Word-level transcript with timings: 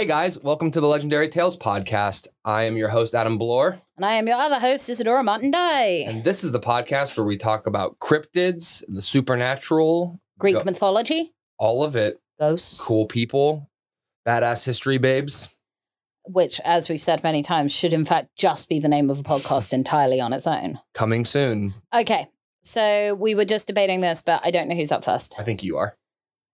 Hey 0.00 0.06
guys, 0.06 0.40
welcome 0.42 0.70
to 0.70 0.80
the 0.80 0.86
Legendary 0.86 1.28
Tales 1.28 1.58
podcast. 1.58 2.26
I 2.42 2.62
am 2.62 2.74
your 2.74 2.88
host, 2.88 3.14
Adam 3.14 3.36
Bloor, 3.36 3.82
And 3.98 4.06
I 4.06 4.14
am 4.14 4.26
your 4.26 4.38
other 4.38 4.58
host, 4.58 4.88
Isadora 4.88 5.22
Martin 5.22 5.54
and 5.54 6.24
this 6.24 6.42
is 6.42 6.52
the 6.52 6.58
podcast 6.58 7.18
where 7.18 7.26
we 7.26 7.36
talk 7.36 7.66
about 7.66 7.98
cryptids, 7.98 8.82
the 8.88 9.02
supernatural, 9.02 10.18
Greek 10.38 10.54
Go- 10.54 10.64
mythology, 10.64 11.34
all 11.58 11.84
of 11.84 11.96
it, 11.96 12.18
ghosts, 12.40 12.80
cool 12.80 13.04
people, 13.04 13.68
badass 14.26 14.64
history 14.64 14.96
babes. 14.96 15.50
which, 16.24 16.62
as 16.64 16.88
we've 16.88 17.02
said 17.02 17.22
many 17.22 17.42
times, 17.42 17.70
should 17.70 17.92
in 17.92 18.06
fact 18.06 18.30
just 18.38 18.70
be 18.70 18.80
the 18.80 18.88
name 18.88 19.10
of 19.10 19.20
a 19.20 19.22
podcast 19.22 19.74
entirely 19.74 20.18
on 20.18 20.32
its 20.32 20.46
own. 20.46 20.80
Coming 20.94 21.26
soon. 21.26 21.74
Okay, 21.94 22.26
so 22.62 23.16
we 23.16 23.34
were 23.34 23.44
just 23.44 23.66
debating 23.66 24.00
this, 24.00 24.22
but 24.22 24.40
I 24.44 24.50
don't 24.50 24.66
know 24.66 24.76
who's 24.76 24.92
up 24.92 25.04
first. 25.04 25.34
I 25.38 25.42
think 25.42 25.62
you 25.62 25.76
are. 25.76 25.94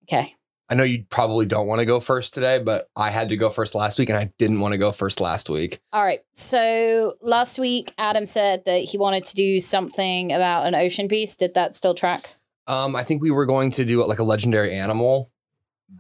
Okay. 0.03 0.35
I 0.69 0.75
know 0.75 0.83
you 0.83 1.05
probably 1.09 1.47
don't 1.47 1.67
want 1.67 1.79
to 1.79 1.85
go 1.85 2.01
first 2.01 2.35
today, 2.35 2.59
but 2.59 2.89
I 2.97 3.11
had 3.11 3.29
to 3.29 3.37
go 3.37 3.51
first 3.51 3.75
last 3.75 3.99
week 3.99 4.09
and 4.09 4.19
I 4.19 4.33
didn't 4.39 4.61
want 4.61 4.73
to 4.73 4.79
go 4.79 4.91
first 4.91 5.21
last 5.21 5.49
week. 5.49 5.79
All 5.93 6.05
right. 6.05 6.21
So 6.35 7.15
last 7.21 7.59
week, 7.59 7.93
Adam 7.99 8.27
said 8.27 8.65
that 8.67 8.79
he 8.79 8.99
wanted 8.99 9.25
to 9.27 9.37
do 9.37 9.61
something 9.61 10.33
about 10.33 10.67
an 10.67 10.75
ocean 10.75 11.07
beast. 11.07 11.39
Did 11.39 11.55
that 11.55 11.77
still 11.77 11.95
track? 11.95 12.31
Um, 12.67 12.97
I 12.97 13.05
think 13.05 13.23
we 13.23 13.31
were 13.31 13.47
going 13.47 13.71
to 13.73 13.85
do 13.85 14.03
it 14.03 14.09
like 14.09 14.19
a 14.19 14.25
legendary 14.25 14.75
animal, 14.75 15.31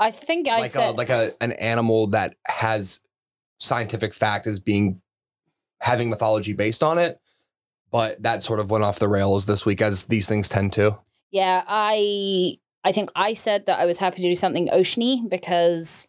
I 0.00 0.10
think 0.10 0.48
I 0.48 0.58
like 0.58 0.74
a 0.74 0.90
like 0.90 1.10
a 1.10 1.32
an 1.40 1.52
animal 1.52 2.08
that 2.08 2.34
has 2.46 3.00
scientific 3.58 4.12
fact 4.12 4.46
as 4.46 4.58
being 4.58 5.00
having 5.80 6.10
mythology 6.10 6.52
based 6.52 6.82
on 6.82 6.98
it. 6.98 7.20
But 7.90 8.22
that 8.22 8.42
sort 8.42 8.60
of 8.60 8.70
went 8.70 8.84
off 8.84 8.98
the 8.98 9.08
rails 9.08 9.46
this 9.46 9.64
week, 9.64 9.80
as 9.80 10.06
these 10.06 10.28
things 10.28 10.48
tend 10.48 10.72
to. 10.74 10.98
Yeah, 11.30 11.62
I 11.66 12.58
I 12.86 12.92
think 12.92 13.10
I 13.16 13.34
said 13.34 13.66
that 13.66 13.80
I 13.80 13.84
was 13.84 13.98
happy 13.98 14.22
to 14.22 14.28
do 14.28 14.34
something 14.36 14.68
oceany 14.68 15.28
because 15.28 16.06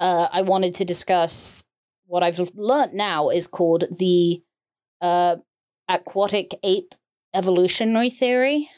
uh, 0.00 0.28
I 0.32 0.40
wanted 0.42 0.74
to 0.76 0.84
discuss 0.84 1.64
what 2.06 2.22
I've 2.22 2.40
learnt 2.54 2.94
now 2.94 3.28
is 3.28 3.46
called 3.46 3.84
the 3.90 4.40
uh, 5.02 5.36
aquatic 5.88 6.54
ape 6.62 6.94
evolutionary 7.34 8.08
theory. 8.08 8.70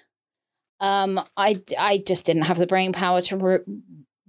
Um, 0.80 1.20
I 1.36 1.60
I 1.78 2.02
just 2.06 2.26
didn't 2.26 2.42
have 2.50 2.58
the 2.58 2.66
brain 2.66 2.92
power 2.92 3.20
to 3.22 3.36
re- 3.36 3.58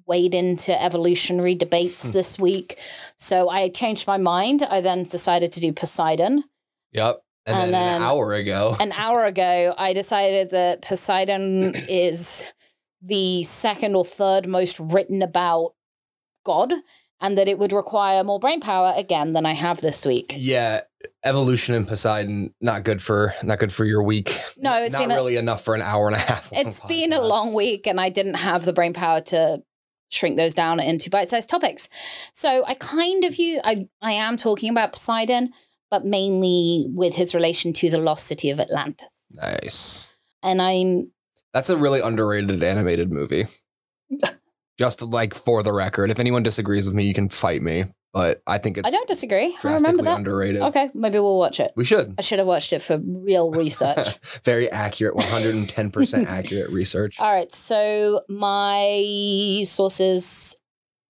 wade 0.05 0.33
into 0.35 0.71
evolutionary 0.81 1.55
debates 1.55 2.05
Hmm. 2.07 2.13
this 2.13 2.38
week, 2.39 2.77
so 3.16 3.49
I 3.49 3.69
changed 3.69 4.05
my 4.07 4.17
mind. 4.17 4.63
I 4.63 4.81
then 4.81 5.03
decided 5.03 5.51
to 5.53 5.59
do 5.59 5.73
Poseidon. 5.73 6.44
Yep. 6.91 7.21
And, 7.45 7.55
And 7.57 7.73
then, 7.73 7.81
then- 7.81 8.01
an 8.01 8.07
hour 8.07 8.33
ago, 8.33 8.75
an 8.79 8.91
hour 8.91 9.25
ago, 9.25 9.73
I 9.77 9.94
decided 9.94 10.51
that 10.51 10.81
Poseidon 10.83 11.73
is 11.89 12.44
the 13.02 13.44
second 13.44 13.95
or 13.95 14.05
third 14.05 14.47
most 14.47 14.80
written 14.80 15.22
about 15.22 15.73
god, 16.45 16.73
and 17.22 17.38
that 17.38 17.47
it 17.47 17.59
would 17.59 17.73
require 17.73 18.23
more 18.23 18.39
brain 18.39 18.61
power 18.61 18.94
again 18.95 19.33
than 19.33 19.45
I 19.45 19.53
have 19.53 19.81
this 19.81 20.06
week. 20.06 20.33
yeah, 20.38 20.81
evolution 21.23 21.75
and 21.75 21.88
Poseidon 21.88 22.53
not 22.61 22.83
good 22.83 23.02
for 23.02 23.33
not 23.44 23.59
good 23.59 23.72
for 23.73 23.86
your 23.86 24.03
week. 24.03 24.39
No, 24.58 24.73
it's 24.83 24.94
not 24.94 25.02
been 25.02 25.11
a- 25.11 25.16
really 25.16 25.38
enough 25.38 25.64
for 25.64 25.75
an 25.75 25.81
hour 25.81 26.08
and 26.08 26.16
a 26.16 26.19
half. 26.19 26.50
It's 26.52 26.81
been 26.83 27.14
a 27.14 27.22
long 27.22 27.53
week, 27.53 27.88
and 27.88 28.00
I 28.00 28.09
didn't 28.09 28.36
have 28.36 28.66
the 28.66 28.73
brain 28.73 28.94
power 28.94 29.22
to 29.22 29.61
shrink 30.11 30.38
those 30.38 30.56
down 30.56 30.80
into 30.80 31.09
bite-sized 31.09 31.47
topics. 31.47 31.88
So 32.34 32.66
I 32.66 32.73
kind 32.73 33.23
of 33.25 33.36
you 33.36 33.61
I 33.63 33.88
I 34.02 34.13
am 34.13 34.38
talking 34.38 34.69
about 34.72 34.94
Poseidon, 34.94 35.52
but 35.91 36.06
mainly 36.06 36.88
with 36.89 37.16
his 37.16 37.36
relation 37.36 37.73
to 37.73 37.89
the 37.89 37.97
lost 38.00 38.28
city 38.28 38.50
of 38.50 38.59
Atlantis. 38.59 39.07
Nice. 39.31 40.12
And 40.41 40.62
I'm 40.62 41.12
That's 41.53 41.69
a 41.69 41.77
really 41.77 42.01
underrated 42.01 42.63
animated 42.63 43.11
movie. 43.11 43.45
Just 44.77 45.01
like 45.01 45.33
for 45.33 45.61
the 45.61 45.73
record, 45.73 46.09
if 46.09 46.19
anyone 46.19 46.41
disagrees 46.43 46.85
with 46.85 46.95
me, 46.95 47.03
you 47.03 47.13
can 47.13 47.27
fight 47.27 47.61
me. 47.61 47.85
But 48.13 48.41
I 48.47 48.57
think 48.57 48.77
it's 48.77 48.87
I 48.87 48.91
don't 48.91 49.07
disagree. 49.07 49.55
I 49.63 49.73
remember 49.73 50.01
that. 50.03 50.17
underrated. 50.17 50.61
Okay, 50.61 50.89
maybe 50.95 51.19
we'll 51.19 51.37
watch 51.37 51.59
it. 51.59 51.71
We 51.75 51.85
should. 51.85 52.15
I 52.17 52.21
should 52.21 52.39
have 52.39 52.47
watched 52.47 52.73
it 52.73 52.81
for 52.81 52.97
real 52.97 53.51
research. 53.63 54.17
Very 54.43 54.71
accurate, 54.71 55.15
110% 55.15 56.25
accurate 56.27 56.71
research. 56.71 57.19
All 57.19 57.31
right, 57.31 57.53
so 57.53 58.21
my 58.27 59.63
sources 59.66 60.55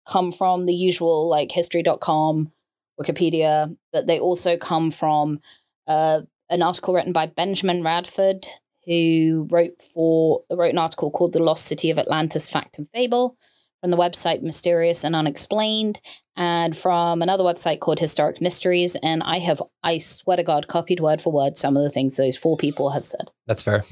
come 0.07 0.31
from 0.33 0.65
the 0.65 0.73
usual 0.73 1.29
like 1.29 1.51
history.com, 1.51 2.51
Wikipedia, 2.99 3.77
but 3.93 4.07
they 4.07 4.19
also 4.19 4.57
come 4.57 4.89
from 4.91 5.39
uh, 5.87 6.21
an 6.49 6.61
article 6.61 6.93
written 6.93 7.13
by 7.13 7.27
Benjamin 7.27 7.81
Radford, 7.81 8.45
who 8.89 9.47
wrote 9.51 9.81
for 9.93 10.41
wrote 10.51 10.71
an 10.73 10.79
article 10.79 11.11
called 11.11 11.33
"The 11.33 11.43
Lost 11.43 11.65
City 11.65 11.91
of 11.91 11.99
Atlantis: 11.99 12.49
Fact 12.49 12.77
and 12.79 12.89
Fable" 12.89 13.37
from 13.81 13.91
the 13.91 13.97
website 13.97 14.41
Mysterious 14.41 15.05
and 15.05 15.15
Unexplained, 15.15 16.01
and 16.35 16.75
from 16.75 17.21
another 17.21 17.43
website 17.45 17.79
called 17.79 17.99
Historic 17.99 18.41
Mysteries. 18.41 18.97
And 19.01 19.23
I 19.23 19.37
have, 19.39 19.61
I 19.83 19.99
swear 19.99 20.35
to 20.35 20.43
God, 20.43 20.67
copied 20.67 20.99
word 20.99 21.21
for 21.21 21.31
word 21.31 21.55
some 21.55 21.77
of 21.77 21.83
the 21.83 21.89
things 21.89 22.17
those 22.17 22.35
four 22.35 22.57
people 22.57 22.89
have 22.89 23.05
said. 23.05 23.29
That's 23.47 23.63
fair. 23.63 23.83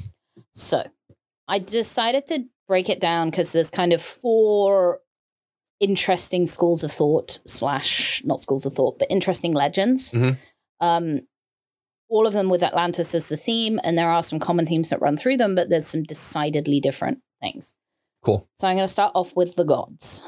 So 0.52 0.84
I 1.48 1.60
decided 1.60 2.28
to 2.28 2.46
break 2.68 2.90
it 2.90 3.00
down 3.00 3.30
because 3.30 3.54
there's 3.54 3.70
kind 3.70 3.94
of 3.94 4.02
four 4.02 5.00
interesting 5.80 6.48
schools 6.48 6.84
of 6.84 6.92
thought 6.92 7.40
slash 7.46 8.22
not 8.26 8.42
schools 8.42 8.66
of 8.66 8.74
thought, 8.74 9.00
but 9.00 9.10
interesting 9.10 9.54
legends. 9.54 10.12
Mhm. 10.12 10.36
Um, 10.82 11.22
all 12.10 12.26
of 12.28 12.34
them 12.34 12.50
with 12.50 12.64
Atlantis 12.64 13.14
as 13.14 13.28
the 13.28 13.38
theme, 13.38 13.80
and 13.84 13.98
there 13.98 14.10
are 14.10 14.24
some 14.24 14.40
common 14.40 14.66
themes 14.66 14.90
that 14.90 15.02
run 15.02 15.18
through 15.18 15.38
them, 15.38 15.56
but 15.56 15.70
there's 15.70 15.88
some 15.88 16.04
decidedly 16.04 16.80
different 16.80 17.20
things. 17.42 17.76
Cool. 18.24 18.48
So 18.56 18.68
I'm 18.68 18.76
going 18.76 18.88
to 18.88 18.92
start 18.92 19.12
off 19.16 19.36
with 19.36 19.56
the 19.56 19.64
gods, 19.66 20.24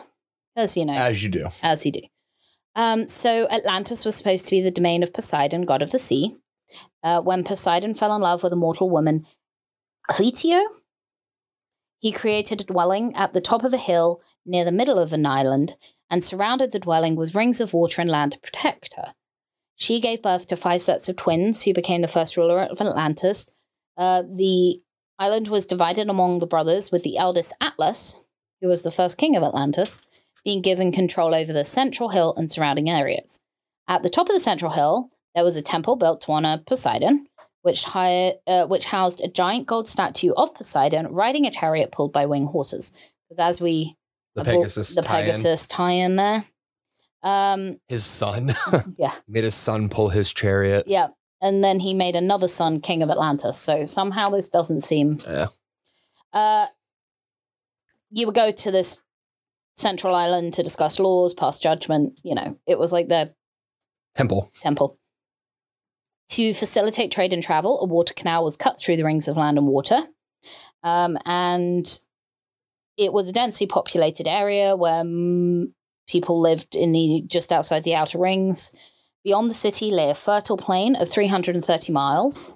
as 0.56 0.76
you 0.78 0.86
know, 0.86 0.94
As 0.94 1.24
you 1.24 1.30
do. 1.30 1.48
as 1.64 1.86
you 1.86 1.92
do. 1.92 2.02
Um, 2.76 3.08
so 3.08 3.50
Atlantis 3.50 4.06
was 4.06 4.16
supposed 4.16 4.46
to 4.46 4.52
be 4.52 4.62
the 4.62 4.72
domain 4.72 5.04
of 5.04 5.14
Poseidon, 5.14 5.64
god 5.64 5.82
of 5.82 5.92
the 5.92 6.00
sea. 6.00 6.36
Uh, 7.04 7.20
when 7.22 7.44
Poseidon 7.44 7.96
fell 7.96 8.16
in 8.16 8.22
love 8.22 8.44
with 8.44 8.54
a 8.54 8.58
mortal 8.58 8.90
woman, 8.90 9.26
Cleito, 10.10 10.62
he 11.98 12.12
created 12.12 12.62
a 12.62 12.64
dwelling 12.64 13.16
at 13.16 13.34
the 13.34 13.42
top 13.42 13.64
of 13.64 13.74
a 13.74 13.78
hill 13.78 14.22
near 14.46 14.64
the 14.64 14.72
middle 14.72 15.00
of 15.00 15.12
an 15.14 15.26
island 15.26 15.76
and 16.10 16.24
surrounded 16.24 16.72
the 16.72 16.80
dwelling 16.80 17.16
with 17.16 17.36
rings 17.36 17.60
of 17.60 17.74
water 17.74 18.02
and 18.02 18.10
land 18.10 18.34
to 18.34 18.40
protect 18.40 18.94
her. 18.96 19.14
She 19.80 20.02
gave 20.02 20.22
birth 20.22 20.48
to 20.48 20.58
five 20.58 20.82
sets 20.82 21.08
of 21.08 21.16
twins 21.16 21.64
who 21.64 21.74
became 21.74 22.02
the 22.02 22.08
first 22.10 22.36
ruler 22.36 22.64
of 22.64 22.82
Atlantis. 22.82 23.50
Uh, 23.98 24.24
the 24.24 24.82
island 25.18 25.48
was 25.48 25.66
divided 25.66 26.10
among 26.10 26.40
the 26.40 26.48
brothers, 26.48 26.92
with 26.92 27.04
the 27.04 27.18
eldest 27.18 27.54
Atlas, 27.62 28.20
who 28.62 28.68
was 28.68 28.82
the 28.82 28.92
first 28.92 29.18
king 29.18 29.38
of 29.38 29.44
Atlantis, 29.44 30.02
being 30.44 30.62
given 30.62 30.92
control 30.92 31.34
over 31.34 31.54
the 31.54 31.64
central 31.64 32.10
hill 32.10 32.34
and 32.36 32.52
surrounding 32.52 32.90
areas. 32.90 33.40
At 33.88 34.04
the 34.04 34.10
top 34.10 34.28
of 34.28 34.36
the 34.36 34.40
central 34.42 34.72
hill, 34.72 35.12
there 35.34 35.46
was 35.46 35.56
a 35.56 35.62
temple 35.62 35.96
built 35.96 36.22
to 36.22 36.34
honor 36.34 36.62
Poseidon, 36.68 37.28
which, 37.62 37.86
hi- 37.86 38.36
uh, 38.48 38.66
which 38.68 38.84
housed 38.84 39.22
a 39.22 39.30
giant 39.30 39.66
gold 39.66 39.88
statue 39.88 40.34
of 40.34 40.54
Poseidon 40.56 41.08
riding 41.08 41.46
a 41.46 41.52
chariot 41.52 41.94
pulled 41.94 42.12
by 42.12 42.26
winged 42.26 42.50
horses. 42.50 42.92
Because 43.30 43.40
as 43.40 43.62
we 43.62 43.96
The 44.36 44.44
Pegasus. 44.44 44.94
the 44.94 45.02
tie-in. 45.02 45.26
Pegasus 45.26 45.68
tie-in 45.68 46.18
there, 46.18 46.44
um, 47.24 47.78
His 47.88 48.06
son. 48.06 48.54
yeah, 48.98 49.14
Made 49.28 49.44
his 49.44 49.56
son 49.56 49.90
pull 49.90 50.10
his 50.10 50.34
chariot. 50.34 50.86
yeah, 50.88 51.08
and 51.42 51.64
then 51.64 51.80
he 51.80 51.94
made 51.94 52.16
another 52.16 52.48
son 52.48 52.80
king 52.82 53.02
of 53.04 53.10
Atlantis. 53.10 53.58
So 53.58 53.86
somehow 53.86 54.30
this 54.30 54.50
doesn't 54.50 54.82
seem 54.82 55.18
Yeah. 55.28 55.48
Uh, 56.34 56.68
you 58.12 58.26
would 58.26 58.36
go 58.36 58.52
to 58.52 58.72
this 58.72 58.98
central 59.76 60.16
island 60.16 60.54
to 60.54 60.64
discuss 60.64 61.00
laws, 61.00 61.34
pass 61.34 61.60
judgment. 61.60 62.20
You 62.24 62.36
know, 62.36 62.58
it 62.68 62.78
was 62.80 62.92
like 62.92 63.08
their 63.08 63.32
Temple. 64.16 64.52
temple. 64.62 64.98
To 66.30 66.54
facilitate 66.54 67.12
trade 67.12 67.34
and 67.34 67.42
travel, 67.42 67.80
a 67.82 67.86
water 67.86 68.14
canal 68.14 68.44
was 68.44 68.56
cut 68.58 68.80
through 68.80 68.98
the 68.98 69.04
rings 69.06 69.28
of 69.28 69.38
land 69.38 69.58
and 69.58 69.66
water. 69.68 70.00
Um, 70.84 71.18
and 71.26 72.00
it 72.98 73.12
was 73.14 73.30
a 73.30 73.34
densely 73.34 73.66
populated 73.68 74.28
area 74.28 74.76
where 74.76 75.04
people 76.10 76.42
lived 76.42 76.76
in 76.76 76.92
the 76.92 77.24
just 77.28 77.52
outside 77.54 77.84
the 77.86 77.96
outer 77.96 78.18
rings. 78.18 78.72
Beyond 79.24 79.50
the 79.50 79.54
city 79.54 79.92
lay 79.92 80.10
a 80.10 80.16
fertile 80.16 80.58
plain 80.58 80.96
of 80.96 81.10
330 81.10 81.92
miles. 81.94 82.54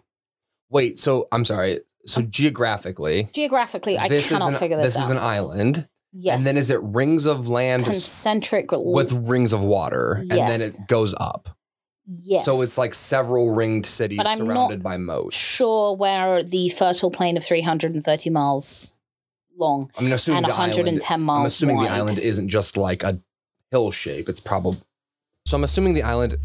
Wait, 0.70 0.98
so 0.98 1.28
I'm 1.32 1.46
sorry. 1.46 1.80
So 2.06 2.22
uh, 2.22 2.26
geographically, 2.26 3.30
Geographically, 3.34 3.98
I 3.98 4.08
this 4.10 4.30
cannot 4.30 4.54
an, 4.54 4.60
figure 4.60 4.78
this, 4.78 4.94
this 4.94 4.96
out. 4.98 5.00
This 5.00 5.06
is 5.06 5.12
an 5.12 5.18
island. 5.18 5.88
yes. 6.12 6.38
And 6.38 6.46
then 6.46 6.58
is 6.58 6.70
it 6.70 6.82
rings 6.82 7.26
of 7.26 7.48
land 7.48 7.84
concentric 7.86 8.72
with 8.72 9.12
rings 9.14 9.54
of 9.54 9.62
water? 9.62 10.16
And 10.16 10.32
then 10.32 10.62
it 10.62 10.76
goes 10.88 11.14
up. 11.20 11.50
yes. 12.06 12.44
So 12.46 12.62
it's 12.62 12.78
like 12.78 12.94
several 12.96 13.52
ringed 13.52 13.86
cities 13.86 14.18
But 14.18 14.28
I'm 14.28 14.40
surrounded 14.40 14.82
by 14.84 14.98
moats. 14.98 15.36
sure 15.36 15.96
where 15.96 16.42
the 16.44 16.70
fertile 16.70 17.12
plain 17.12 17.38
of 17.38 17.44
330 17.46 18.30
miles 18.30 18.96
long 19.58 19.92
I 19.98 20.02
mean, 20.02 20.12
assuming 20.14 20.38
and 20.38 20.46
the 20.46 20.50
110 20.50 21.06
island, 21.14 21.26
miles 21.26 21.40
I'm 21.40 21.46
assuming 21.46 21.76
wide. 21.78 21.88
the 21.88 21.92
island 21.94 22.20
isn't 22.20 22.50
just 22.50 22.76
like 22.78 23.04
a 23.04 23.20
hill 23.74 23.92
shape. 23.92 24.30
It's 24.30 24.40
probably. 24.40 24.80
So 25.48 25.58
I'm 25.58 25.64
assuming 25.64 25.94
the 25.96 26.04
island. 26.04 26.38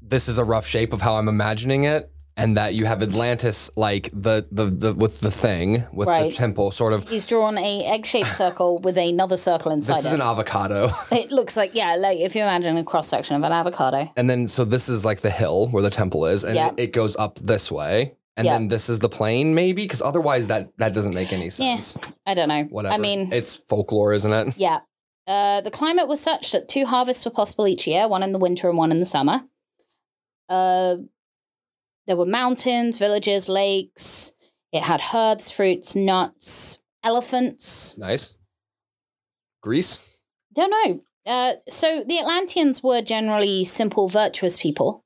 This 0.00 0.28
is 0.28 0.38
a 0.38 0.44
rough 0.44 0.66
shape 0.66 0.92
of 0.92 1.00
how 1.02 1.16
I'm 1.16 1.28
imagining 1.28 1.84
it. 1.84 2.10
and 2.38 2.54
that 2.60 2.74
you 2.78 2.84
have 2.84 3.02
Atlantis 3.02 3.70
like 3.76 4.10
the 4.12 4.36
the, 4.58 4.66
the 4.82 4.90
with 5.02 5.20
the 5.26 5.30
thing 5.30 5.68
with 5.98 6.06
Right. 6.06 6.30
the 6.30 6.36
temple 6.36 6.70
sort 6.70 6.92
of. 6.92 7.08
He's 7.08 7.24
drawn 7.32 7.56
a 7.56 7.72
egg-shaped 7.94 8.30
circle 8.42 8.72
with 8.86 8.98
another 8.98 9.38
circle 9.38 9.72
inside 9.72 9.94
This 9.96 10.04
is 10.04 10.12
it. 10.12 10.20
an 10.20 10.26
avocado, 10.32 10.80
it 11.22 11.32
looks 11.38 11.56
like 11.56 11.70
yeah, 11.74 11.96
like 12.06 12.18
if 12.18 12.34
you 12.36 12.42
imagine 12.42 12.76
a 12.76 12.84
cross 12.84 13.08
section 13.08 13.36
of 13.36 13.42
an 13.42 13.52
avocado. 13.60 14.00
and 14.18 14.28
then 14.30 14.46
so 14.48 14.60
this 14.66 14.86
is 14.94 15.02
like 15.08 15.20
the 15.22 15.34
hill 15.42 15.58
where 15.72 15.82
the 15.88 15.94
temple 16.02 16.22
is, 16.34 16.44
and 16.44 16.54
Yeah. 16.54 16.68
it, 16.68 16.74
it 16.86 16.92
goes 17.00 17.16
up 17.24 17.32
this 17.52 17.72
way, 17.72 17.96
and 18.36 18.44
Yeah. 18.44 18.52
then 18.54 18.68
this 18.68 18.90
is 18.92 18.98
the 18.98 19.08
plain, 19.18 19.54
maybe 19.54 19.82
because 19.86 20.02
otherwise 20.10 20.44
that 20.52 20.62
that 20.76 20.92
doesn't 20.92 21.14
make 21.20 21.32
any 21.32 21.48
sense 21.48 21.60
Yeah. 21.70 21.78
sense. 21.78 22.14
I 22.30 22.34
don't 22.34 22.50
know. 22.54 22.64
Whatever. 22.76 22.94
I 22.96 22.98
mean, 22.98 23.32
it's 23.32 23.52
folklore, 23.70 24.12
isn't 24.12 24.32
it? 24.40 24.46
yeah. 24.58 24.80
Uh, 25.26 25.60
the 25.60 25.70
climate 25.70 26.08
was 26.08 26.20
such 26.20 26.52
that 26.52 26.68
two 26.68 26.86
harvests 26.86 27.24
were 27.24 27.30
possible 27.30 27.66
each 27.66 27.86
year, 27.86 28.08
one 28.08 28.22
in 28.22 28.32
the 28.32 28.38
winter 28.38 28.68
and 28.68 28.78
one 28.78 28.92
in 28.92 29.00
the 29.00 29.06
summer. 29.06 29.42
Uh, 30.48 30.96
there 32.06 32.16
were 32.16 32.26
mountains, 32.26 32.98
villages, 32.98 33.48
lakes. 33.48 34.32
It 34.72 34.82
had 34.82 35.02
herbs, 35.12 35.50
fruits, 35.50 35.96
nuts, 35.96 36.78
elephants. 37.02 37.96
Nice. 37.98 38.36
Greece. 39.62 39.98
Don't 40.54 40.70
know. 40.70 41.00
Uh, 41.26 41.54
so 41.68 42.04
the 42.06 42.20
Atlanteans 42.20 42.82
were 42.82 43.02
generally 43.02 43.64
simple, 43.64 44.08
virtuous 44.08 44.58
people, 44.58 45.04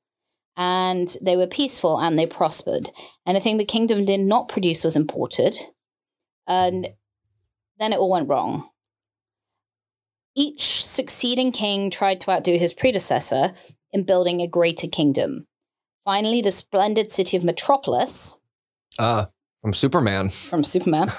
and 0.55 1.17
they 1.21 1.35
were 1.35 1.47
peaceful 1.47 1.97
and 1.99 2.17
they 2.17 2.27
prospered. 2.27 2.91
Anything 3.25 3.57
the 3.57 3.65
kingdom 3.65 4.05
did 4.05 4.19
not 4.19 4.49
produce 4.49 4.83
was 4.83 4.95
imported, 4.95 5.57
and 6.47 6.89
then 7.79 7.91
it 7.91 7.97
all 7.97 8.11
went 8.11 8.29
wrong. 8.29 8.69
Each 10.35 10.85
succeeding 10.85 11.51
king 11.51 11.89
tried 11.89 12.21
to 12.21 12.31
outdo 12.31 12.57
his 12.57 12.73
predecessor 12.73 13.53
in 13.91 14.03
building 14.03 14.41
a 14.41 14.47
greater 14.47 14.87
kingdom. 14.87 15.45
Finally, 16.05 16.41
the 16.41 16.51
splendid 16.51 17.11
city 17.11 17.37
of 17.37 17.43
Metropolis 17.43 18.37
Uh, 18.97 19.25
from 19.61 19.73
Superman. 19.73 20.29
from 20.49 20.63
Superman 20.63 21.09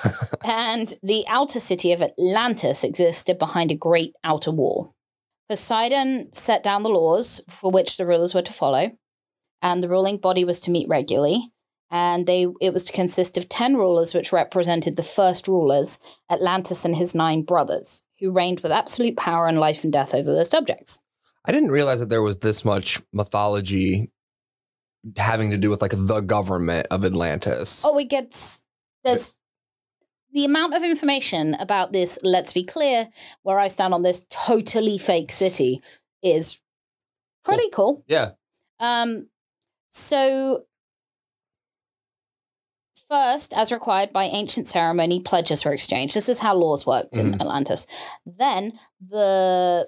and 0.42 0.94
the 1.02 1.24
outer 1.28 1.60
city 1.60 1.92
of 1.92 2.02
Atlantis 2.02 2.84
existed 2.84 3.38
behind 3.38 3.70
a 3.70 3.76
great 3.76 4.14
outer 4.24 4.50
wall. 4.50 4.94
Poseidon 5.48 6.32
set 6.32 6.62
down 6.62 6.82
the 6.82 6.88
laws 6.88 7.40
for 7.48 7.70
which 7.70 7.96
the 7.96 8.06
rulers 8.06 8.34
were 8.34 8.42
to 8.42 8.52
follow, 8.52 8.90
and 9.60 9.82
the 9.82 9.88
ruling 9.88 10.16
body 10.16 10.44
was 10.44 10.60
to 10.60 10.70
meet 10.70 10.88
regularly. 10.88 11.52
And 11.94 12.26
they 12.26 12.46
it 12.60 12.72
was 12.72 12.84
to 12.84 12.92
consist 12.92 13.36
of 13.36 13.48
ten 13.50 13.76
rulers, 13.76 14.14
which 14.14 14.32
represented 14.32 14.96
the 14.96 15.02
first 15.02 15.46
rulers, 15.46 15.98
Atlantis 16.30 16.86
and 16.86 16.96
his 16.96 17.14
nine 17.14 17.42
brothers, 17.42 18.02
who 18.18 18.32
reigned 18.32 18.60
with 18.60 18.72
absolute 18.72 19.16
power 19.16 19.46
and 19.46 19.60
life 19.60 19.84
and 19.84 19.92
death 19.92 20.14
over 20.14 20.32
their 20.32 20.44
subjects. 20.44 20.98
I 21.44 21.52
didn't 21.52 21.70
realize 21.70 22.00
that 22.00 22.08
there 22.08 22.22
was 22.22 22.38
this 22.38 22.64
much 22.64 23.00
mythology 23.12 24.10
having 25.16 25.50
to 25.50 25.58
do 25.58 25.68
with 25.68 25.82
like 25.82 25.92
the 25.94 26.20
government 26.20 26.86
of 26.90 27.04
Atlantis. 27.04 27.84
Oh, 27.84 27.98
it 27.98 28.08
gets 28.08 28.62
there's 29.04 29.34
the 30.32 30.46
amount 30.46 30.74
of 30.74 30.82
information 30.82 31.54
about 31.54 31.92
this. 31.92 32.18
Let's 32.22 32.54
be 32.54 32.64
clear, 32.64 33.10
where 33.42 33.58
I 33.58 33.68
stand 33.68 33.92
on 33.92 34.02
this 34.02 34.24
totally 34.30 34.96
fake 34.96 35.30
city 35.30 35.82
is 36.22 36.58
pretty 37.44 37.68
cool. 37.70 38.02
Yeah. 38.06 38.30
Um, 38.80 39.28
so 39.90 40.64
first, 43.12 43.52
as 43.52 43.70
required 43.70 44.10
by 44.10 44.24
ancient 44.24 44.66
ceremony, 44.66 45.20
pledges 45.20 45.64
were 45.66 45.74
exchanged. 45.74 46.14
This 46.14 46.30
is 46.30 46.38
how 46.38 46.54
laws 46.54 46.86
worked 46.86 47.14
in 47.14 47.32
mm. 47.32 47.40
Atlantis. 47.40 47.86
Then 48.24 48.72
the 49.06 49.86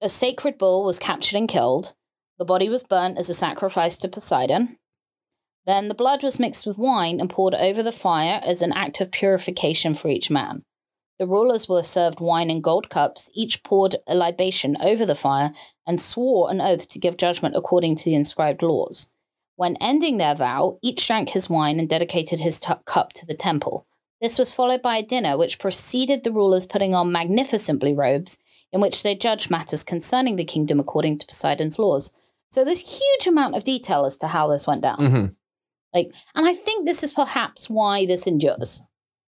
a 0.00 0.08
sacred 0.08 0.58
bull 0.58 0.84
was 0.84 0.98
captured 0.98 1.36
and 1.36 1.48
killed. 1.48 1.94
The 2.38 2.44
body 2.44 2.68
was 2.68 2.82
burnt 2.82 3.16
as 3.16 3.28
a 3.28 3.34
sacrifice 3.34 3.96
to 3.98 4.08
Poseidon. 4.08 4.76
Then 5.66 5.86
the 5.86 5.94
blood 5.94 6.24
was 6.24 6.40
mixed 6.40 6.66
with 6.66 6.78
wine 6.78 7.20
and 7.20 7.30
poured 7.30 7.54
over 7.54 7.82
the 7.82 7.92
fire 7.92 8.40
as 8.44 8.60
an 8.60 8.72
act 8.72 9.00
of 9.00 9.12
purification 9.12 9.94
for 9.94 10.08
each 10.08 10.28
man. 10.28 10.62
The 11.20 11.26
rulers 11.28 11.68
were 11.68 11.84
served 11.84 12.20
wine 12.20 12.50
in 12.50 12.60
gold 12.60 12.90
cups, 12.90 13.30
each 13.34 13.62
poured 13.62 13.96
a 14.08 14.16
libation 14.16 14.76
over 14.80 15.06
the 15.06 15.14
fire 15.14 15.52
and 15.86 16.00
swore 16.00 16.50
an 16.50 16.60
oath 16.60 16.88
to 16.88 16.98
give 16.98 17.16
judgment 17.16 17.54
according 17.56 17.96
to 17.96 18.04
the 18.04 18.14
inscribed 18.14 18.62
laws. 18.62 19.08
When 19.58 19.76
ending 19.80 20.18
their 20.18 20.36
vow, 20.36 20.78
each 20.82 21.04
drank 21.04 21.30
his 21.30 21.50
wine 21.50 21.80
and 21.80 21.88
dedicated 21.88 22.38
his 22.38 22.60
tu- 22.60 22.76
cup 22.84 23.12
to 23.14 23.26
the 23.26 23.34
temple. 23.34 23.88
This 24.20 24.38
was 24.38 24.52
followed 24.52 24.82
by 24.82 24.98
a 24.98 25.02
dinner 25.02 25.36
which 25.36 25.58
preceded 25.58 26.22
the 26.22 26.30
rulers 26.30 26.64
putting 26.64 26.94
on 26.94 27.10
magnificent 27.10 27.80
blue 27.80 27.96
robes 27.96 28.38
in 28.72 28.80
which 28.80 29.02
they 29.02 29.16
judged 29.16 29.50
matters 29.50 29.82
concerning 29.82 30.36
the 30.36 30.44
kingdom 30.44 30.78
according 30.78 31.18
to 31.18 31.26
Poseidon's 31.26 31.76
laws. 31.76 32.12
So 32.50 32.64
there's 32.64 32.78
huge 32.78 33.26
amount 33.26 33.56
of 33.56 33.64
detail 33.64 34.04
as 34.04 34.16
to 34.18 34.28
how 34.28 34.46
this 34.46 34.68
went 34.68 34.82
down. 34.82 34.96
hmm 34.96 35.26
Like, 35.92 36.12
and 36.36 36.46
I 36.46 36.54
think 36.54 36.86
this 36.86 37.02
is 37.02 37.12
perhaps 37.12 37.68
why 37.68 38.06
this 38.06 38.28
endures. 38.28 38.80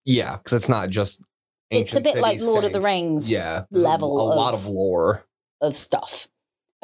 Yeah, 0.05 0.37
because 0.37 0.53
it's 0.53 0.69
not 0.69 0.91
just. 0.91 1.23
it's 1.71 1.97
a 1.97 2.01
bit 2.03 2.19
like 2.19 2.43
Lord 2.43 2.65
of 2.65 2.73
the 2.75 2.83
Rings 2.83 3.31
Yeah, 3.33 3.65
there's 3.71 3.83
a- 3.83 3.89
level 3.89 4.21
A, 4.21 4.35
lot 4.35 4.53
of 4.53 4.67
lore. 4.67 5.25
of 5.63 5.75
stuff. 5.75 6.29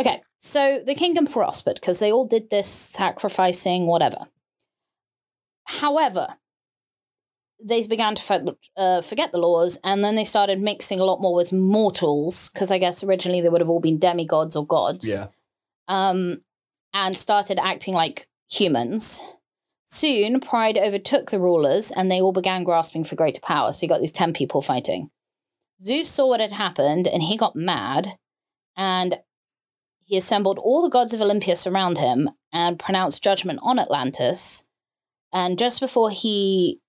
Okay, 0.00 0.22
so 0.44 0.80
the 0.84 0.94
kingdom 0.94 1.26
prospered 1.26 1.76
because 1.76 2.00
they 2.00 2.12
all 2.12 2.26
did 2.26 2.50
this 2.50 2.68
sacrificing, 2.68 3.86
whatever. 3.86 4.26
However, 5.64 6.36
they 7.64 7.86
began 7.86 8.14
to 8.14 8.22
for- 8.22 8.56
uh, 8.76 9.00
forget 9.00 9.32
the 9.32 9.38
laws 9.38 9.78
and 9.82 10.04
then 10.04 10.16
they 10.16 10.24
started 10.24 10.60
mixing 10.60 11.00
a 11.00 11.04
lot 11.04 11.22
more 11.22 11.34
with 11.34 11.50
mortals 11.50 12.50
because 12.50 12.70
I 12.70 12.76
guess 12.76 13.02
originally 13.02 13.40
they 13.40 13.48
would 13.48 13.62
have 13.62 13.70
all 13.70 13.80
been 13.80 13.98
demigods 13.98 14.54
or 14.54 14.66
gods. 14.66 15.08
Yeah. 15.08 15.28
Um, 15.88 16.42
and 16.92 17.16
started 17.16 17.58
acting 17.58 17.94
like 17.94 18.28
humans. 18.50 19.22
Soon, 19.86 20.40
pride 20.40 20.76
overtook 20.76 21.30
the 21.30 21.40
rulers 21.40 21.90
and 21.90 22.10
they 22.10 22.20
all 22.20 22.32
began 22.32 22.64
grasping 22.64 23.04
for 23.04 23.16
greater 23.16 23.40
power. 23.40 23.72
So 23.72 23.84
you 23.84 23.88
got 23.88 24.00
these 24.00 24.12
10 24.12 24.34
people 24.34 24.60
fighting. 24.60 25.08
Zeus 25.80 26.10
saw 26.10 26.28
what 26.28 26.40
had 26.40 26.52
happened 26.52 27.08
and 27.08 27.22
he 27.22 27.38
got 27.38 27.56
mad 27.56 28.18
and 28.76 29.18
he 30.04 30.16
assembled 30.16 30.58
all 30.58 30.82
the 30.82 30.90
gods 30.90 31.14
of 31.14 31.20
Olympus 31.22 31.66
around 31.66 31.98
him 31.98 32.30
and 32.52 32.78
pronounced 32.78 33.22
judgment 33.22 33.58
on 33.62 33.78
Atlantis. 33.78 34.64
And 35.32 35.58
just 35.58 35.80
before 35.80 36.10
he, 36.10 36.80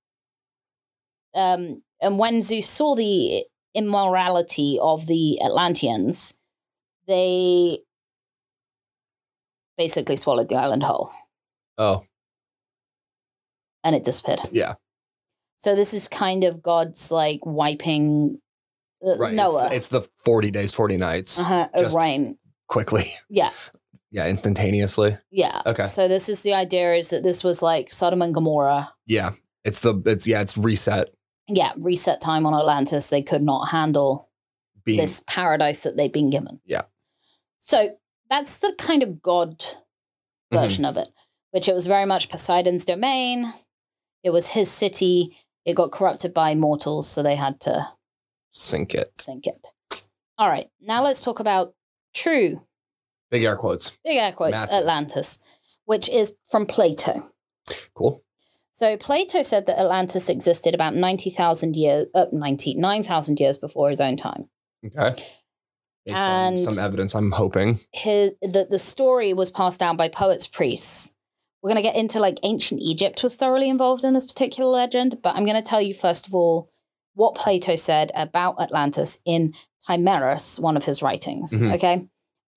um, 1.33 1.81
and 2.01 2.19
when 2.19 2.41
Zeus 2.41 2.69
saw 2.69 2.95
the 2.95 3.45
immorality 3.73 4.77
of 4.81 5.07
the 5.07 5.41
Atlanteans, 5.41 6.33
they 7.07 7.79
basically 9.77 10.15
swallowed 10.15 10.49
the 10.49 10.55
island 10.55 10.83
whole 10.83 11.11
Oh, 11.77 12.03
and 13.83 13.95
it 13.95 14.03
disappeared. 14.05 14.39
yeah. 14.51 14.75
So 15.57 15.75
this 15.75 15.93
is 15.93 16.07
kind 16.07 16.43
of 16.43 16.61
God's 16.61 17.11
like 17.11 17.39
wiping 17.45 18.39
uh, 19.05 19.17
Right. 19.17 19.33
Noah 19.33 19.65
It's, 19.67 19.75
it's 19.75 19.87
the 19.89 20.01
40 20.23 20.51
days, 20.51 20.71
40 20.73 20.97
nights. 20.97 21.39
uh-huh, 21.39 21.69
of 21.73 21.81
just- 21.81 21.97
rain. 21.97 22.37
Quickly. 22.67 23.13
Yeah. 23.29 23.51
Yeah, 24.11 24.27
instantaneously. 24.27 25.17
Yeah. 25.29 25.61
Okay. 25.65 25.87
So 25.87 26.07
this 26.07 26.29
is 26.29 26.39
the 26.39 26.53
idea 26.53 26.93
is 26.93 27.09
that 27.09 27.21
this 27.23 27.43
was 27.43 27.61
like 27.61 27.91
Sodom 27.91 28.21
and 28.21 28.33
Gomorrah. 28.33 28.93
Yeah. 29.05 29.31
It's 29.65 29.81
the, 29.81 30.01
it's, 30.05 30.25
yeah, 30.25 30.39
it's 30.39 30.57
reset 30.57 31.09
Yeah, 31.49 31.73
reset 31.75 32.21
time 32.21 32.45
on 32.45 32.53
Atlantis. 32.53 33.07
They 33.07 33.21
could 33.21 33.41
not 33.43 33.65
handle 33.71 34.29
being. 34.85 34.97
this 35.01 35.21
paradise 35.27 35.79
that 35.79 35.97
they'd 35.97 36.13
been 36.13 36.29
given. 36.29 36.61
Yeah. 36.65 36.83
So 37.57 37.97
that's 38.29 38.55
the 38.57 38.73
kind 38.77 39.03
of 39.03 39.21
God 39.21 39.59
Mhm. 39.59 40.61
version 40.61 40.85
of 40.85 40.95
it, 40.95 41.09
which 41.51 41.67
it 41.67 41.73
was 41.73 41.85
very 41.85 42.05
much 42.05 42.29
Poseidon's 42.29 42.85
domain. 42.85 43.51
It 44.23 44.29
was 44.29 44.47
his 44.49 44.71
city. 44.71 45.35
It 45.65 45.73
got 45.75 45.91
corrupted 45.91 46.33
by 46.33 46.55
mortals, 46.55 47.05
so 47.09 47.21
they 47.21 47.35
had 47.35 47.59
to 47.61 47.85
Sink 48.51 48.95
it. 48.95 49.11
sink 49.19 49.45
it. 49.45 49.67
All 50.37 50.47
right, 50.47 50.69
now 50.79 51.03
let's 51.03 51.21
talk 51.21 51.41
about 51.41 51.73
true, 52.15 52.61
Big 53.29 53.43
air 53.43 53.55
quotes. 53.57 53.91
big 54.03 54.17
air 54.17 54.31
quotes, 54.31 54.51
Massive. 54.53 54.77
Atlantis, 54.79 55.39
which 55.85 56.09
is 56.09 56.33
from 56.49 56.65
Plato. 56.65 57.21
Cool. 57.93 58.23
So 58.71 58.97
Plato 58.97 59.41
said 59.43 59.67
that 59.67 59.79
Atlantis 59.79 60.27
existed 60.29 60.73
about 60.75 60.95
90,000 60.95 61.75
years, 61.75 62.07
uh, 62.15 62.25
99,000 62.31 63.39
years 63.39 63.57
before 63.57 63.89
his 63.89 64.01
own 64.01 64.17
time. 64.17 64.49
Okay. 64.85 65.23
Based 66.05 66.17
And- 66.17 66.57
on 66.57 66.63
some 66.73 66.77
evidence, 66.83 67.15
I'm 67.15 67.31
hoping. 67.31 67.79
his 67.93 68.35
the, 68.41 68.67
the 68.69 68.77
story 68.79 69.33
was 69.33 69.49
passed 69.51 69.79
down 69.79 69.97
by 69.97 70.07
poets 70.07 70.45
priests 70.47 71.11
we're 71.63 71.71
going 71.71 71.83
to 71.83 71.89
get 71.89 71.95
into 71.95 72.19
like 72.19 72.37
ancient 72.43 72.79
egypt 72.79 73.23
was 73.23 73.33
thoroughly 73.33 73.69
involved 73.69 74.03
in 74.03 74.13
this 74.13 74.27
particular 74.27 74.69
legend 74.69 75.17
but 75.23 75.35
i'm 75.35 75.45
going 75.45 75.55
to 75.55 75.67
tell 75.67 75.81
you 75.81 75.95
first 75.95 76.27
of 76.27 76.35
all 76.35 76.69
what 77.15 77.33
plato 77.33 77.75
said 77.75 78.11
about 78.13 78.61
atlantis 78.61 79.17
in 79.25 79.51
timaeus 79.87 80.59
one 80.59 80.77
of 80.77 80.83
his 80.85 81.01
writings 81.01 81.51
Mhm. 81.53 81.73
okay 81.75 82.07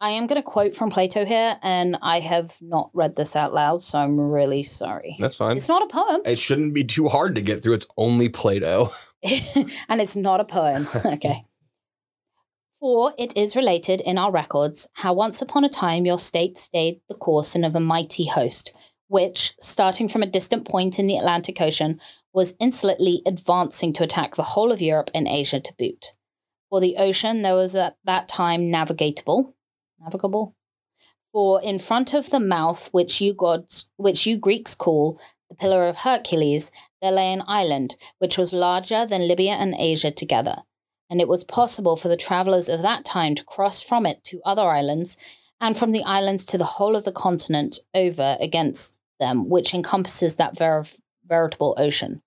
i 0.00 0.11
am 0.11 0.26
going 0.26 0.40
to 0.40 0.42
quote 0.42 0.75
from 0.76 0.90
plato 0.90 1.25
here 1.25 1.58
and 1.62 1.97
i 2.02 2.20
have 2.20 2.56
not 2.61 2.90
read 2.94 3.16
this 3.16 3.35
out 3.37 3.52
loud 3.52 3.82
so 3.82 3.99
i'm 3.99 4.18
really 4.18 4.62
sorry 4.62 5.16
That's 5.20 5.37
fine. 5.37 5.56
it's 5.56 5.68
not 5.68 5.82
a 5.82 5.87
poem 5.87 6.20
It 6.25 6.38
shouldn't 6.38 6.75
be 6.75 6.85
too 6.85 7.08
hard 7.08 7.35
to 7.35 7.42
get 7.42 7.62
through. 7.62 7.75
It's 7.75 7.87
only 7.97 8.28
Plato. 8.28 8.92
and 9.88 10.00
it's 10.00 10.14
not 10.14 10.38
a 10.40 10.44
poem. 10.44 10.87
okay. 11.04 11.44
For 12.80 13.12
it 13.18 13.37
is 13.37 13.56
related 13.56 14.00
in 14.00 14.18
our 14.18 14.30
records 14.30 14.87
how 14.92 15.12
once 15.12 15.42
upon 15.42 15.64
a 15.64 15.68
time 15.68 16.06
your 16.06 16.18
state 16.18 16.56
stayed 16.58 17.00
the 17.08 17.14
coursing 17.16 17.64
of 17.64 17.75
a 17.75 17.80
mighty 17.80 18.26
host, 18.26 18.73
which, 19.08 19.54
starting 19.61 20.08
from 20.08 20.23
a 20.23 20.26
distant 20.26 20.68
point 20.68 21.00
in 21.00 21.08
the 21.08 21.16
Atlantic 21.16 21.61
Ocean, 21.61 22.00
was 22.32 22.54
insolently 22.61 23.23
advancing 23.26 23.92
to 23.94 24.04
attack 24.04 24.37
the 24.37 24.44
whole 24.44 24.70
of 24.70 24.80
Europe 24.80 25.11
and 25.12 25.26
Asia 25.26 25.58
to 25.58 25.75
boot. 25.76 26.14
For 26.70 26.80
the 26.80 26.96
ocean, 26.96 27.42
there 27.42 27.54
was 27.54 27.75
at 27.75 27.96
that 28.04 28.28
time 28.28 28.70
navigatable. 28.70 29.54
Navigable? 30.00 30.54
For 31.32 31.62
in 31.62 31.78
front 31.78 32.14
of 32.14 32.30
the 32.30 32.40
mouth, 32.40 32.88
which 32.92 33.20
you 33.20 33.32
gods, 33.32 33.87
which 33.96 34.26
you 34.26 34.37
Greeks 34.37 34.75
call 34.75 35.20
the 35.48 35.54
Pillar 35.54 35.88
of 35.88 35.96
Hercules, 35.96 36.70
there 37.00 37.12
lay 37.12 37.32
an 37.32 37.42
island 37.46 37.96
which 38.18 38.37
was 38.37 38.52
larger 38.52 39.06
than 39.06 39.28
Libya 39.28 39.52
and 39.52 39.75
Asia 39.78 40.10
together, 40.10 40.62
and 41.08 41.20
it 41.20 41.28
was 41.28 41.44
possible 41.44 41.96
for 41.96 42.08
the 42.08 42.16
travelers 42.16 42.68
of 42.68 42.82
that 42.82 43.04
time 43.04 43.34
to 43.34 43.44
cross 43.44 43.80
from 43.80 44.04
it 44.04 44.22
to 44.25 44.42
other 44.44 44.62
islands, 44.62 45.16
and 45.60 45.76
from 45.76 45.92
the 45.92 46.04
islands 46.04 46.44
to 46.46 46.58
the 46.58 46.64
whole 46.64 46.96
of 46.96 47.04
the 47.04 47.12
continent 47.12 47.78
over 47.94 48.37
against 48.40 48.94
them, 49.18 49.48
which 49.48 49.75
encompasses 49.75 50.34
that 50.37 50.56
ver- 50.56 50.84
veritable 51.26 51.75
ocean. 51.78 52.22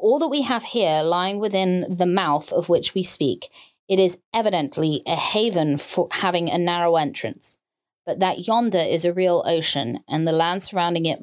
All 0.00 0.18
that 0.18 0.28
we 0.28 0.42
have 0.42 0.62
here 0.62 1.02
lying 1.02 1.38
within 1.38 1.86
the 1.88 2.06
mouth 2.06 2.52
of 2.52 2.68
which 2.68 2.94
we 2.94 3.02
speak, 3.02 3.48
it 3.88 3.98
is 3.98 4.18
evidently 4.34 5.02
a 5.06 5.16
haven 5.16 5.78
for 5.78 6.08
having 6.10 6.50
a 6.50 6.58
narrow 6.58 6.96
entrance 6.96 7.58
but 8.06 8.20
that 8.20 8.46
yonder 8.46 8.78
is 8.78 9.04
a 9.04 9.12
real 9.12 9.42
ocean, 9.44 9.98
and 10.08 10.26
the 10.26 10.32
land 10.32 10.62
surrounding 10.62 11.06
it, 11.06 11.20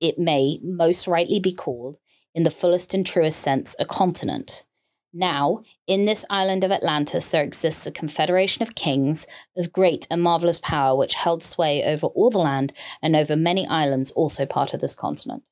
it 0.00 0.18
may 0.18 0.60
most 0.62 1.08
rightly 1.08 1.40
be 1.40 1.52
called, 1.52 1.98
in 2.34 2.44
the 2.44 2.50
fullest 2.50 2.94
and 2.94 3.04
truest 3.04 3.40
sense, 3.40 3.74
a 3.80 3.84
continent. 3.84 4.64
Now, 5.12 5.64
in 5.88 6.04
this 6.04 6.24
island 6.30 6.62
of 6.62 6.70
Atlantis, 6.70 7.26
there 7.26 7.42
exists 7.42 7.84
a 7.84 7.90
confederation 7.90 8.62
of 8.62 8.76
kings 8.76 9.26
of 9.56 9.72
great 9.72 10.06
and 10.08 10.22
marvelous 10.22 10.60
power, 10.60 10.96
which 10.96 11.14
held 11.14 11.42
sway 11.42 11.82
over 11.82 12.06
all 12.06 12.30
the 12.30 12.38
land 12.38 12.72
and 13.02 13.16
over 13.16 13.34
many 13.34 13.66
islands, 13.66 14.12
also 14.12 14.46
part 14.46 14.72
of 14.72 14.80
this 14.80 14.94
continent. 14.94 15.42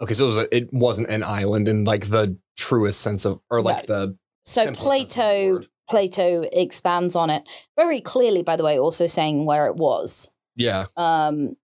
Okay, 0.00 0.14
so 0.14 0.24
it 0.24 0.26
was 0.26 0.38
a, 0.38 0.56
it 0.56 0.72
wasn't 0.72 1.08
an 1.08 1.22
island 1.22 1.68
in 1.68 1.84
like 1.84 2.08
the 2.10 2.36
truest 2.56 3.00
sense 3.00 3.24
of, 3.24 3.40
or 3.50 3.60
like 3.62 3.88
No. 3.88 4.06
the 4.06 4.18
So 4.44 4.64
simplest 4.64 5.12
sense 5.14 5.16
of 5.16 5.16
the 5.16 5.58
Plato. 5.58 5.66
Plato 5.90 6.42
expands 6.52 7.16
on 7.16 7.30
it 7.30 7.42
very 7.74 8.00
clearly, 8.00 8.42
by 8.42 8.56
the 8.56 8.64
way, 8.64 8.78
also 8.78 9.06
saying 9.06 9.46
where 9.46 9.66
it 9.66 9.76
was. 9.76 10.30
yeah. 10.54 10.86
um, 10.96 11.56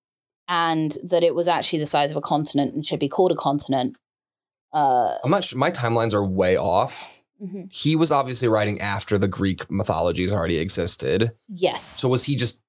and 0.49 0.97
that 1.05 1.23
it 1.23 1.35
was 1.35 1.47
actually 1.49 1.79
the 1.79 1.87
size 1.87 2.11
of 2.11 2.17
a 2.17 2.21
continent 2.21 2.75
and 2.75 2.85
should 2.85 3.01
be 3.01 3.09
called 3.09 3.33
a 3.33 3.37
continent. 3.37 3.97
Uh, 4.73 5.15
I'm 5.25 5.31
not 5.31 5.45
sure. 5.45 5.59
My 5.59 5.71
timelines 5.71 6.13
are 6.15 6.25
way 6.25 6.57
off. 6.57 7.23
mhm. 7.43 7.73
He 7.73 7.97
was 7.97 8.11
obviously 8.13 8.49
writing 8.49 8.81
after 8.81 9.17
the 9.19 9.29
Greek 9.29 9.71
mythologies 9.71 10.33
already 10.33 10.59
existed. 10.59 11.33
Yes. 11.49 11.83
So 11.83 12.09
was 12.09 12.25
he 12.25 12.35
just? 12.37 12.61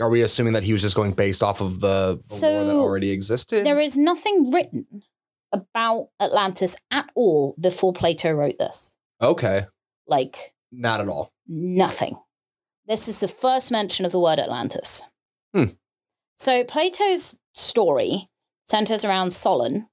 Are 0.00 0.08
we 0.10 0.22
assuming 0.22 0.52
that 0.52 0.62
he 0.62 0.72
was 0.72 0.82
just 0.82 0.94
going 0.96 1.12
based 1.12 1.42
off 1.42 1.60
of 1.60 1.80
the, 1.80 2.16
the 2.40 2.50
lore 2.50 2.64
that 2.64 2.74
already 2.74 3.10
existed? 3.10 3.64
There 3.66 3.80
is 3.80 3.96
nothing 3.96 4.50
written 4.52 4.86
about 5.52 6.08
Atlantis 6.20 6.76
at 6.90 7.08
all 7.14 7.54
before 7.60 7.92
Plato 7.92 8.32
wrote 8.32 8.58
this. 8.58 8.94
okay, 9.20 9.66
Like, 10.06 10.54
not 10.70 11.00
at 11.00 11.08
all. 11.08 11.32
nothing. 11.48 12.16
This 12.86 13.08
is 13.08 13.18
the 13.18 13.28
first 13.28 13.70
mention 13.72 14.04
of 14.06 14.12
the 14.12 14.20
word 14.20 14.38
Atlantis. 14.38 15.02
Hmm. 15.52 15.64
So 16.34 16.62
Plato's 16.64 17.36
story 17.54 18.28
centers 18.64 19.04
around 19.04 19.32
Solon, 19.32 19.88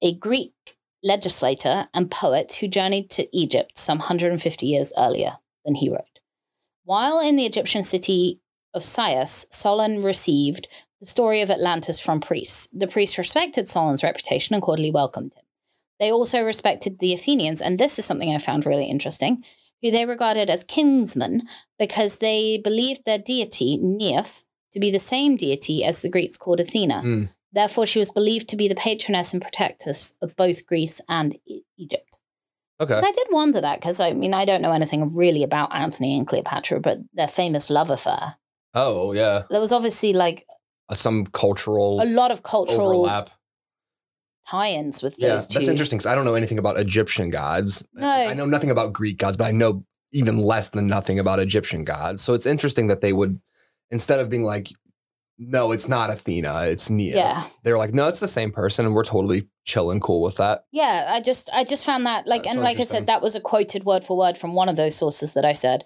a 0.00 0.14
Greek 0.14 0.54
legislator 1.02 1.88
and 1.92 2.10
poet 2.10 2.54
who 2.54 2.68
journeyed 2.68 3.10
to 3.10 3.28
Egypt 3.36 3.76
some 3.76 3.98
150 3.98 4.66
years 4.66 4.92
earlier 4.96 5.38
than 5.64 5.74
he 5.74 5.90
wrote. 5.90 6.20
While 6.84 7.20
in 7.20 7.36
the 7.36 7.46
Egyptian 7.46 7.82
city 7.84 8.40
of 8.74 8.84
Sais, 8.84 9.46
Solon 9.50 10.02
received 10.02 10.68
the 11.00 11.06
story 11.06 11.40
of 11.40 11.50
Atlantis 11.50 11.98
from 11.98 12.20
priests. 12.20 12.68
The 12.72 12.86
priests 12.86 13.18
respected 13.18 13.68
Solon's 13.68 14.02
reputation 14.02 14.54
and 14.54 14.62
cordially 14.62 14.90
welcomed 14.90 15.34
him. 15.34 15.44
They 15.98 16.10
also 16.10 16.42
respected 16.42 16.98
the 16.98 17.12
Athenians, 17.12 17.60
and 17.60 17.78
this 17.78 17.98
is 17.98 18.04
something 18.04 18.34
I 18.34 18.38
found 18.38 18.64
really 18.64 18.86
interesting, 18.86 19.44
who 19.82 19.90
they 19.90 20.06
regarded 20.06 20.48
as 20.48 20.64
kinsmen 20.64 21.42
because 21.78 22.16
they 22.16 22.58
believed 22.58 23.02
their 23.04 23.18
deity, 23.18 23.78
Neith, 23.78 24.44
to 24.72 24.80
be 24.80 24.90
the 24.90 24.98
same 24.98 25.36
deity 25.36 25.84
as 25.84 26.00
the 26.00 26.08
Greeks 26.08 26.36
called 26.36 26.60
Athena. 26.60 27.00
Hmm. 27.00 27.24
Therefore, 27.52 27.86
she 27.86 27.98
was 27.98 28.12
believed 28.12 28.48
to 28.48 28.56
be 28.56 28.68
the 28.68 28.74
patroness 28.74 29.32
and 29.32 29.42
protectress 29.42 30.14
of 30.22 30.36
both 30.36 30.66
Greece 30.66 31.00
and 31.08 31.36
E- 31.46 31.62
Egypt. 31.76 32.18
Okay. 32.80 32.94
I 32.94 33.12
did 33.12 33.26
wonder 33.30 33.60
that 33.60 33.80
because 33.80 34.00
I 34.00 34.12
mean, 34.12 34.32
I 34.32 34.44
don't 34.44 34.62
know 34.62 34.72
anything 34.72 35.14
really 35.14 35.42
about 35.42 35.74
Anthony 35.74 36.16
and 36.16 36.26
Cleopatra, 36.26 36.80
but 36.80 36.98
their 37.12 37.28
famous 37.28 37.68
love 37.68 37.90
affair. 37.90 38.36
Oh 38.74 39.12
yeah. 39.12 39.42
There 39.50 39.60
was 39.60 39.72
obviously 39.72 40.12
like 40.12 40.46
Uh, 40.88 40.94
Some 40.94 41.26
cultural 41.26 42.00
a 42.02 42.04
lot 42.04 42.30
of 42.30 42.42
cultural 42.42 42.90
overlap. 43.06 43.30
tie-ins 44.48 45.02
with 45.02 45.14
Yeah, 45.18 45.28
those 45.30 45.46
two. 45.46 45.54
that's 45.58 45.68
interesting 45.68 45.98
because 45.98 46.10
I 46.10 46.14
don't 46.14 46.24
know 46.24 46.34
anything 46.34 46.58
about 46.58 46.78
Egyptian 46.78 47.30
gods. 47.30 47.86
No. 47.94 48.08
I 48.08 48.34
know 48.34 48.46
nothing 48.46 48.70
about 48.70 48.92
Greek 48.92 49.18
gods, 49.18 49.36
but 49.36 49.44
I 49.44 49.52
know 49.52 49.84
even 50.12 50.38
less 50.38 50.68
than 50.70 50.88
nothing 50.88 51.18
about 51.20 51.38
Egyptian 51.38 51.84
gods. 51.84 52.22
So 52.22 52.34
it's 52.34 52.46
interesting 52.46 52.88
that 52.88 53.00
they 53.00 53.12
would, 53.12 53.40
instead 53.92 54.18
of 54.18 54.28
being 54.28 54.42
like, 54.44 54.68
no, 55.38 55.70
it's 55.72 55.88
not 55.88 56.10
Athena, 56.10 56.64
it's 56.64 56.90
Nia. 56.90 57.14
Yeah, 57.16 57.44
They're 57.62 57.78
like, 57.78 57.94
no, 57.94 58.08
it's 58.08 58.18
the 58.20 58.28
same 58.28 58.50
person, 58.50 58.84
and 58.84 58.94
we're 58.94 59.04
totally 59.04 59.46
chill 59.64 59.90
and 59.92 60.02
cool 60.02 60.20
with 60.20 60.36
that. 60.36 60.64
yeah. 60.72 61.06
I 61.14 61.20
just, 61.20 61.48
I 61.52 61.62
just 61.64 61.84
found 61.86 62.04
that 62.06 62.26
like, 62.26 62.42
That's 62.42 62.54
and 62.56 62.58
so 62.60 62.64
like 62.64 62.80
I 62.80 62.84
said, 62.84 63.06
that 63.06 63.22
was 63.22 63.34
a 63.36 63.40
quoted 63.40 63.84
word 63.84 64.04
for 64.04 64.16
word 64.18 64.36
from 64.36 64.54
one 64.54 64.68
of 64.68 64.76
those 64.76 64.96
sources 64.96 65.32
that 65.34 65.44
I 65.44 65.52
said. 65.54 65.84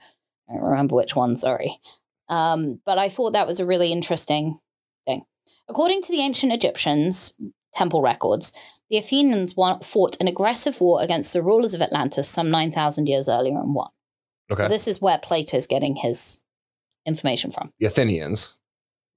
I 0.48 0.54
don't 0.54 0.64
remember 0.64 0.96
which 0.96 1.14
one. 1.14 1.36
Sorry, 1.36 1.78
um, 2.28 2.80
but 2.86 2.98
I 2.98 3.08
thought 3.08 3.32
that 3.32 3.46
was 3.46 3.60
a 3.60 3.66
really 3.66 3.92
interesting 3.92 4.58
thing. 5.06 5.22
According 5.68 6.02
to 6.02 6.12
the 6.12 6.20
ancient 6.20 6.52
Egyptians 6.52 7.32
temple 7.74 8.02
records, 8.02 8.52
the 8.90 8.96
Athenians 8.98 9.56
won, 9.56 9.80
fought 9.80 10.16
an 10.20 10.28
aggressive 10.28 10.80
war 10.80 11.02
against 11.02 11.32
the 11.32 11.42
rulers 11.42 11.74
of 11.74 11.82
Atlantis 11.82 12.28
some 12.28 12.50
nine 12.50 12.70
thousand 12.72 13.06
years 13.08 13.28
earlier 13.28 13.58
and 13.58 13.74
won. 13.74 13.88
Okay. 14.50 14.64
So 14.64 14.68
this 14.68 14.86
is 14.86 15.00
where 15.00 15.18
Plato's 15.18 15.66
getting 15.66 15.96
his 15.96 16.38
information 17.06 17.50
from. 17.50 17.72
the 17.78 17.86
Athenians. 17.86 18.56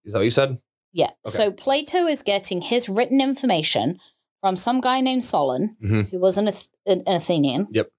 Is 0.05 0.13
that 0.13 0.19
what 0.19 0.25
you 0.25 0.31
said? 0.31 0.59
Yeah. 0.93 1.11
Okay. 1.25 1.35
So 1.35 1.51
Plato 1.51 2.05
is 2.07 2.23
getting 2.23 2.61
his 2.61 2.87
written 2.89 3.21
information 3.21 3.99
from 4.41 4.55
some 4.55 4.79
guy 4.81 5.01
named 5.01 5.25
Solon, 5.25 5.75
Mhm. 5.83 6.09
who 6.09 6.19
was 6.19 6.37
an, 6.37 6.47
Ath- 6.47 6.69
an 6.85 7.03
Athenian. 7.07 7.67
Yep. 7.71 7.89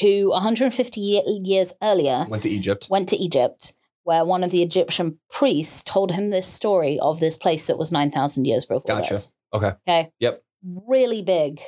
Who 0.00 0.30
150 0.30 1.00
ye- 1.00 1.40
years 1.44 1.72
earlier 1.82 2.26
Went 2.28 2.42
to 2.44 2.48
Egypt. 2.50 2.88
went 2.90 3.08
to 3.10 3.16
Egypt, 3.16 3.74
where 4.04 4.24
one 4.24 4.42
of 4.44 4.50
the 4.50 4.62
Egyptian 4.62 5.18
priests 5.30 5.82
told 5.82 6.10
him 6.10 6.30
this 6.30 6.46
story 6.46 6.98
of 7.00 7.20
this 7.20 7.36
place 7.38 7.66
that 7.66 7.78
was 7.78 7.92
9,000 7.92 8.44
years 8.44 8.64
before 8.66 8.82
Gotcha. 8.86 9.14
this. 9.14 9.32
Okay. 9.52 9.72
Okay. 9.88 10.10
Yep. 10.18 10.42
Really 10.64 11.22
big, 11.22 11.60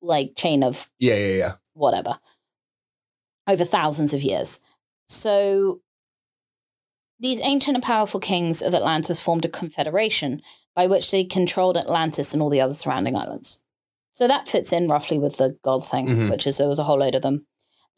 like 0.00 0.32
chain 0.36 0.62
of 0.62 0.88
Yeah, 0.98 1.14
yeah, 1.16 1.34
yeah. 1.36 1.52
whatever 1.74 2.18
over 3.48 3.64
thousands 3.64 4.14
of 4.14 4.22
years. 4.22 4.60
So 5.06 5.80
these 7.18 7.40
ancient 7.40 7.76
and 7.76 7.82
powerful 7.84 8.20
kings 8.20 8.62
of 8.62 8.74
Atlantis 8.74 9.20
formed 9.20 9.44
a 9.44 9.48
confederation 9.48 10.42
by 10.74 10.86
which 10.86 11.10
they 11.10 11.24
controlled 11.24 11.76
Atlantis 11.76 12.32
and 12.32 12.42
all 12.42 12.50
the 12.50 12.60
other 12.60 12.74
surrounding 12.74 13.16
islands. 13.16 13.60
So 14.12 14.28
that 14.28 14.48
fits 14.48 14.72
in 14.72 14.88
roughly 14.88 15.18
with 15.18 15.36
the 15.38 15.56
god 15.62 15.86
thing, 15.86 16.06
Mhm. 16.08 16.30
which 16.30 16.46
is 16.46 16.58
there 16.58 16.68
was 16.68 16.78
a 16.78 16.84
whole 16.84 16.98
load 16.98 17.14
of 17.14 17.22
them. 17.22 17.46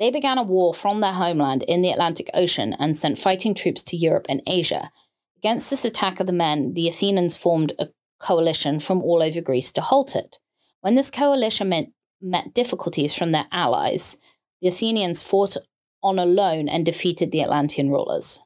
They 0.00 0.10
began 0.10 0.38
a 0.38 0.42
war 0.42 0.74
from 0.74 1.00
their 1.00 1.12
homeland 1.12 1.62
in 1.64 1.82
the 1.82 1.90
Atlantic 1.90 2.28
Ocean 2.34 2.74
and 2.78 2.98
sent 2.98 3.18
fighting 3.18 3.54
troops 3.54 3.82
to 3.84 3.96
Europe 3.96 4.26
and 4.28 4.42
Asia. 4.46 4.90
Against 5.36 5.70
this 5.70 5.84
attack 5.84 6.20
of 6.20 6.26
the 6.26 6.32
men, 6.32 6.74
the 6.74 6.88
Athenians 6.88 7.36
formed 7.36 7.72
a 7.78 7.88
coalition 8.18 8.80
from 8.80 9.02
all 9.02 9.22
over 9.22 9.40
Greece 9.40 9.70
to 9.72 9.80
halt 9.80 10.16
it. 10.16 10.38
When 10.80 10.94
this 10.94 11.10
coalition 11.10 11.68
met, 11.68 11.88
met 12.20 12.54
difficulties 12.54 13.14
from 13.14 13.32
their 13.32 13.46
allies, 13.52 14.16
the 14.60 14.68
Athenians 14.68 15.22
fought 15.22 15.56
on 16.02 16.18
alone 16.18 16.68
and 16.68 16.84
defeated 16.84 17.30
the 17.30 17.42
Atlantean 17.42 17.90
rulers. 17.90 18.40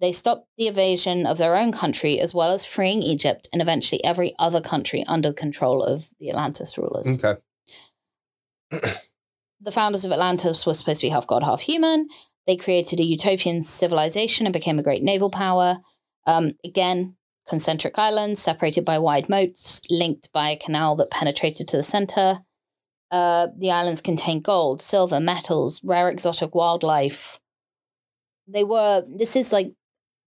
They 0.00 0.12
stopped 0.12 0.48
the 0.58 0.66
invasion 0.66 1.26
of 1.26 1.38
their 1.38 1.56
own 1.56 1.70
country 1.70 2.18
as 2.18 2.34
well 2.34 2.52
as 2.52 2.64
freeing 2.64 3.02
Egypt 3.02 3.48
and 3.52 3.62
eventually 3.62 4.02
every 4.04 4.34
other 4.38 4.60
country 4.60 5.04
under 5.06 5.32
control 5.32 5.82
of 5.82 6.10
the 6.18 6.28
Atlantis 6.28 6.76
rulers. 6.76 7.18
Okay. 7.22 7.40
The 9.64 9.72
founders 9.72 10.04
of 10.04 10.12
Atlantis 10.12 10.66
were 10.66 10.74
supposed 10.74 11.00
to 11.00 11.06
be 11.06 11.10
half 11.10 11.26
god, 11.26 11.42
half 11.42 11.60
human. 11.60 12.08
They 12.46 12.56
created 12.56 12.98
a 12.98 13.04
utopian 13.04 13.62
civilization 13.62 14.46
and 14.46 14.52
became 14.52 14.78
a 14.78 14.82
great 14.82 15.02
naval 15.02 15.30
power. 15.30 15.78
Um, 16.26 16.52
again, 16.64 17.16
concentric 17.48 17.98
islands 17.98 18.42
separated 18.42 18.84
by 18.84 18.98
wide 18.98 19.28
moats, 19.28 19.80
linked 19.88 20.32
by 20.32 20.50
a 20.50 20.56
canal 20.56 20.96
that 20.96 21.10
penetrated 21.10 21.68
to 21.68 21.76
the 21.76 21.82
center. 21.82 22.40
Uh, 23.10 23.48
the 23.56 23.70
islands 23.70 24.00
contained 24.00 24.42
gold, 24.42 24.80
silver, 24.82 25.20
metals, 25.20 25.80
rare 25.84 26.08
exotic 26.08 26.54
wildlife. 26.54 27.38
They 28.48 28.64
were, 28.64 29.04
this 29.06 29.36
is 29.36 29.52
like, 29.52 29.72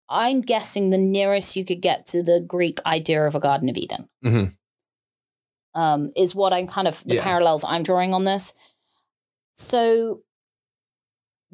I'm 0.08 0.42
guessing 0.42 0.92
the 0.92 0.98
nearest 0.98 1.56
you 1.56 1.66
could 1.66 1.82
get 1.82 2.06
to 2.08 2.22
the 2.24 2.40
Greek 2.40 2.80
idea 2.86 3.26
of 3.26 3.36
a 3.36 3.40
Garden 3.40 3.70
of 3.70 3.76
Eden. 3.76 4.08
Mhm. 4.24 4.56
Um, 5.74 6.12
is 6.16 6.34
what 6.36 6.54
I'm 6.54 6.68
kind 6.68 6.88
of, 6.88 7.04
the 7.06 7.16
Yeah. 7.16 7.24
parallels 7.24 7.66
I'm 7.68 7.84
drawing 7.84 8.14
on 8.14 8.24
this. 8.24 8.54
So 9.56 10.22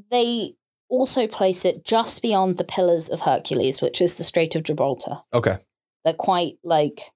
they 0.10 0.56
also 0.90 1.28
place 1.28 1.64
it 1.64 1.86
just 1.86 2.22
beyond 2.22 2.58
the 2.58 2.64
Pillars 2.64 3.10
of 3.10 3.22
Hercules, 3.22 3.82
which 3.82 4.02
is 4.02 4.16
the 4.16 4.24
Strait 4.24 4.56
of 4.56 4.64
Gibraltar. 4.64 5.18
Okay. 5.34 5.58
They're 6.04 6.14
quite 6.14 6.58
like 6.64 7.12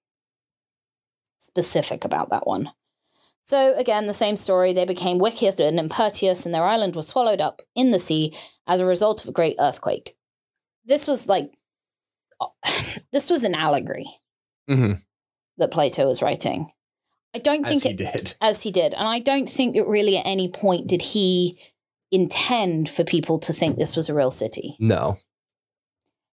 specific 1.39 2.05
about 2.05 2.29
that 2.29 2.47
one. 2.47 2.71
So 3.43 3.75
again, 3.75 4.07
the 4.07 4.13
same 4.13 4.37
story. 4.37 4.73
They 4.73 4.85
became 4.85 5.19
wicked 5.19 5.59
and 5.59 5.79
impetuous, 5.79 6.45
and 6.45 6.55
their 6.55 6.63
island 6.63 6.95
was 6.95 7.07
swallowed 7.07 7.41
up 7.41 7.61
in 7.75 7.91
the 7.91 7.99
sea 7.99 8.33
as 8.65 8.79
a 8.79 8.85
result 8.85 9.23
of 9.23 9.29
a 9.29 9.33
great 9.33 9.55
earthquake. 9.59 10.15
This 10.85 11.07
was 11.07 11.27
like, 11.27 11.51
this 13.11 13.29
was 13.29 13.43
an 13.43 13.55
allegory 13.55 14.07
hmm 14.67 14.93
that 15.57 15.71
Plato 15.71 16.05
was 16.05 16.21
writing. 16.21 16.69
I 17.35 17.39
don't 17.39 17.65
As 17.65 17.69
think 17.69 17.83
he 17.83 17.89
it, 17.89 18.13
did. 18.13 18.35
as 18.41 18.63
he 18.63 18.71
did, 18.71 18.93
and 18.93 19.07
I 19.07 19.19
don't 19.19 19.49
think 19.49 19.75
that 19.75 19.85
really 19.87 20.17
at 20.17 20.25
any 20.25 20.47
point 20.47 20.87
did 20.87 21.01
he 21.01 21.59
intend 22.09 22.87
for 22.87 23.03
people 23.03 23.39
to 23.39 23.51
think 23.51 23.77
this 23.77 23.97
was 23.97 24.07
a 24.07 24.13
real 24.13 24.31
city. 24.31 24.77
No. 24.79 25.17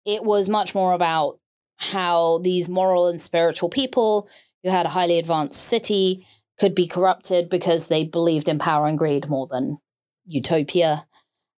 It 0.05 0.25
was 0.25 0.49
much 0.49 0.75
more 0.75 0.95
about 0.95 1.39
how 1.77 2.39
these 2.39 2.69
moral 2.69 3.07
and 3.07 3.23
spiritual 3.23 3.69
people 3.69 4.29
who 4.65 4.71
had 4.71 4.87
a 4.87 4.91
highly 4.91 5.21
advanced 5.21 5.61
city 5.63 6.27
could 6.59 6.75
be 6.75 6.89
corrupted 6.89 7.49
because 7.49 7.87
they 7.87 8.03
believed 8.03 8.49
in 8.49 8.59
power 8.59 8.89
and 8.89 8.99
greed 8.99 9.29
more 9.29 9.47
than 9.47 9.79
utopia 10.27 11.07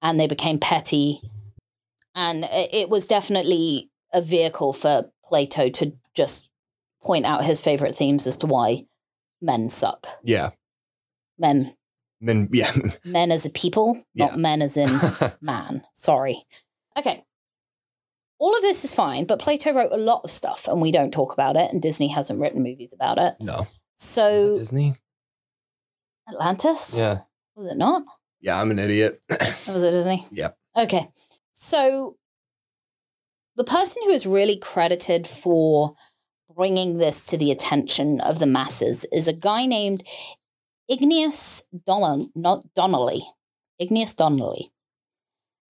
and 0.03 0.19
they 0.19 0.27
became 0.27 0.59
petty 0.59 1.21
and 2.15 2.45
it 2.51 2.91
was 2.91 3.07
definitely 3.07 3.89
a 4.13 4.21
vehicle 4.21 4.73
for 4.73 5.09
plato 5.25 5.69
to 5.69 5.93
just 6.15 6.51
point 7.03 7.25
out 7.25 7.45
his 7.45 7.61
favorite 7.61 7.95
themes 7.95 8.27
as 8.27 8.37
to 8.37 8.47
why 8.47 8.85
men 9.41 9.69
suck 9.69 10.07
Yeah. 10.23 10.51
men 11.39 11.75
Men, 12.21 12.49
yeah. 12.53 12.73
men 13.05 13.31
as 13.31 13.47
a 13.47 13.51
people 13.51 13.95
not 14.15 14.33
Yeah. 14.33 14.37
men 14.37 14.61
as 14.63 14.77
in 14.77 14.91
man. 15.41 15.85
Sorry. 15.93 16.45
Okay. 16.97 17.25
All 18.41 18.55
of 18.57 18.63
this 18.63 18.85
is 18.85 18.93
fine, 18.95 19.25
but 19.25 19.39
Plato 19.39 19.73
wrote 19.73 19.93
a 19.93 19.97
lot 19.97 20.23
of 20.25 20.31
stuff 20.31 20.67
and 20.69 20.81
we 20.81 20.91
don't 20.93 21.13
talk 21.13 21.33
about 21.33 21.57
it, 21.57 21.73
and 21.73 21.81
Disney 21.83 22.09
hasn't 22.09 22.41
written 22.41 22.63
movies 22.63 22.93
about 22.93 23.19
it. 23.19 23.35
no. 23.41 23.67
So, 23.95 24.59
Disney? 24.59 24.95
Atlantis? 26.29 26.97
Yeah. 26.97 27.21
Was 27.57 27.73
it 27.73 27.77
not? 27.79 28.03
Yeah, 28.41 28.61
I'm 28.61 28.71
an 28.71 28.79
idiot. 28.79 29.21
Or 29.67 29.75
was 29.75 29.83
it 29.83 29.91
Disney? 29.93 30.27
Yep. 30.33 30.57
Okay. 30.77 31.09
So, 31.53 32.17
the 33.57 33.65
person 33.65 34.03
who 34.05 34.11
is 34.11 34.27
really 34.27 34.57
credited 34.57 35.27
for 35.27 35.95
bringing 36.59 36.99
this 36.99 37.25
to 37.25 37.39
the 37.39 37.53
attention 37.53 38.21
of 38.21 38.41
the 38.41 38.47
masses 38.47 39.07
is 39.13 39.29
a 39.29 39.33
guy 39.33 39.65
named 39.65 40.03
Ignatius 40.89 41.63
not 41.87 42.75
Donnelly. 42.75 43.23
Ignatius 43.79 44.15
Donnelly. 44.15 44.73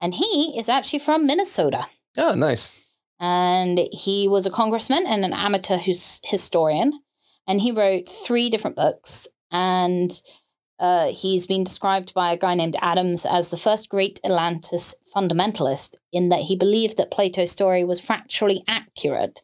And 0.00 0.14
he 0.14 0.54
is 0.58 0.70
actually 0.70 1.00
from 1.00 1.26
Minnesota. 1.26 1.84
oh, 2.16 2.34
nice. 2.34 2.72
and 3.20 3.78
he 3.92 4.26
was 4.28 4.46
a 4.46 4.50
congressman 4.50 5.04
and 5.06 5.26
an 5.26 5.34
amateur 5.34 5.76
his- 5.76 6.20
historian 6.24 7.00
and 7.46 7.60
he 7.60 7.70
wrote 7.70 8.08
three 8.08 8.48
different 8.48 8.76
books 8.76 9.28
and 9.50 10.22
uh, 10.78 11.08
he's 11.08 11.46
been 11.46 11.64
described 11.64 12.14
by 12.14 12.32
a 12.32 12.36
guy 12.38 12.54
named 12.54 12.76
adams 12.80 13.26
as 13.26 13.48
the 13.48 13.56
first 13.56 13.88
great 13.88 14.20
atlantis 14.24 14.94
fundamentalist 15.14 15.96
in 16.12 16.28
that 16.28 16.42
he 16.42 16.56
believed 16.56 16.96
that 16.96 17.10
plato's 17.10 17.50
story 17.50 17.82
was 17.84 18.00
factually 18.00 18.60
accurate 18.68 19.42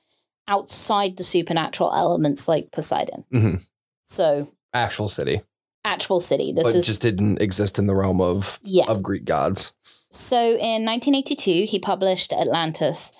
outside 0.48 1.16
the 1.16 1.24
supernatural 1.24 1.92
elements 1.94 2.46
like 2.48 2.70
poseidon 2.72 3.24
hmm 3.30 3.54
so 4.02 4.48
Actual 4.72 5.08
city. 5.08 5.40
actual 5.84 6.20
city 6.20 6.52
this 6.52 6.64
but 6.64 6.74
is 6.74 6.86
just 6.86 7.00
didn't 7.00 7.40
exist 7.40 7.78
in 7.78 7.86
the 7.86 7.94
realm 7.94 8.20
of, 8.20 8.58
yeah 8.62 8.86
of 8.86 9.02
Greek 9.02 9.24
gods. 9.24 9.72
So 10.10 10.36
in 10.38 10.84
1982, 10.84 11.64
he 11.68 11.78
published 11.80 12.32
Atlantis, 12.32 13.10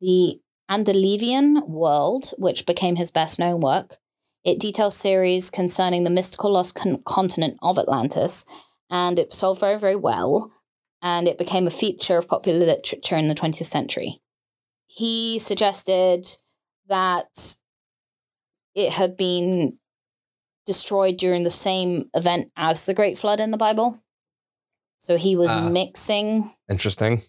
the 0.00 0.40
Antediluvian 0.68 1.62
World, 1.66 2.32
which 2.38 2.64
became 2.66 2.94
his 2.96 3.10
best 3.10 3.38
known 3.40 3.60
work. 3.60 3.96
It 4.44 4.60
details 4.60 4.96
theories 4.96 5.50
concerning 5.50 6.04
the 6.04 6.10
mystical 6.10 6.52
lost 6.52 6.74
con- 6.76 7.02
continent 7.04 7.58
of 7.62 7.76
Atlantis, 7.78 8.44
and 8.90 9.18
it 9.18 9.32
sold 9.34 9.58
very, 9.58 9.78
very 9.78 9.96
well. 9.96 10.52
And 11.02 11.26
it 11.26 11.38
became 11.38 11.66
a 11.66 11.70
feature 11.70 12.18
of 12.18 12.28
popular 12.28 12.64
literature 12.64 13.16
in 13.16 13.26
the 13.26 13.34
20th 13.34 13.66
century. 13.66 14.20
He 14.86 15.38
suggested 15.40 16.38
that 16.88 17.56
it 18.74 18.92
had 18.92 19.16
been 19.16 19.78
destroyed 20.66 21.16
during 21.16 21.44
the 21.44 21.50
same 21.50 22.10
event 22.14 22.50
as 22.56 22.82
the 22.82 22.94
Great 22.94 23.18
Flood 23.18 23.40
in 23.40 23.50
the 23.50 23.56
Bible. 23.56 24.02
So 24.98 25.16
he 25.16 25.36
was 25.36 25.50
Ah. 25.50 25.68
mixing 25.68 26.50
Interesting. 26.70 27.22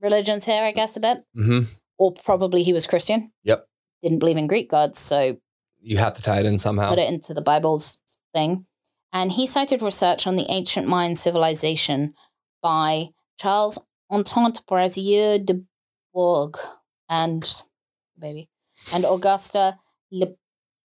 religions 0.00 0.44
here, 0.44 0.62
I 0.62 0.72
guess, 0.72 0.96
a 0.96 1.00
bit. 1.00 1.24
hmm 1.34 1.62
Or 1.98 2.12
probably 2.12 2.62
he 2.62 2.72
was 2.72 2.86
Christian. 2.86 3.32
Yep. 3.44 3.66
Didn't 4.02 4.18
believe 4.20 4.36
in 4.38 4.46
Greek 4.46 4.70
gods, 4.70 4.98
so 4.98 5.38
You 5.82 5.98
have 5.98 6.14
to 6.14 6.22
tie 6.22 6.40
it 6.40 6.46
in 6.46 6.58
somehow. 6.58 6.90
put 6.90 6.98
it 6.98 7.08
into 7.12 7.32
the 7.34 7.40
Bible's 7.42 7.98
thing. 8.34 8.66
And 9.12 9.32
he 9.32 9.46
cited 9.46 9.82
research 9.82 10.26
on 10.26 10.36
the 10.36 10.46
ancient 10.50 10.86
Mayan 10.86 11.14
civilization 11.14 12.14
by 12.62 13.10
Charles 13.38 13.78
Étienne 14.12 14.64
Brasseur 14.66 15.38
de 15.44 15.62
Bourg 16.12 16.54
and 17.08 17.62
baby 18.20 18.48
and 18.92 19.04
Augusta 19.04 19.78
Le 20.10 20.28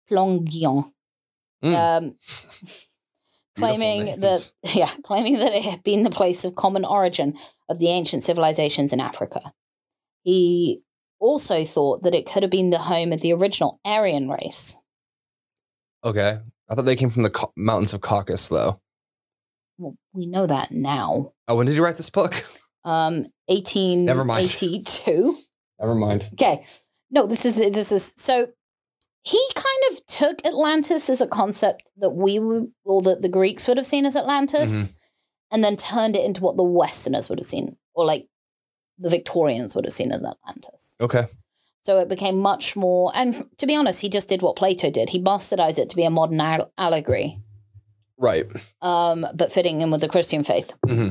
Plongeon. 0.10 0.92
Mm. 1.64 1.76
Um, 1.76 2.16
claiming 3.58 4.20
that 4.20 4.52
yeah, 4.64 4.92
claiming 5.04 5.40
that 5.40 5.54
it 5.54 5.64
had 5.64 5.84
been 5.84 6.04
the 6.04 6.10
place 6.10 6.46
of 6.46 6.56
common 6.56 6.86
origin 6.86 7.38
of 7.70 7.80
the 7.80 7.90
ancient 7.90 8.24
civilizations 8.24 8.94
in 8.94 9.00
Africa. 9.00 9.54
He 10.24 10.82
also 11.20 11.66
thought 11.66 12.04
that 12.04 12.16
it 12.16 12.26
could 12.26 12.44
have 12.44 12.52
been 12.52 12.70
the 12.70 12.78
home 12.78 13.12
of 13.12 13.22
the 13.22 13.34
original 13.34 13.80
Aryan 13.86 14.30
race. 14.30 14.78
Okay. 16.04 16.40
I 16.70 16.76
thought 16.76 16.84
they 16.84 16.96
came 16.96 17.10
from 17.10 17.24
the 17.24 17.30
Cau- 17.30 17.54
mountains 17.56 17.94
of 17.94 18.02
Caucasus, 18.02 18.48
though. 18.50 18.82
Well, 19.78 19.96
we 20.14 20.26
know 20.26 20.48
that 20.48 20.72
now. 20.72 21.34
Oh, 21.48 21.56
when 21.56 21.68
did 21.68 21.76
you 21.76 21.84
write 21.84 21.98
this 21.98 22.10
book? 22.10 22.44
Um, 22.84 23.28
eighteen. 23.48 24.06
Never 24.06 24.24
mind. 24.24 24.44
1882. 24.44 25.38
Never 25.80 25.96
mind. 25.96 26.30
Okay. 26.34 26.66
No, 27.16 27.26
this 27.26 27.46
is 27.46 27.56
this 27.56 27.92
is 27.92 28.14
so 28.18 28.48
he 29.24 29.42
kind 29.56 29.84
of 29.92 30.06
took 30.06 30.46
Atlantis 30.46 31.10
as 31.10 31.22
a 31.22 31.28
concept 31.28 31.90
that 31.98 32.12
we 32.12 32.38
would 32.40 32.72
or 32.84 33.02
that 33.04 33.22
the 33.24 33.30
Greeks 33.30 33.68
would 33.68 33.78
have 33.78 33.88
seen 33.88 34.06
as 34.06 34.16
Atlantis 34.16 34.92
and 35.50 35.64
then 35.64 35.78
turned 35.78 36.16
it 36.16 36.24
into 36.26 36.42
what 36.42 36.58
the 36.58 36.64
Westerners 36.64 37.30
would 37.30 37.40
have 37.40 37.46
seen 37.48 37.78
or 37.96 38.06
like 38.06 38.28
the 39.00 39.10
Victorians 39.10 39.74
would 39.76 39.86
have 39.86 39.94
seen 39.94 40.12
as 40.12 40.22
Atlantis. 40.24 40.96
Okay. 41.02 41.26
So 41.84 41.98
it 42.00 42.10
became 42.10 42.38
much 42.38 42.76
more 42.76 43.12
and 43.16 43.46
to 43.58 43.66
be 43.66 43.76
honest, 43.76 44.02
he 44.02 44.10
just 44.10 44.28
did 44.30 44.42
what 44.42 44.56
Plato 44.58 44.92
did. 44.92 45.10
He 45.10 45.20
bastardized 45.22 45.80
it 45.80 45.90
to 45.90 45.96
be 45.96 46.04
a 46.04 46.10
modern 46.10 46.42
al- 46.42 46.72
allegory, 46.78 47.40
Right. 48.18 48.46
um, 48.82 49.26
but 49.34 49.52
fitting 49.52 49.82
in 49.82 49.90
with 49.92 50.02
the 50.02 50.08
Christian 50.10 50.44
faith. 50.44 50.74
hmm 50.86 51.10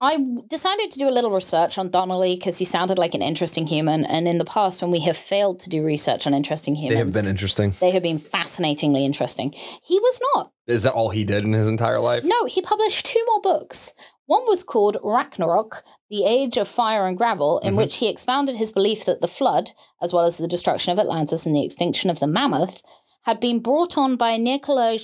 I 0.00 0.24
decided 0.46 0.92
to 0.92 0.98
do 1.00 1.08
a 1.08 1.10
little 1.10 1.32
research 1.32 1.76
on 1.76 1.90
Donnelly 1.90 2.36
because 2.36 2.56
he 2.58 2.64
sounded 2.64 2.98
like 2.98 3.14
an 3.14 3.22
interesting 3.22 3.66
human. 3.66 4.04
And 4.04 4.28
in 4.28 4.38
the 4.38 4.44
past, 4.44 4.80
when 4.80 4.92
we 4.92 5.00
have 5.00 5.16
failed 5.16 5.58
to 5.60 5.68
do 5.70 5.84
research 5.84 6.24
on 6.24 6.34
interesting 6.34 6.76
humans, 6.76 6.94
They 6.94 6.98
have 7.04 7.12
been 7.24 7.30
interesting. 7.30 7.74
they 7.80 7.90
have 7.90 8.02
been 8.04 8.18
fascinatingly 8.20 9.04
interesting. 9.04 9.50
He 9.82 9.98
was 9.98 10.20
not. 10.34 10.52
Is 10.68 10.84
that 10.84 10.92
all 10.92 11.08
he 11.08 11.24
did 11.24 11.42
in 11.42 11.52
his 11.52 11.66
entire 11.66 11.98
life? 11.98 12.22
No, 12.24 12.44
he 12.44 12.62
published 12.62 13.06
two 13.06 13.22
more 13.26 13.40
books. 13.40 13.92
One 14.26 14.42
was 14.46 14.62
called 14.62 14.98
Ragnarok, 15.02 15.82
The 16.10 16.24
Age 16.26 16.58
of 16.58 16.68
Fire 16.68 17.06
and 17.08 17.16
Gravel, 17.16 17.58
in 17.60 17.74
Mhm. 17.74 17.78
which 17.78 17.96
he 17.96 18.06
expounded 18.08 18.54
his 18.56 18.72
belief 18.72 19.04
that 19.06 19.20
the 19.20 19.26
flood, 19.26 19.72
as 20.00 20.12
well 20.12 20.24
as 20.26 20.36
the 20.36 20.46
destruction 20.46 20.92
of 20.92 20.98
Atlantis 21.00 21.44
and 21.44 21.56
the 21.56 21.64
extinction 21.64 22.08
of 22.08 22.20
the 22.20 22.26
mammoth, 22.28 22.82
had 23.22 23.40
been 23.40 23.58
brought 23.58 23.98
on 23.98 24.14
by 24.16 24.30
a 24.30 24.38
near, 24.38 24.58
colli- 24.60 25.00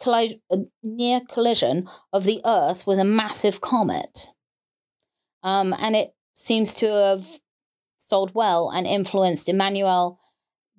colli- 0.00 0.40
a 0.50 0.58
near 0.82 1.20
collision 1.28 1.86
of 2.14 2.24
the 2.24 2.40
Earth 2.46 2.86
with 2.86 2.98
a 2.98 3.04
massive 3.04 3.60
comet. 3.60 4.30
Um, 5.42 5.74
and 5.78 5.94
it 5.96 6.14
seems 6.34 6.74
to 6.74 6.86
have 6.86 7.26
sold 8.00 8.34
well 8.34 8.70
and 8.70 8.86
influenced 8.86 9.48
Emmanuel 9.48 10.18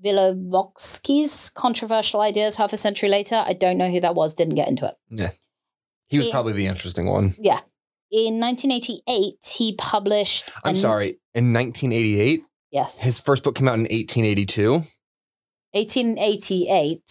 Velikovsky's 0.03 1.49
controversial 1.49 2.21
ideas 2.21 2.55
half 2.55 2.73
a 2.73 2.77
century 2.77 3.09
later. 3.09 3.43
I 3.45 3.53
don't 3.53 3.77
know 3.77 3.89
who 3.89 3.99
that 4.01 4.15
was, 4.15 4.33
didn't 4.33 4.55
get 4.55 4.67
into 4.67 4.85
it. 4.87 4.95
Yeah. 5.09 5.31
He 6.07 6.17
was 6.17 6.29
probably 6.29 6.53
the 6.53 6.65
interesting 6.67 7.07
one. 7.07 7.35
Yeah. 7.37 7.59
In 8.11 8.39
1988, 8.39 9.35
he 9.45 9.75
published. 9.77 10.49
I'm 10.63 10.71
an- 10.71 10.75
sorry. 10.81 11.19
In 11.35 11.53
1988, 11.53 12.43
Yes. 12.71 12.99
his 13.01 13.19
first 13.19 13.43
book 13.43 13.55
came 13.55 13.67
out 13.67 13.75
in 13.75 13.81
1882, 13.81 14.81
1888. 15.73 17.01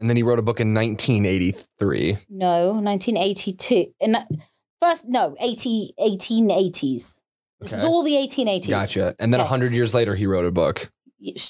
and 0.00 0.08
then 0.08 0.16
he 0.16 0.22
wrote 0.22 0.38
a 0.38 0.42
book 0.42 0.60
in 0.60 0.72
1983. 0.74 2.16
No, 2.30 2.72
1982. 2.72 3.92
In 4.00 4.16
first, 4.80 5.04
no, 5.06 5.36
80, 5.40 5.94
1880s. 5.98 7.20
This 7.60 7.72
is 7.72 7.84
all 7.84 8.02
the 8.02 8.12
1880s. 8.12 8.68
Gotcha. 8.68 9.14
And 9.18 9.32
then 9.32 9.40
a 9.40 9.44
Okay. 9.44 9.50
100 9.50 9.72
years 9.72 9.94
later, 9.94 10.14
he 10.14 10.26
wrote 10.26 10.44
a 10.44 10.50
book. 10.50 10.90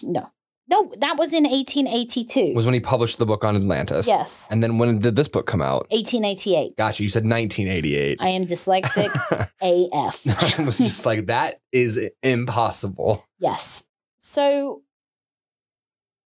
No. 0.03 0.29
No, 0.69 0.93
that 0.99 1.17
was 1.17 1.33
in 1.33 1.45
1882. 1.45 2.53
Was 2.55 2.65
when 2.65 2.75
he 2.75 2.81
published 2.81 3.19
the 3.19 3.27
book 3.27 3.45
on 3.45 3.55
Atlantis. 3.55 4.09
yes. 4.09 4.49
And 4.51 4.63
then 4.65 4.79
when 4.79 4.99
did 4.99 5.15
this 5.15 5.29
book 5.29 5.47
come 5.47 5.63
out? 5.63 5.87
1888. 5.91 6.77
Gotcha. 6.77 7.03
You 7.05 7.09
said 7.09 7.25
1988. 7.25 8.19
I 8.21 8.29
am 8.31 8.47
dyslexic 8.47 9.11
AF. 9.61 10.59
I 10.61 10.65
was 10.65 10.79
just 10.79 11.07
like, 11.07 11.27
that 11.27 11.61
is 11.73 12.01
impossible. 12.23 13.25
Yes. 13.39 13.85
So 14.19 14.83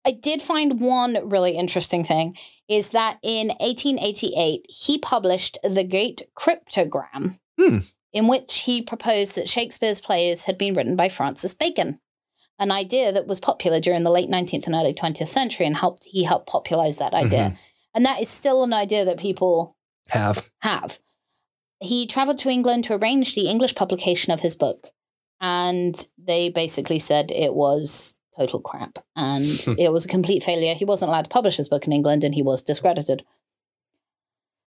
I 0.05 0.11
did 0.11 0.41
find 0.41 0.81
one 0.81 1.29
really 1.29 1.51
interesting 1.57 2.03
thing 2.03 2.37
is 2.67 2.89
that 2.89 3.19
in 3.23 3.47
1888 3.59 4.65
he 4.69 4.97
published 4.97 5.57
The 5.63 5.83
Great 5.83 6.23
Cryptogram, 6.37 7.39
Hmm. 7.59 7.79
in 8.11 8.27
which 8.27 8.59
he 8.59 8.81
proposed 8.81 9.35
that 9.35 9.47
Shakespeare's 9.49 10.01
plays 10.01 10.45
had 10.45 10.57
been 10.57 10.73
written 10.73 10.95
by 10.95 11.09
Francis 11.09 11.53
Bacon, 11.53 11.99
an 12.59 12.71
idea 12.71 13.11
that 13.11 13.27
was 13.27 13.39
popular 13.39 13.79
during 13.79 14.03
the 14.03 14.11
late 14.11 14.29
19th 14.29 14.65
and 14.65 14.75
early 14.75 14.93
20th 14.93 15.29
century, 15.29 15.65
and 15.65 15.77
helped 15.77 16.05
he 16.05 16.23
helped 16.23 16.47
popularize 16.47 16.97
that 16.97 17.13
idea. 17.13 17.51
Mhm. 17.51 17.57
And 17.95 18.05
that 18.05 18.21
is 18.21 18.29
still 18.29 18.63
an 18.63 18.73
idea 18.73 19.05
that 19.05 19.17
people 19.17 19.75
Have. 20.09 20.49
have. 20.59 20.99
He 21.79 22.07
traveled 22.07 22.39
to 22.39 22.49
England 22.49 22.83
to 22.85 22.95
arrange 22.95 23.35
the 23.35 23.47
English 23.47 23.75
publication 23.75 24.31
of 24.33 24.39
his 24.41 24.55
book, 24.55 24.91
and 25.39 26.07
they 26.17 26.49
basically 26.49 26.99
said 26.99 27.31
it 27.31 27.53
was 27.53 28.15
total 28.35 28.59
crap 28.59 28.99
and 29.15 29.43
it 29.77 29.91
was 29.91 30.05
a 30.05 30.09
complete 30.09 30.43
failure. 30.43 30.73
He 30.73 30.85
wasn't 30.85 31.09
allowed 31.09 31.25
to 31.25 31.29
publish 31.29 31.57
his 31.57 31.69
book 31.69 31.85
in 31.85 31.93
England 31.93 32.23
and 32.23 32.33
he 32.33 32.43
was 32.43 32.61
discredited. 32.61 33.23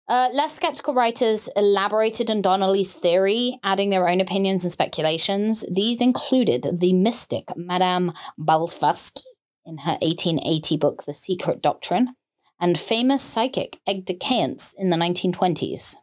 Uh, 0.08 0.30
less 0.34 0.56
skeptical 0.56 0.94
writers 0.94 1.50
elaborated 1.56 2.30
on 2.30 2.42
Donnelly's 2.42 2.94
theory, 2.94 3.60
adding 3.64 3.90
their 3.90 4.08
own 4.08 4.22
opinions 4.22 4.64
and 4.64 4.72
speculations. 4.72 5.66
These 5.72 6.00
included 6.00 6.80
the 6.80 6.94
mystic 6.94 7.46
Madame 7.56 8.14
Balfast 8.38 9.28
in 9.66 9.80
her 9.80 9.98
1880 10.04 10.78
book, 10.78 11.06
The 11.06 11.14
Secret 11.16 11.60
Doctrine, 11.60 12.16
and 12.60 12.80
famous 12.80 13.24
psychic 13.24 13.80
Egde 13.88 14.20
Cayence 14.20 14.74
in 14.78 14.92
the 14.92 14.98
1920s. 14.98 15.96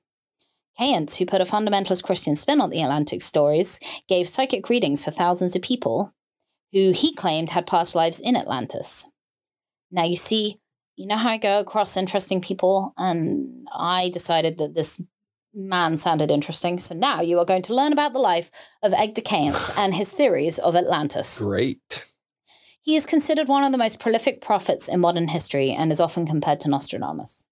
Cayence, 0.76 1.16
who 1.16 1.26
put 1.26 1.40
a 1.40 1.44
fundamentalist 1.44 2.02
Christian 2.02 2.34
spin 2.34 2.60
on 2.60 2.70
the 2.70 2.82
Atlantic 2.82 3.22
stories, 3.22 3.78
gave 4.08 4.28
psychic 4.28 4.68
readings 4.68 5.04
for 5.04 5.12
thousands 5.12 5.54
of 5.54 5.62
people 5.62 6.12
who 6.72 6.92
he 6.92 7.14
claimed 7.14 7.50
had 7.50 7.66
past 7.66 7.94
lives 7.94 8.18
in 8.18 8.36
Atlantis. 8.36 9.06
Now, 9.90 10.04
you 10.04 10.16
see, 10.16 10.58
you 10.96 11.06
know 11.06 11.16
how 11.16 11.30
I 11.30 11.36
go 11.36 11.58
across 11.58 11.96
interesting 11.96 12.40
people, 12.40 12.94
and 12.96 13.66
I 13.72 14.10
decided 14.10 14.58
that 14.58 14.74
this 14.74 15.00
man 15.54 15.98
sounded 15.98 16.30
interesting. 16.30 16.78
So 16.78 16.94
now 16.94 17.20
you 17.20 17.38
are 17.38 17.44
going 17.44 17.62
to 17.62 17.74
learn 17.74 17.92
about 17.92 18.12
the 18.12 18.18
life 18.18 18.50
of 18.82 18.92
Egde 18.92 19.24
Cayence 19.24 19.70
and 19.76 19.94
his 19.94 20.10
theories 20.10 20.58
of 20.58 20.76
Atlantis. 20.76 21.40
Great. 21.40 22.06
He 22.82 22.96
is 22.96 23.06
considered 23.06 23.48
one 23.48 23.62
of 23.62 23.70
the 23.70 23.78
most 23.78 24.00
prolific 24.00 24.40
prophets 24.40 24.88
in 24.88 25.00
modern 25.00 25.28
history 25.28 25.70
and 25.70 25.92
is 25.92 26.00
often 26.00 26.26
compared 26.26 26.60
to 26.60 26.68
Nostradamus. 26.68 27.46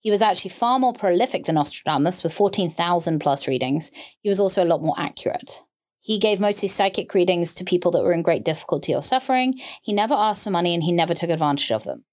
He 0.00 0.10
was 0.10 0.22
actually 0.22 0.50
far 0.50 0.78
more 0.78 0.92
prolific 0.92 1.46
than 1.46 1.54
Nostradamus 1.54 2.22
with 2.22 2.34
14,000 2.34 3.18
plus 3.18 3.48
readings. 3.48 3.90
He 4.20 4.28
was 4.28 4.40
also 4.40 4.62
a 4.62 4.66
lot 4.66 4.82
more 4.82 4.94
accurate. 4.98 5.62
He 6.00 6.18
gave 6.18 6.40
mostly 6.40 6.68
psychic 6.68 7.12
readings 7.14 7.54
to 7.54 7.64
people 7.64 7.90
that 7.92 8.02
were 8.02 8.12
in 8.12 8.22
great 8.22 8.44
difficulty 8.44 8.94
or 8.94 9.02
suffering. 9.02 9.54
He 9.82 9.92
never 9.92 10.14
asked 10.14 10.44
for 10.44 10.50
money 10.50 10.74
and 10.74 10.82
he 10.82 10.92
never 10.92 11.14
took 11.14 11.30
advantage 11.30 11.70
of 11.72 11.84
them. 11.84 12.04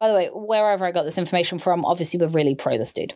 By 0.00 0.08
the 0.08 0.14
way, 0.14 0.28
wherever 0.32 0.84
I 0.84 0.92
got 0.92 1.04
this 1.04 1.18
information 1.18 1.58
from, 1.58 1.84
obviously 1.84 2.18
we're 2.20 2.28
really 2.28 2.54
pro 2.54 2.76
this 2.78 2.92
dude. 2.92 3.14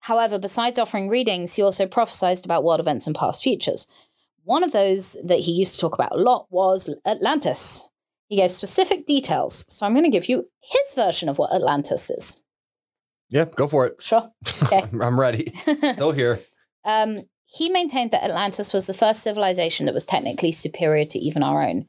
However, 0.00 0.38
besides 0.38 0.78
offering 0.78 1.08
readings, 1.08 1.54
he 1.54 1.62
also 1.62 1.86
prophesied 1.86 2.44
about 2.44 2.64
world 2.64 2.80
events 2.80 3.06
and 3.06 3.14
past 3.16 3.42
futures. 3.42 3.86
One 4.44 4.64
of 4.64 4.72
those 4.72 5.16
that 5.24 5.38
he 5.40 5.52
used 5.52 5.74
to 5.76 5.80
talk 5.80 5.94
about 5.94 6.12
a 6.12 6.18
lot 6.18 6.46
was 6.50 6.92
Atlantis. 7.06 7.88
He 8.26 8.36
gave 8.36 8.50
specific 8.50 9.06
details, 9.06 9.64
so 9.68 9.86
I'm 9.86 9.92
going 9.92 10.04
to 10.04 10.10
give 10.10 10.28
you 10.28 10.48
his 10.60 10.94
version 10.94 11.28
of 11.28 11.38
what 11.38 11.52
Atlantis 11.54 12.10
is. 12.10 12.36
Yeah, 13.28 13.44
go 13.44 13.68
for 13.68 13.86
it. 13.86 14.02
Sure. 14.02 14.30
Okay. 14.64 14.82
I'm 15.00 15.18
ready. 15.20 15.52
Still 15.92 16.12
here. 16.12 16.40
um, 16.84 17.18
he 17.54 17.68
maintained 17.68 18.10
that 18.12 18.24
Atlantis 18.24 18.72
was 18.72 18.86
the 18.86 18.94
first 18.94 19.22
civilization 19.22 19.86
that 19.86 19.94
was 19.94 20.04
technically 20.04 20.52
superior 20.52 21.04
to 21.04 21.18
even 21.18 21.42
our 21.42 21.62
own. 21.62 21.88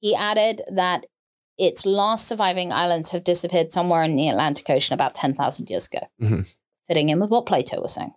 He 0.00 0.14
added 0.14 0.62
that 0.70 1.06
its 1.56 1.86
last 1.86 2.28
surviving 2.28 2.72
islands 2.72 3.10
have 3.10 3.24
disappeared 3.24 3.72
somewhere 3.72 4.02
in 4.02 4.16
the 4.16 4.28
Atlantic 4.28 4.68
Ocean 4.70 4.94
about 4.94 5.14
10,000 5.14 5.70
years 5.70 5.86
ago, 5.86 6.06
Mhm. 6.20 6.46
fitting 6.86 7.08
in 7.08 7.18
with 7.20 7.30
what 7.30 7.46
Plato 7.46 7.80
was 7.80 7.94
saying. 7.94 8.14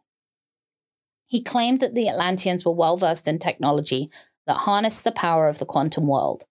He 1.25 1.41
claimed 1.41 1.79
that 1.79 1.95
the 1.95 2.09
Atlanteans 2.09 2.65
were 2.65 2.73
well 2.73 2.97
versed 2.97 3.27
in 3.27 3.39
technology 3.39 4.11
that 4.45 4.57
harnessed 4.57 5.03
the 5.03 5.11
power 5.11 5.47
of 5.47 5.59
the 5.59 5.65
quantum 5.65 6.07
world. 6.07 6.43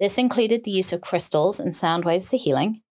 This 0.00 0.18
included 0.18 0.64
the 0.64 0.72
use 0.72 0.92
of 0.92 1.00
crystals 1.00 1.60
and 1.60 1.74
sound 1.74 2.04
waves 2.04 2.28
for 2.30 2.36
healing, 2.36 2.82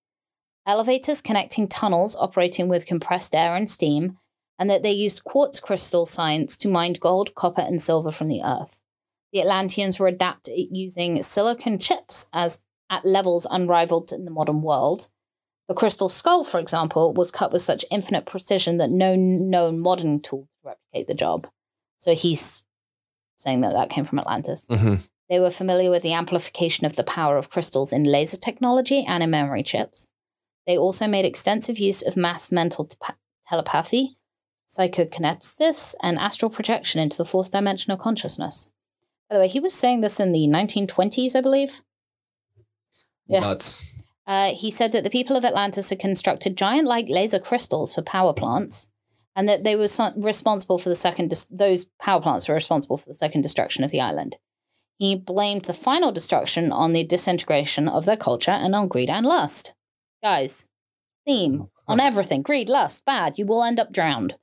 elevators 0.65 1.21
connecting 1.21 1.67
tunnels 1.67 2.15
operating 2.15 2.69
with 2.69 2.85
compressed 2.85 3.35
air 3.35 3.55
and 3.55 3.69
steam, 3.69 4.17
and 4.59 4.69
that 4.69 4.83
they 4.83 4.91
used 4.91 5.23
quartz 5.23 5.59
crystal 5.59 6.05
science 6.05 6.55
to 6.57 6.67
mine 6.67 6.93
gold, 6.93 7.35
copper, 7.35 7.61
and 7.61 7.81
silver 7.81 8.11
from 8.11 8.27
the 8.27 8.41
earth. 8.43 8.81
The 9.31 9.41
Atlanteans 9.41 9.99
were 9.99 10.07
adept 10.07 10.47
at 10.47 10.57
using 10.57 11.21
silicon 11.23 11.79
chips 11.79 12.27
as 12.33 12.59
at 12.89 13.05
levels 13.05 13.47
unrivaled 13.49 14.11
in 14.11 14.25
the 14.25 14.31
modern 14.31 14.61
world. 14.61 15.07
The 15.67 15.73
crystal 15.73 16.09
skull, 16.09 16.43
for 16.43 16.59
example, 16.59 17.13
was 17.13 17.31
cut 17.31 17.51
with 17.51 17.61
such 17.61 17.85
infinite 17.89 18.25
precision 18.25 18.77
that 18.77 18.89
no 18.89 19.15
known 19.15 19.79
modern 19.79 20.21
tool 20.21 20.47
could 20.61 20.69
replicate 20.69 21.07
the 21.07 21.15
job. 21.15 21.47
So 21.97 22.13
he's 22.13 22.61
saying 23.37 23.61
that 23.61 23.73
that 23.73 23.89
came 23.89 24.05
from 24.05 24.19
Atlantis. 24.19 24.67
hmm 24.69 24.95
They 25.29 25.39
were 25.39 25.49
familiar 25.49 25.89
with 25.89 26.03
the 26.03 26.13
amplification 26.13 26.85
of 26.85 26.95
the 26.95 27.03
power 27.03 27.37
of 27.37 27.49
crystals 27.49 27.91
in 27.91 28.03
laser 28.03 28.37
technology 28.37 29.03
and 29.07 29.23
in 29.23 29.31
memory 29.31 29.63
chips. 29.63 30.09
They 30.67 30.77
also 30.77 31.07
made 31.07 31.25
extensive 31.25 31.79
use 31.79 32.01
of 32.01 32.15
mass 32.15 32.51
mental 32.51 32.85
te- 32.85 32.97
telepathy, 33.47 34.17
psychokinesis, 34.73 35.95
and 36.01 36.17
astral 36.17 36.49
projection 36.49 36.99
into 36.99 37.15
the 37.15 37.25
fourth 37.25 37.51
dimension 37.51 37.91
of 37.91 37.99
consciousness. 37.99 38.69
By 39.29 39.35
the 39.35 39.41
way, 39.41 39.47
he 39.47 39.59
was 39.59 39.71
saying 39.73 40.01
this 40.01 40.19
in 40.19 40.31
the 40.31 40.47
1920s, 40.47 41.35
I 41.35 41.41
believe. 41.41 41.81
Yeah. 43.27 43.41
Nuts. 43.41 43.85
Uh, 44.25 44.53
he 44.55 44.71
said 44.71 44.91
that 44.91 45.03
the 45.03 45.11
people 45.11 45.35
of 45.35 45.45
Atlantis 45.45 45.89
had 45.89 45.99
constructed 45.99 46.57
giant 46.57 46.87
like 46.87 47.07
laser 47.07 47.37
crystals 47.37 47.93
for 47.93 48.01
power 48.01 48.33
plants 48.33 48.89
and 49.35 49.47
that 49.47 49.63
they 49.63 49.75
were 49.75 49.87
responsible 50.15 50.79
for 50.79 50.89
the 50.89 50.95
second, 50.95 51.29
dis- 51.29 51.47
those 51.51 51.85
power 51.99 52.21
plants 52.21 52.47
were 52.47 52.55
responsible 52.55 52.97
for 52.97 53.07
the 53.07 53.13
second 53.13 53.41
destruction 53.41 53.83
of 53.83 53.91
the 53.91 54.01
island. 54.01 54.37
He 54.97 55.15
blamed 55.15 55.65
the 55.65 55.73
final 55.73 56.11
destruction 56.11 56.71
on 56.71 56.93
the 56.93 57.03
disintegration 57.03 57.87
of 57.87 58.05
their 58.05 58.17
culture 58.17 58.51
and 58.51 58.73
on 58.73 58.87
greed 58.87 59.09
and 59.09 59.25
lust. 59.25 59.73
Guys, 60.23 60.65
theme 61.25 61.69
on 61.87 61.99
everything 61.99 62.41
greed, 62.41 62.69
lust, 62.69 63.05
bad, 63.05 63.37
you 63.37 63.45
will 63.45 63.63
end 63.63 63.79
up 63.79 63.91
drowned. 63.91 64.35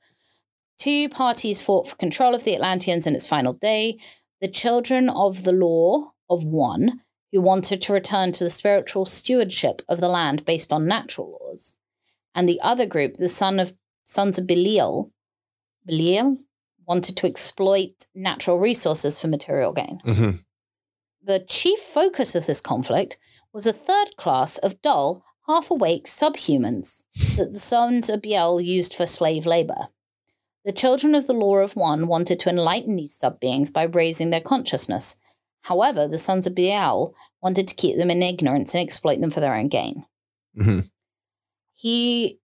Two 0.80 1.10
parties 1.10 1.60
fought 1.60 1.88
for 1.88 1.96
control 1.96 2.34
of 2.34 2.44
the 2.44 2.54
Atlanteans 2.54 3.06
in 3.06 3.14
its 3.14 3.26
final 3.26 3.52
day. 3.52 3.98
The 4.40 4.48
children 4.48 5.10
of 5.10 5.44
the 5.44 5.52
law 5.52 6.12
of 6.30 6.42
one 6.42 7.02
who 7.32 7.42
wanted 7.42 7.82
to 7.82 7.92
return 7.92 8.32
to 8.32 8.44
the 8.44 8.48
spiritual 8.48 9.04
stewardship 9.04 9.82
of 9.90 10.00
the 10.00 10.08
land 10.08 10.46
based 10.46 10.72
on 10.72 10.86
natural 10.86 11.38
laws, 11.38 11.76
and 12.34 12.48
the 12.48 12.60
other 12.62 12.86
group, 12.86 13.18
the 13.18 13.28
son 13.28 13.60
of 13.60 13.74
sons 14.04 14.38
of 14.38 14.46
Belial, 14.46 15.12
Belial 15.84 16.38
wanted 16.86 17.14
to 17.18 17.26
exploit 17.26 18.06
natural 18.14 18.58
resources 18.58 19.18
for 19.18 19.28
material 19.28 19.74
gain. 19.74 20.00
hmm 20.02 20.30
The 21.22 21.40
chief 21.40 21.78
focus 21.78 22.34
of 22.34 22.46
this 22.46 22.62
conflict 22.62 23.18
was 23.52 23.66
a 23.66 23.72
third 23.74 24.16
class 24.16 24.56
of 24.58 24.80
dull, 24.80 25.24
half 25.46 25.70
awake 25.70 26.06
subhumans 26.06 27.02
that 27.36 27.52
the 27.52 27.60
sons 27.60 28.08
of 28.08 28.22
Belial 28.22 28.62
used 28.62 28.94
for 28.94 29.04
slave 29.04 29.44
labor. 29.44 29.88
The 30.64 30.72
children 30.72 31.14
of 31.14 31.26
the 31.26 31.32
law 31.32 31.56
of 31.56 31.74
one 31.74 32.06
wanted 32.06 32.38
to 32.40 32.50
enlighten 32.50 32.96
these 32.96 33.14
sub 33.14 33.40
beings 33.40 33.70
by 33.70 33.84
raising 33.84 34.30
their 34.30 34.40
consciousness. 34.40 35.16
However, 35.62 36.06
the 36.06 36.18
sons 36.18 36.46
of 36.46 36.54
Belial 36.54 37.14
wanted 37.42 37.68
to 37.68 37.74
keep 37.74 37.96
them 37.96 38.10
in 38.10 38.22
ignorance 38.22 38.74
and 38.74 38.82
exploit 38.82 39.20
them 39.20 39.30
for 39.30 39.40
their 39.40 39.54
own 39.54 39.68
gain. 39.68 40.04
hmm 40.54 40.80
He 41.74 42.38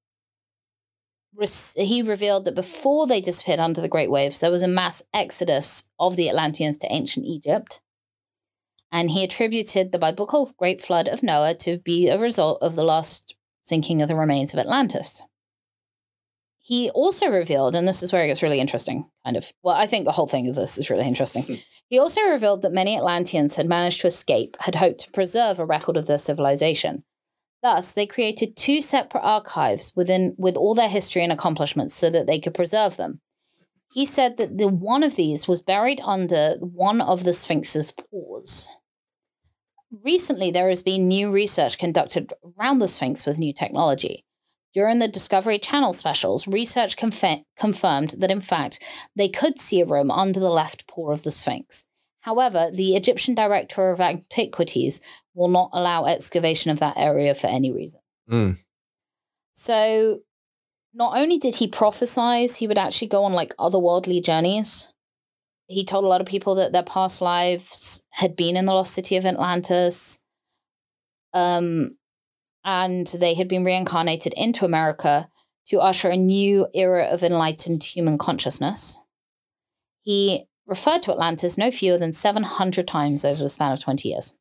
he 1.74 2.00
revealed 2.00 2.46
that 2.46 2.54
before 2.54 3.06
they 3.06 3.20
disappeared 3.20 3.60
under 3.60 3.82
the 3.82 3.88
great 3.88 4.10
waves, 4.10 4.40
there 4.40 4.50
was 4.50 4.62
a 4.62 4.68
mass 4.68 5.02
exodus 5.12 5.84
of 5.98 6.16
the 6.16 6.30
Atlanteans 6.30 6.78
to 6.78 6.90
ancient 6.90 7.26
Egypt. 7.26 7.80
And 8.90 9.10
he 9.10 9.22
attributed 9.22 9.92
the 9.92 9.98
biblical 9.98 10.54
great 10.56 10.82
flood 10.82 11.08
of 11.08 11.22
Noah 11.22 11.54
to 11.56 11.78
be 11.78 12.08
a 12.08 12.18
result 12.18 12.62
of 12.62 12.74
the 12.74 12.84
last 12.84 13.34
sinking 13.62 14.00
of 14.00 14.08
the 14.08 14.16
remains 14.16 14.54
of 14.54 14.58
Atlantis. 14.58 15.20
He 16.66 16.90
also 16.90 17.28
revealed, 17.28 17.76
and 17.76 17.86
this 17.86 18.02
is 18.02 18.12
where 18.12 18.24
it 18.24 18.26
gets 18.26 18.42
really 18.42 18.58
interesting, 18.58 19.08
kind 19.24 19.36
of. 19.36 19.52
Well, 19.62 19.76
I 19.76 19.86
think 19.86 20.04
the 20.04 20.10
whole 20.10 20.26
thing 20.26 20.48
of 20.48 20.56
this 20.56 20.78
is 20.78 20.90
really 20.90 21.06
interesting. 21.06 21.44
Hmm. 21.44 21.54
He 21.88 21.96
also 21.96 22.22
revealed 22.22 22.62
that 22.62 22.72
many 22.72 22.96
Atlanteans 22.96 23.54
had 23.54 23.68
managed 23.68 24.00
to 24.00 24.08
escape, 24.08 24.56
had 24.58 24.74
hoped 24.74 24.98
to 25.02 25.12
preserve 25.12 25.60
a 25.60 25.64
record 25.64 25.96
of 25.96 26.08
their 26.08 26.18
civilization. 26.18 27.04
Thus, 27.62 27.92
they 27.92 28.04
created 28.04 28.56
two 28.56 28.80
separate 28.80 29.20
archives 29.20 29.92
within 29.94 30.34
with 30.38 30.56
all 30.56 30.74
their 30.74 30.88
history 30.88 31.22
and 31.22 31.30
accomplishments 31.30 31.94
so 31.94 32.10
that 32.10 32.26
they 32.26 32.40
could 32.40 32.54
preserve 32.54 32.96
them. 32.96 33.20
He 33.92 34.04
said 34.04 34.36
that 34.38 34.58
the 34.58 34.66
one 34.66 35.04
of 35.04 35.14
these 35.14 35.46
was 35.46 35.62
buried 35.62 36.00
under 36.02 36.56
one 36.58 37.00
of 37.00 37.22
the 37.22 37.32
Sphinx's 37.32 37.92
paws. 37.92 38.68
Recently, 40.02 40.50
there 40.50 40.68
has 40.68 40.82
been 40.82 41.06
new 41.06 41.30
research 41.30 41.78
conducted 41.78 42.32
around 42.58 42.80
the 42.80 42.88
Sphinx 42.88 43.24
with 43.24 43.38
new 43.38 43.52
technology. 43.52 44.24
During 44.76 44.98
the 44.98 45.08
Discovery 45.08 45.58
Channel 45.58 45.94
specials, 45.94 46.46
research 46.46 46.98
conf- 46.98 47.42
confirmed 47.56 48.10
that 48.18 48.30
in 48.30 48.42
fact 48.42 48.78
they 49.16 49.26
could 49.26 49.58
see 49.58 49.80
a 49.80 49.86
room 49.86 50.10
under 50.10 50.38
the 50.38 50.50
left 50.50 50.86
paw 50.86 51.12
of 51.12 51.22
the 51.22 51.32
Sphinx. 51.32 51.86
However, 52.20 52.70
the 52.70 52.94
Egyptian 52.94 53.34
Director 53.34 53.90
of 53.90 54.02
Antiquities 54.02 55.00
will 55.32 55.48
not 55.48 55.70
allow 55.72 56.04
excavation 56.04 56.70
of 56.70 56.78
that 56.80 56.98
area 56.98 57.34
for 57.34 57.46
any 57.46 57.72
reason. 57.72 58.02
Mm. 58.30 58.58
So, 59.52 60.20
not 60.92 61.16
only 61.16 61.38
did 61.38 61.54
he 61.54 61.68
prophesize, 61.68 62.56
he 62.56 62.66
would 62.66 62.76
actually 62.76 63.08
go 63.08 63.24
on 63.24 63.32
like 63.32 63.56
otherworldly 63.56 64.22
journeys. 64.22 64.92
He 65.68 65.86
told 65.86 66.04
a 66.04 66.08
lot 66.08 66.20
of 66.20 66.26
people 66.26 66.56
that 66.56 66.72
their 66.72 66.82
past 66.82 67.22
lives 67.22 68.02
had 68.10 68.36
been 68.36 68.58
in 68.58 68.66
the 68.66 68.74
lost 68.74 68.92
city 68.92 69.16
of 69.16 69.24
Atlantis. 69.24 70.18
Um, 71.32 71.96
and 72.66 73.06
they 73.06 73.32
had 73.32 73.46
been 73.46 73.64
reincarnated 73.64 74.34
into 74.36 74.64
America 74.64 75.28
to 75.68 75.80
usher 75.80 76.10
a 76.10 76.16
new 76.16 76.66
era 76.74 77.04
of 77.04 77.22
enlightened 77.22 77.82
human 77.82 78.18
consciousness. 78.18 78.98
He 80.02 80.46
referred 80.66 81.02
to 81.04 81.12
Atlantis 81.12 81.56
no 81.56 81.70
fewer 81.70 81.96
than 81.96 82.12
700 82.12 82.86
times 82.88 83.24
over 83.24 83.40
the 83.40 83.48
span 83.48 83.72
of 83.72 83.80
20 83.80 84.08
years. 84.08 84.34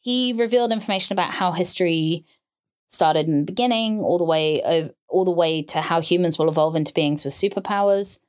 He 0.00 0.32
revealed 0.32 0.70
information 0.70 1.12
about 1.12 1.32
how 1.32 1.52
history 1.52 2.24
started 2.88 3.26
in 3.26 3.40
the 3.40 3.44
beginning, 3.44 4.00
all 4.00 4.18
the 4.18 4.24
way 4.24 4.90
all 5.08 5.24
the 5.24 5.30
way 5.30 5.62
to 5.62 5.80
how 5.80 6.00
humans 6.00 6.38
will 6.38 6.48
evolve 6.48 6.76
into 6.76 6.92
beings 6.92 7.24
with 7.24 7.34
superpowers. 7.34 8.20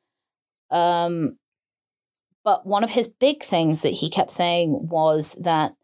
Um, 0.71 1.38
but 2.43 2.65
one 2.65 2.83
of 2.83 2.91
his 2.91 3.07
big 3.07 3.43
things 3.43 3.81
that 3.81 3.89
he 3.89 4.09
kept 4.09 4.31
saying 4.31 4.88
was 4.88 5.35
that 5.39 5.75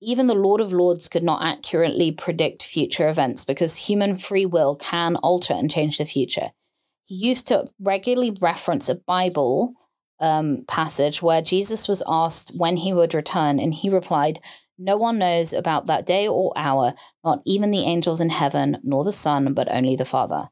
even 0.00 0.26
the 0.26 0.34
Lord 0.34 0.60
of 0.60 0.72
Lords 0.72 1.08
could 1.08 1.22
not 1.22 1.42
accurately 1.42 2.12
predict 2.12 2.62
future 2.62 3.08
events 3.08 3.44
because 3.44 3.76
human 3.76 4.16
free 4.16 4.46
will 4.46 4.76
can 4.76 5.16
alter 5.16 5.52
and 5.52 5.70
change 5.70 5.98
the 5.98 6.04
future. 6.04 6.50
He 7.04 7.16
used 7.16 7.48
to 7.48 7.66
regularly 7.80 8.36
reference 8.40 8.88
a 8.88 8.94
Bible 8.94 9.74
um, 10.20 10.64
passage 10.68 11.22
where 11.22 11.42
Jesus 11.42 11.88
was 11.88 12.02
asked 12.06 12.52
when 12.56 12.76
he 12.76 12.92
would 12.92 13.14
return, 13.14 13.58
and 13.58 13.74
he 13.74 13.90
replied, 13.90 14.40
No 14.78 14.96
one 14.96 15.18
knows 15.18 15.52
about 15.52 15.86
that 15.86 16.06
day 16.06 16.28
or 16.28 16.52
hour, 16.56 16.94
not 17.24 17.42
even 17.44 17.70
the 17.70 17.84
angels 17.84 18.20
in 18.20 18.30
heaven, 18.30 18.78
nor 18.82 19.02
the 19.02 19.12
Son, 19.12 19.54
but 19.54 19.70
only 19.70 19.96
the 19.96 20.04
Father. 20.04 20.48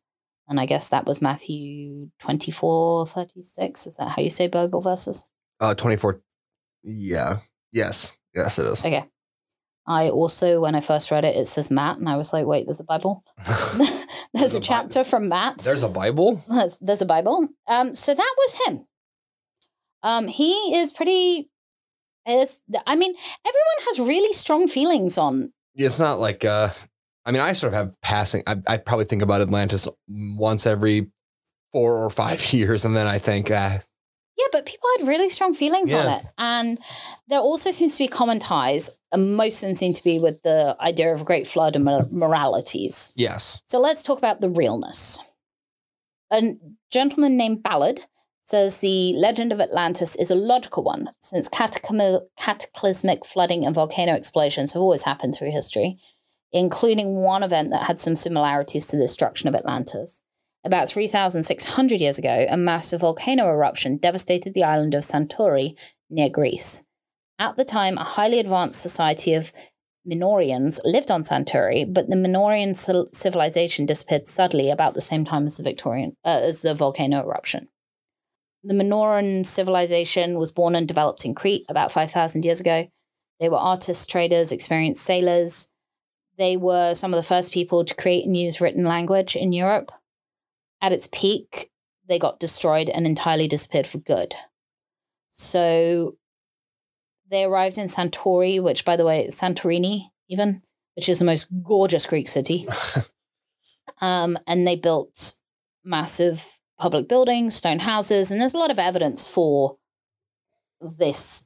And 0.48 0.58
I 0.58 0.66
guess 0.66 0.88
that 0.88 1.06
was 1.06 1.20
Matthew 1.20 2.10
24, 2.20 3.06
36. 3.06 3.86
Is 3.86 3.96
that 3.98 4.08
how 4.08 4.22
you 4.22 4.30
say 4.30 4.48
Bible 4.48 4.80
verses? 4.80 5.26
Uh, 5.60 5.74
24. 5.74 6.20
Yeah. 6.82 7.38
Yes. 7.70 8.12
Yes, 8.34 8.58
it 8.58 8.66
is. 8.66 8.80
Okay. 8.80 9.04
I 9.88 10.10
also, 10.10 10.60
when 10.60 10.74
I 10.74 10.82
first 10.82 11.10
read 11.10 11.24
it, 11.24 11.34
it 11.34 11.46
says 11.46 11.70
Matt, 11.70 11.96
and 11.96 12.10
I 12.10 12.18
was 12.18 12.32
like, 12.32 12.44
wait, 12.44 12.66
there's 12.66 12.78
a 12.78 12.84
Bible. 12.84 13.24
there's, 13.46 14.06
there's, 14.34 14.54
a, 14.54 14.58
a 14.58 14.60
chapter 14.60 15.02
from 15.02 15.30
Matt. 15.30 15.58
There's 15.58 15.82
a 15.82 15.88
Bible. 15.88 16.44
There's, 16.48 16.76
there's 16.80 17.02
a 17.02 17.06
Bible. 17.06 17.48
Um, 17.66 17.94
so 17.94 18.14
that 18.14 18.34
was 18.36 18.54
him. 18.66 18.84
Um, 20.02 20.28
he 20.28 20.52
is 20.76 20.92
pretty. 20.92 21.50
Is 22.26 22.60
I 22.86 22.94
mean, 22.94 23.14
everyone 23.46 23.86
has 23.86 24.00
really 24.00 24.32
strong 24.34 24.68
feelings 24.68 25.16
on. 25.16 25.52
It's 25.74 25.98
not 25.98 26.20
like. 26.20 26.44
uh 26.44 26.70
I 27.24 27.30
mean, 27.30 27.42
I 27.42 27.52
sort 27.52 27.74
of 27.74 27.78
have 27.78 28.00
passing. 28.00 28.42
I, 28.46 28.56
I 28.66 28.76
probably 28.78 29.04
think 29.04 29.20
about 29.20 29.42
Atlantis 29.42 29.86
once 30.08 30.66
every 30.66 31.10
four 31.72 31.96
or 31.96 32.10
five 32.10 32.52
years, 32.52 32.84
and 32.84 32.96
then 32.96 33.06
I 33.06 33.18
think, 33.18 33.50
uh, 33.50 33.78
yeah, 34.38 34.46
but 34.52 34.66
people 34.66 34.88
had 34.98 35.08
really 35.08 35.28
strong 35.28 35.52
feelings 35.52 35.90
yeah. 35.90 35.98
on 35.98 36.20
it. 36.20 36.26
And 36.38 36.78
there 37.28 37.40
also 37.40 37.70
seems 37.72 37.96
to 37.96 38.04
be 38.04 38.08
common 38.08 38.38
ties, 38.38 38.88
and 39.10 39.36
most 39.36 39.62
of 39.62 39.68
them 39.68 39.74
seem 39.74 39.92
to 39.94 40.04
be 40.04 40.20
with 40.20 40.42
the 40.42 40.76
idea 40.80 41.12
of 41.12 41.22
a 41.22 41.24
great 41.24 41.46
flood 41.46 41.74
and 41.74 41.84
moralities. 42.12 43.12
Yes. 43.16 43.60
So 43.64 43.80
let's 43.80 44.02
talk 44.02 44.18
about 44.18 44.40
the 44.40 44.48
realness. 44.48 45.18
A 46.30 46.54
gentleman 46.90 47.36
named 47.36 47.62
Ballard 47.62 48.02
says 48.40 48.78
the 48.78 49.12
legend 49.14 49.52
of 49.52 49.60
Atlantis 49.60 50.14
is 50.16 50.30
a 50.30 50.34
logical 50.34 50.82
one, 50.84 51.10
since 51.20 51.48
cataclysmic 51.48 53.26
flooding 53.26 53.66
and 53.66 53.74
volcano 53.74 54.14
explosions 54.14 54.72
have 54.72 54.80
always 54.80 55.02
happened 55.02 55.34
through 55.34 55.50
history, 55.50 55.98
including 56.52 57.16
one 57.16 57.42
event 57.42 57.70
that 57.70 57.82
had 57.84 58.00
some 58.00 58.16
similarities 58.16 58.86
to 58.86 58.96
the 58.96 59.02
destruction 59.02 59.48
of 59.48 59.54
Atlantis. 59.54 60.22
About 60.68 60.90
3,600 60.90 61.98
years 61.98 62.18
ago, 62.18 62.44
a 62.46 62.58
massive 62.58 63.00
volcano 63.00 63.48
eruption 63.48 63.96
devastated 63.96 64.52
the 64.52 64.64
island 64.64 64.94
of 64.94 65.02
Santorini 65.02 65.74
near 66.10 66.28
Greece. 66.28 66.82
At 67.38 67.56
the 67.56 67.64
time, 67.64 67.96
a 67.96 68.04
highly 68.04 68.38
advanced 68.38 68.82
society 68.82 69.32
of 69.32 69.50
Minorians 70.04 70.78
lived 70.84 71.10
on 71.10 71.24
Santorini, 71.24 71.90
but 71.90 72.10
the 72.10 72.16
Minorian 72.16 72.74
civilization 72.74 73.86
disappeared 73.86 74.28
suddenly 74.28 74.68
about 74.68 74.92
the 74.92 75.00
same 75.00 75.24
time 75.24 75.46
as 75.46 75.56
the 75.56 75.62
Victorian 75.62 76.12
uh, 76.22 76.42
as 76.44 76.60
the 76.60 76.74
volcano 76.74 77.22
eruption. 77.22 77.68
The 78.62 78.74
Minoan 78.74 79.44
civilization 79.44 80.38
was 80.38 80.52
born 80.52 80.74
and 80.74 80.86
developed 80.86 81.24
in 81.24 81.34
Crete 81.34 81.64
about 81.70 81.92
5,000 81.92 82.44
years 82.44 82.60
ago. 82.60 82.88
They 83.40 83.48
were 83.48 83.56
artists, 83.56 84.04
traders, 84.04 84.52
experienced 84.52 85.02
sailors. 85.02 85.68
They 86.36 86.58
were 86.58 86.92
some 86.92 87.14
of 87.14 87.16
the 87.16 87.26
first 87.26 87.54
people 87.54 87.86
to 87.86 87.94
create 87.94 88.26
and 88.26 88.36
use 88.36 88.60
written 88.60 88.84
language 88.84 89.34
in 89.34 89.54
Europe. 89.54 89.92
At 90.80 90.92
its 90.92 91.08
peak, 91.10 91.70
they 92.08 92.18
got 92.18 92.40
destroyed 92.40 92.88
and 92.88 93.06
entirely 93.06 93.48
disappeared 93.48 93.86
for 93.86 93.98
good. 93.98 94.34
So 95.28 96.16
they 97.30 97.44
arrived 97.44 97.78
in 97.78 97.86
Santori, 97.86 98.62
which, 98.62 98.84
by 98.84 98.96
the 98.96 99.04
way, 99.04 99.26
is 99.26 99.38
Santorini, 99.38 100.10
even, 100.28 100.62
which 100.96 101.08
is 101.08 101.18
the 101.18 101.24
most 101.24 101.46
gorgeous 101.62 102.06
Greek 102.06 102.28
city. 102.28 102.66
um, 104.00 104.38
and 104.46 104.66
they 104.66 104.76
built 104.76 105.34
massive 105.84 106.46
public 106.78 107.08
buildings, 107.08 107.54
stone 107.54 107.80
houses, 107.80 108.30
and 108.30 108.40
there's 108.40 108.54
a 108.54 108.58
lot 108.58 108.70
of 108.70 108.78
evidence 108.78 109.28
for 109.28 109.76
this, 110.80 111.42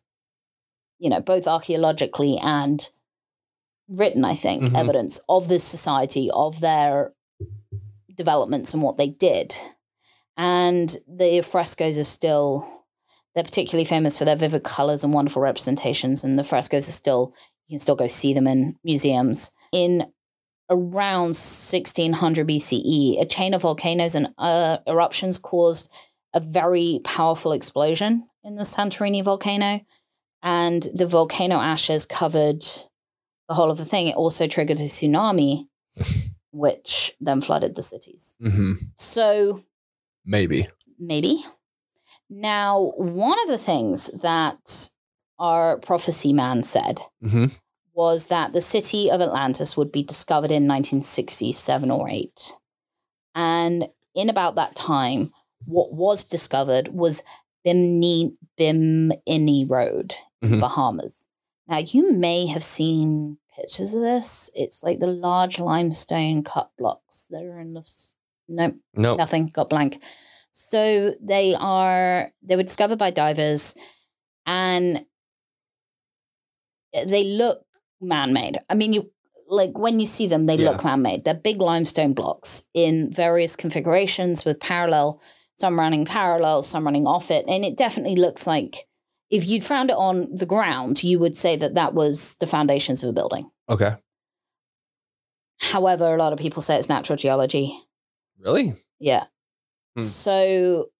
you 0.99 1.09
know, 1.11 1.21
both 1.21 1.47
archaeologically 1.47 2.38
and 2.38 2.90
written, 3.88 4.25
I 4.25 4.35
think, 4.35 4.64
mm-hmm. 4.64 4.77
evidence 4.77 5.21
of 5.29 5.49
this 5.49 5.64
society, 5.64 6.31
of 6.33 6.61
their 6.61 7.12
developments 8.14 8.75
and 8.75 8.83
what 8.83 8.96
they 8.96 9.09
did. 9.09 9.55
And 10.37 10.96
the 11.07 11.42
frescoes 11.42 11.98
are 11.98 12.05
still, 12.05 12.66
they're 13.35 13.44
particularly 13.44 13.85
famous 13.85 14.18
for 14.18 14.25
their 14.25 14.37
vivid 14.37 14.64
colors 14.64 15.05
and 15.05 15.12
wonderful 15.12 15.42
representations. 15.42 16.25
And 16.25 16.38
the 16.38 16.44
frescoes 16.44 16.88
are 16.88 16.92
still, 16.92 17.35
you 17.66 17.75
can 17.75 17.81
still 17.81 17.96
go 17.96 18.07
see 18.07 18.33
them 18.35 18.46
in 18.46 18.77
museums. 18.85 19.51
In 19.72 20.07
around 20.70 21.35
1600 21.37 22.48
BCE, 22.48 23.20
a 23.20 23.27
chain 23.27 23.55
of 23.55 23.62
volcanoes 23.62 24.14
and 24.14 24.29
uh, 24.38 24.79
eruptions 24.87 25.38
caused 25.38 25.90
a 26.35 26.40
very 26.40 27.01
powerful 27.05 27.53
explosion 27.53 28.27
in 28.42 28.57
the 28.57 28.62
Santorini 28.62 29.22
volcano. 29.22 29.81
And 30.42 30.88
the 30.94 31.07
volcano 31.07 31.57
ashes 31.57 32.07
covered 32.07 32.62
the 33.48 33.55
whole 33.55 33.70
of 33.70 33.79
the 33.79 33.85
thing. 33.85 34.09
It 34.09 34.16
also 34.16 34.48
triggered 34.48 34.81
a 34.81 34.85
tsunami 34.85 35.66
which 36.52 37.14
then 37.20 37.40
flooded 37.40 37.74
the 37.74 37.82
cities. 37.82 38.34
Mm-hmm. 38.42 38.74
So 38.96 39.62
maybe, 40.24 40.68
maybe. 40.98 41.44
Now, 42.30 42.92
one 42.96 43.38
of 43.42 43.48
the 43.48 43.58
things 43.58 44.10
that 44.22 44.90
our 45.38 45.78
prophecy 45.78 46.32
man 46.32 46.62
said 46.62 47.00
mm-hmm. 47.22 47.46
was 47.94 48.24
that 48.24 48.52
the 48.52 48.62
city 48.62 49.10
of 49.10 49.20
Atlantis 49.20 49.76
would 49.76 49.92
be 49.92 50.02
discovered 50.02 50.50
in 50.50 50.68
1967 50.68 51.90
or 51.90 52.08
8. 52.08 52.54
And 53.34 53.88
in 54.14 54.30
about 54.30 54.54
that 54.54 54.74
time, 54.74 55.32
what 55.66 55.92
was 55.92 56.24
discovered 56.24 56.88
was 56.88 57.22
Bimini, 57.64 58.34
Bimini 58.56 59.64
Road 59.64 60.14
mm-hmm. 60.42 60.60
Bahamas. 60.60 61.26
Now, 61.68 61.78
you 61.78 62.12
may 62.12 62.46
have 62.46 62.64
seen 62.64 63.38
pictures 63.62 63.94
of 63.94 64.03
this. 64.03 64.51
It's 64.55 64.83
like 64.83 64.98
the 64.98 65.07
large 65.07 65.59
limestone 65.59 66.42
cut 66.42 66.70
blocks 66.79 67.27
that 67.31 67.42
are 67.42 67.61
in 67.61 67.75
the 67.75 67.88
no, 68.48 68.75
nope. 68.94 69.18
nothing, 69.18 69.46
got 69.46 69.70
blank. 69.70 70.03
So 70.51 71.14
they 71.20 71.55
are 71.59 72.31
they 72.42 72.57
were 72.57 72.62
discovered 72.62 72.98
by 72.98 73.11
divers 73.11 73.75
and 74.44 75.05
eh, 76.92 77.05
they 77.07 77.25
look 77.25 77.64
man-made. 78.01 78.59
I 78.68 78.75
mean 78.75 78.92
you 78.92 79.11
like 79.48 79.79
when 79.79 80.01
you 80.01 80.07
see 80.07 80.27
them, 80.27 80.46
they 80.46 80.57
yeah. 80.57 80.70
look 80.70 80.85
man-made. 80.85 81.25
They're 81.25 81.35
big 81.35 81.61
limestone 81.61 82.14
blocks 82.14 82.64
in 82.75 83.12
various 83.12 83.55
configurations 83.55 84.44
with 84.44 84.61
parallel, 84.61 85.20
some 85.59 85.79
running 85.79 86.05
parallel, 86.05 86.62
some 86.62 86.85
running 86.85 87.07
off 87.07 87.31
it, 87.31 87.44
and 87.48 87.64
it 87.64 87.77
definitely 87.77 88.16
looks 88.16 88.46
like 88.46 88.87
if 89.33 89.49
you'd 89.49 89.64
found 89.64 89.88
it 89.88 89.97
on 89.97 90.29
the 90.31 90.45
ground, 90.45 91.03
you 91.03 91.18
would 91.18 91.35
say 91.35 91.57
that 91.57 91.75
that 91.75 91.95
was 91.95 92.37
the 92.38 92.47
foundations 92.47 93.03
of 93.03 93.09
a 93.09 93.14
building. 93.14 93.51
Okay. 93.68 93.97
However, 95.59 96.14
a 96.14 96.18
lot 96.18 96.35
of 96.35 96.38
people 96.38 96.61
say 96.61 96.77
it's 96.77 96.90
natural 96.90 97.16
geology. 97.16 97.75
Really? 98.38 98.75
Yeah. 99.01 99.25
Hmm. 99.97 100.03
So 100.03 100.90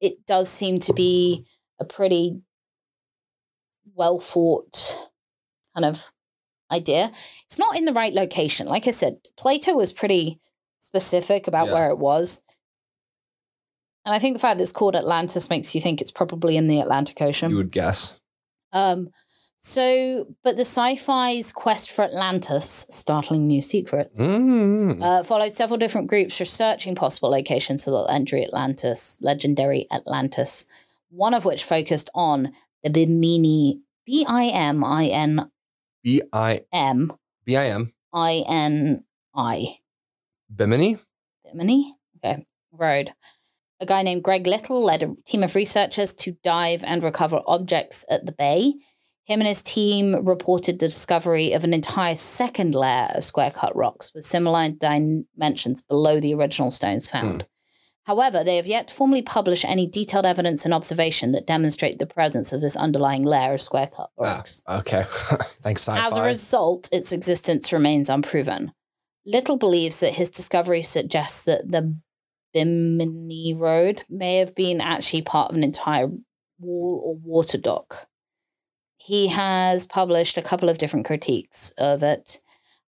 it 0.00 0.24
does 0.26 0.48
seem 0.48 0.78
to 0.80 0.94
be 0.94 1.44
a 1.78 1.84
pretty 1.84 2.40
well 3.94 4.18
thought 4.18 4.96
kind 5.74 5.84
of 5.84 6.10
idea. 6.72 7.12
It's 7.44 7.58
not 7.58 7.76
in 7.76 7.84
the 7.84 7.92
right 7.92 8.14
location. 8.14 8.66
Like 8.66 8.88
I 8.88 8.92
said, 8.92 9.18
Plato 9.36 9.74
was 9.74 9.92
pretty 9.92 10.40
specific 10.80 11.46
about 11.46 11.66
yeah. 11.66 11.74
where 11.74 11.90
it 11.90 11.98
was. 11.98 12.40
And 14.04 14.14
I 14.14 14.18
think 14.18 14.34
the 14.36 14.40
fact 14.40 14.58
that 14.58 14.62
it's 14.62 14.72
called 14.72 14.96
Atlantis 14.96 15.50
makes 15.50 15.74
you 15.74 15.80
think 15.80 16.00
it's 16.00 16.10
probably 16.10 16.56
in 16.56 16.66
the 16.68 16.80
Atlantic 16.80 17.20
Ocean. 17.20 17.50
You 17.50 17.56
would 17.58 17.70
guess. 17.72 18.18
Um, 18.72 19.10
so, 19.56 20.26
but 20.44 20.56
the 20.56 20.62
sci-fi's 20.64 21.52
quest 21.52 21.90
for 21.90 22.02
Atlantis, 22.02 22.86
startling 22.90 23.46
new 23.48 23.60
secrets, 23.60 24.20
Mm. 24.20 25.02
uh, 25.02 25.22
followed 25.24 25.52
several 25.52 25.78
different 25.78 26.06
groups 26.08 26.38
researching 26.40 26.94
possible 26.94 27.28
locations 27.30 27.84
for 27.84 27.90
the 27.90 27.96
legendary 27.96 28.44
Atlantis, 28.44 29.18
legendary 29.20 29.86
Atlantis. 29.90 30.64
One 31.10 31.34
of 31.34 31.44
which 31.44 31.64
focused 31.64 32.08
on 32.14 32.52
the 32.82 32.90
Bimini, 32.90 33.80
B 34.06 34.24
I 34.28 34.46
M 34.46 34.84
I 34.84 35.06
N 35.06 35.50
B 36.04 36.22
I 36.32 36.64
M 36.72 37.12
B 37.44 37.56
I 37.56 37.66
M. 37.66 37.92
I 38.12 38.44
N 38.46 39.04
I 39.34 39.78
Bimini? 40.54 40.98
Bimini, 41.44 41.94
okay, 42.24 42.46
road. 42.72 43.12
A 43.80 43.86
guy 43.86 44.02
named 44.02 44.24
Greg 44.24 44.46
Little 44.46 44.84
led 44.84 45.02
a 45.02 45.14
team 45.26 45.42
of 45.42 45.54
researchers 45.54 46.12
to 46.14 46.36
dive 46.42 46.82
and 46.84 47.02
recover 47.02 47.40
objects 47.46 48.04
at 48.10 48.26
the 48.26 48.32
bay. 48.32 48.74
Him 49.24 49.40
and 49.40 49.46
his 49.46 49.62
team 49.62 50.24
reported 50.26 50.78
the 50.78 50.88
discovery 50.88 51.52
of 51.52 51.62
an 51.62 51.74
entire 51.74 52.14
second 52.14 52.74
layer 52.74 53.08
of 53.14 53.24
square 53.24 53.50
cut 53.50 53.76
rocks 53.76 54.10
with 54.14 54.24
similar 54.24 54.70
dimensions 54.70 55.82
below 55.82 56.18
the 56.18 56.34
original 56.34 56.70
stones 56.70 57.08
found. 57.08 57.46
However, 58.04 58.42
they 58.42 58.56
have 58.56 58.66
yet 58.66 58.88
to 58.88 58.94
formally 58.94 59.20
publish 59.20 59.66
any 59.66 59.86
detailed 59.86 60.24
evidence 60.24 60.64
and 60.64 60.72
observation 60.72 61.32
that 61.32 61.46
demonstrate 61.46 61.98
the 61.98 62.06
presence 62.06 62.54
of 62.54 62.62
this 62.62 62.74
underlying 62.74 63.22
layer 63.22 63.52
of 63.52 63.60
square 63.60 63.88
cut 63.94 64.08
Ah, 64.18 64.22
rocks. 64.22 64.62
Okay. 64.66 65.04
Thanks, 65.62 65.82
sci-fi. 65.82 66.06
As 66.06 66.16
a 66.16 66.22
result, 66.22 66.88
its 66.90 67.12
existence 67.12 67.70
remains 67.70 68.08
unproven. 68.08 68.72
Little 69.26 69.58
believes 69.58 69.98
that 69.98 70.14
his 70.14 70.30
discovery 70.30 70.80
suggests 70.80 71.42
that 71.42 71.70
the 71.70 71.98
Bimini 72.54 73.54
Road 73.54 74.02
may 74.08 74.36
have 74.38 74.54
been 74.54 74.80
actually 74.80 75.22
part 75.22 75.50
of 75.50 75.56
an 75.56 75.64
entire 75.64 76.08
wall 76.58 77.02
or 77.04 77.14
water 77.22 77.58
dock. 77.58 78.06
He 78.96 79.28
has 79.28 79.86
published 79.86 80.36
a 80.36 80.42
couple 80.42 80.68
of 80.68 80.78
different 80.78 81.06
critiques 81.06 81.70
of 81.78 82.02
it. 82.02 82.40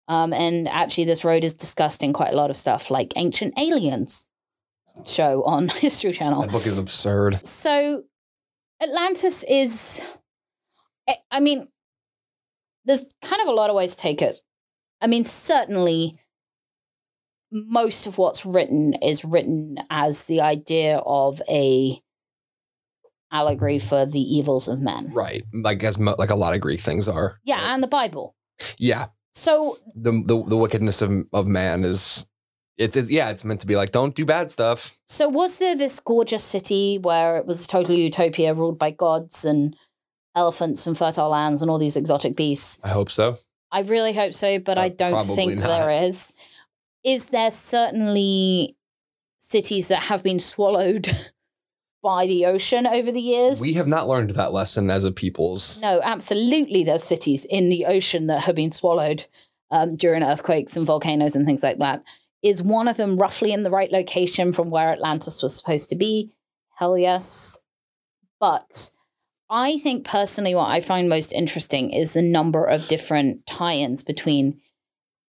Um, 0.09 0.33
and 0.33 0.69
actually, 0.69 1.05
this 1.05 1.25
road 1.25 1.45
is 1.45 1.55
discussed 1.55 2.03
in 2.03 2.13
quite 2.13 2.33
a 2.33 2.37
lot 2.37 2.51
of 2.51 2.57
stuff 2.57 2.91
like 2.91 3.13
Ancient 3.17 3.55
Aliens 3.59 4.27
show 5.07 5.43
on 5.45 5.69
History 5.79 6.13
Channel. 6.13 6.43
that 6.43 6.51
book 6.51 6.67
is 6.67 6.79
absurd. 6.79 7.45
So 7.45 8.03
Atlantis 8.83 9.45
is 9.45 10.01
I- 11.09 11.17
I 11.31 11.41
mean 11.41 11.69
there's 12.87 13.05
kind 13.23 13.41
of 13.43 13.49
a 13.49 13.53
lot 13.53 13.71
of 13.71 13.77
ways 13.77 13.95
to 13.95 14.01
take 14.01 14.21
it. 14.21 14.41
I 15.01 15.07
mean 15.07 15.25
certainly 15.25 16.19
most 17.53 18.07
of 18.07 18.17
what's 18.19 18.47
written 18.47 18.95
is 19.03 19.25
written 19.25 19.77
as 19.91 20.25
the 20.25 20.41
idea 20.41 20.99
of 20.99 21.41
a 21.49 22.01
allegory 23.33 23.79
for 23.79 24.07
the 24.07 24.21
evils 24.21 24.69
of 24.69 24.81
men. 24.81 25.13
Right. 25.15 25.45
Like 25.53 25.83
as 25.85 25.99
mo- 25.99 26.17
like 26.19 26.31
a 26.31 26.35
lot 26.37 26.55
of 26.55 26.61
Greek 26.61 26.81
things 26.81 27.09
are. 27.09 27.39
Yeah, 27.45 27.75
and 27.75 27.83
the 27.83 27.87
Bible. 27.89 28.35
Yeah. 28.79 29.07
So 29.33 29.79
The 29.95 30.13
the, 30.25 30.45
the 30.45 30.57
wickedness 30.57 31.03
of, 31.03 31.13
of 31.33 31.47
man 31.47 31.85
is 31.85 32.27
it's, 32.77 32.97
it's 32.97 33.11
yeah, 33.11 33.31
it's 33.31 33.45
meant 33.45 33.61
to 33.61 33.67
be 33.67 33.77
like 33.77 33.93
don't 33.93 34.15
do 34.15 34.25
bad 34.25 34.51
stuff. 34.51 34.97
so 35.07 35.29
was 35.29 35.59
there 35.59 35.77
this 35.77 36.01
gorgeous 36.01 36.43
city 36.43 36.99
where 36.99 37.37
it 37.37 37.47
was 37.47 37.65
a 37.65 37.69
total 37.69 37.95
utopia 37.97 38.55
ruled 38.55 38.79
by 38.79 38.91
gods 38.91 39.45
and 39.45 39.77
elephants 40.35 40.87
and 40.87 40.97
fertile 40.97 41.29
lands 41.29 41.63
and 41.63 41.71
all 41.71 41.79
these 41.79 41.97
exotic 41.97 42.37
beasts? 42.37 42.79
I 42.83 42.89
hope 42.89 43.11
so. 43.11 43.39
I 43.73 43.83
really 43.83 44.13
hope 44.13 44.35
so, 44.35 44.59
but 44.59 44.79
Uh, 44.79 44.83
I 44.83 44.89
don't 44.89 45.27
think 45.27 45.57
not. 45.57 45.69
there 45.69 45.91
is. 46.05 46.33
Is 47.05 47.27
there 47.27 47.51
certainly 47.51 48.77
cities 49.39 49.89
that 49.89 50.05
have 50.05 50.23
been 50.23 50.39
swallowed 50.39 51.17
by 52.03 52.27
the 52.27 52.47
ocean 52.47 52.87
over 52.87 53.11
the 53.11 53.21
years? 53.21 53.61
We 53.61 53.75
have 53.75 53.89
not 53.89 54.09
learned 54.09 54.31
that 54.31 54.53
lesson 54.53 54.91
as 54.91 55.05
a 55.05 55.13
peoples. 55.13 55.79
no, 55.81 56.01
absolutely. 56.03 56.85
There's 56.85 57.05
cities 57.05 57.45
in 57.45 57.69
the 57.69 57.87
ocean 57.87 58.27
that 58.27 58.43
have 58.45 58.55
been 58.55 58.73
swallowed 58.73 59.27
um, 59.71 59.97
during 59.97 60.23
earthquakes 60.23 60.77
and 60.77 60.87
volcanoes 60.87 61.37
and 61.37 61.47
things 61.47 61.63
like 61.63 61.79
that. 61.79 62.03
Is 62.43 62.63
one 62.63 62.89
of 62.89 62.97
them 62.97 63.17
roughly 63.17 63.53
in 63.53 63.63
the 63.63 63.71
right 63.71 63.93
location 63.93 64.53
from 64.53 64.71
where 64.71 64.91
Atlantis 64.91 65.43
was 65.43 65.55
supposed 65.55 65.91
to 65.91 65.97
be? 65.97 66.31
Hell 66.77 66.97
yes. 66.97 67.59
But 68.41 68.91
I 69.51 69.79
think 69.79 70.07
personally, 70.07 70.55
what 70.55 70.71
I 70.71 70.81
find 70.81 71.09
most 71.09 71.33
interesting 71.33 71.91
is 71.91 72.13
the 72.13 72.23
number 72.23 72.65
of 72.65 72.89
different 72.89 73.47
tie 73.47 73.75
ins 73.75 74.03
between 74.03 74.61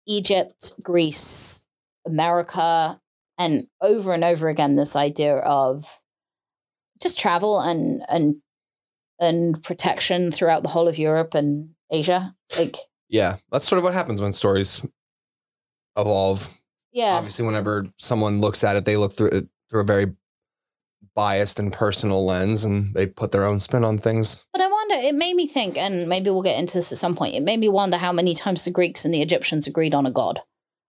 Egypt, 0.10 0.74
Greece, 0.82 1.64
America, 2.06 3.00
and 3.38 3.68
over 3.80 4.14
and 4.14 4.24
over 4.24 4.50
again, 4.50 4.76
this 4.76 4.96
idea 4.96 5.38
of 5.38 5.86
just 7.02 7.18
travel 7.18 7.60
and, 7.62 8.02
and, 8.10 8.36
and 9.20 9.64
protection 9.64 10.32
throughout 10.32 10.64
the 10.64 10.70
whole 10.70 10.88
of 10.88 10.98
Europe 10.98 11.36
and 11.36 11.70
Asia. 11.92 12.36
Like, 12.58 12.76
Yeah, 13.08 13.38
that's 13.52 13.68
sort 13.68 13.78
of 13.78 13.84
what 13.84 13.94
happens 13.94 14.22
when 14.22 14.34
stories 14.34 14.86
evolve. 15.96 16.50
yeah. 16.92 17.14
Obviously, 17.14 17.46
whenever 17.46 17.86
someone 17.98 18.42
looks 18.42 18.64
at 18.64 18.76
it, 18.76 18.86
they 18.86 18.98
look 18.98 19.14
through 19.14 19.30
it 19.30 19.48
through 19.70 19.82
a 19.82 19.86
very 19.86 20.08
biased 21.20 21.60
and 21.60 21.74
personal 21.74 22.26
lens, 22.26 22.64
and 22.64 22.94
they 22.94 23.06
put 23.06 23.34
their 23.34 23.44
own 23.44 23.60
spin 23.60 23.84
on 23.84 23.98
things. 23.98 24.46
But 24.54 24.62
I 24.62 24.68
wonder, 24.68 24.96
it 25.06 25.14
made 25.14 25.36
me 25.36 25.48
think, 25.48 25.78
and 25.78 26.08
maybe 26.08 26.30
we'll 26.30 26.42
get 26.42 26.58
into 26.58 26.76
this 26.76 26.94
at 26.94 26.98
some 26.98 27.14
point. 27.14 27.36
It 27.36 27.44
made 27.44 27.60
me 27.60 27.68
wonder 27.68 27.98
how 27.98 28.14
many 28.14 28.34
times 28.34 28.64
the 28.64 28.72
Greeks 28.72 29.04
and 29.04 29.14
the 29.14 29.22
Egyptians 29.22 29.68
agreed 29.68 29.94
on 29.94 30.06
a 30.06 30.12
god 30.12 30.40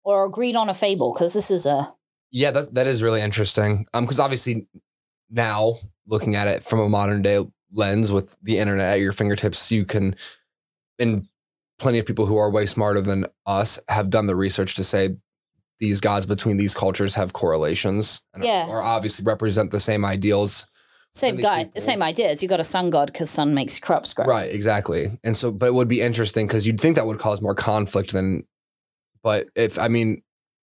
or 0.05 0.25
agreed 0.25 0.57
on 0.57 0.69
a 0.69 0.75
fable, 0.75 1.15
because 1.15 1.33
this 1.33 1.49
is 1.49 1.65
a 1.65 1.95
Yeah, 2.33 2.51
that 2.51 2.75
that 2.75 2.89
is 2.89 3.05
really 3.05 3.21
interesting. 3.21 3.87
Um, 3.95 4.03
because 4.05 4.19
obviously 4.19 4.67
now 5.31 5.75
looking 6.09 6.35
at 6.35 6.49
it 6.49 6.65
from 6.65 6.81
a 6.81 6.89
modern 6.89 7.23
day 7.23 7.47
lens 7.73 8.11
with 8.11 8.35
the 8.43 8.59
internet 8.59 8.95
at 8.95 9.01
your 9.01 9.13
fingertips, 9.13 9.71
you 9.71 9.85
can, 9.85 10.17
and 10.99 11.29
plenty 11.79 12.01
of 12.01 12.07
people 12.07 12.27
who 12.27 12.37
are 12.37 12.51
way 12.51 12.67
smarter 12.67 13.01
than 13.01 13.27
us 13.47 13.79
have 13.89 14.11
done 14.11 14.27
the 14.27 14.35
research 14.35 14.75
to 14.75 14.83
say 14.83 15.17
these 15.81 16.01
gods 16.01 16.27
between 16.27 16.57
these 16.57 16.75
cultures 16.75 17.15
have 17.15 17.33
correlations, 17.33 18.23
and 18.35 18.45
Yeah. 18.45 18.67
or 18.69 18.81
obviously 18.83 19.25
represent 19.25 19.71
the 19.71 19.81
same 19.81 20.05
ideals. 20.05 20.67
same 21.13 21.37
guy, 21.37 21.65
people- 21.65 21.81
same 21.81 22.03
ideas. 22.03 22.43
You 22.43 22.49
got 22.49 22.61
a 22.61 22.65
sun 22.65 22.91
god 22.91 23.07
because 23.07 23.31
sun 23.31 23.55
makes 23.55 23.79
crops 23.79 24.13
grow. 24.13 24.27
Right, 24.27 24.53
exactly. 24.53 25.19
And 25.25 25.35
so, 25.35 25.51
but 25.51 25.67
it 25.67 25.75
would 25.75 25.89
be 25.89 26.03
interesting 26.03 26.47
because 26.47 26.67
you'd 26.67 26.79
think 26.79 26.97
that 26.97 27.07
would 27.07 27.19
cause 27.19 27.41
more 27.41 27.55
conflict 27.55 28.13
than, 28.13 28.43
but 29.23 29.47
if 29.55 29.79
I 29.79 29.89
mean, 29.89 30.23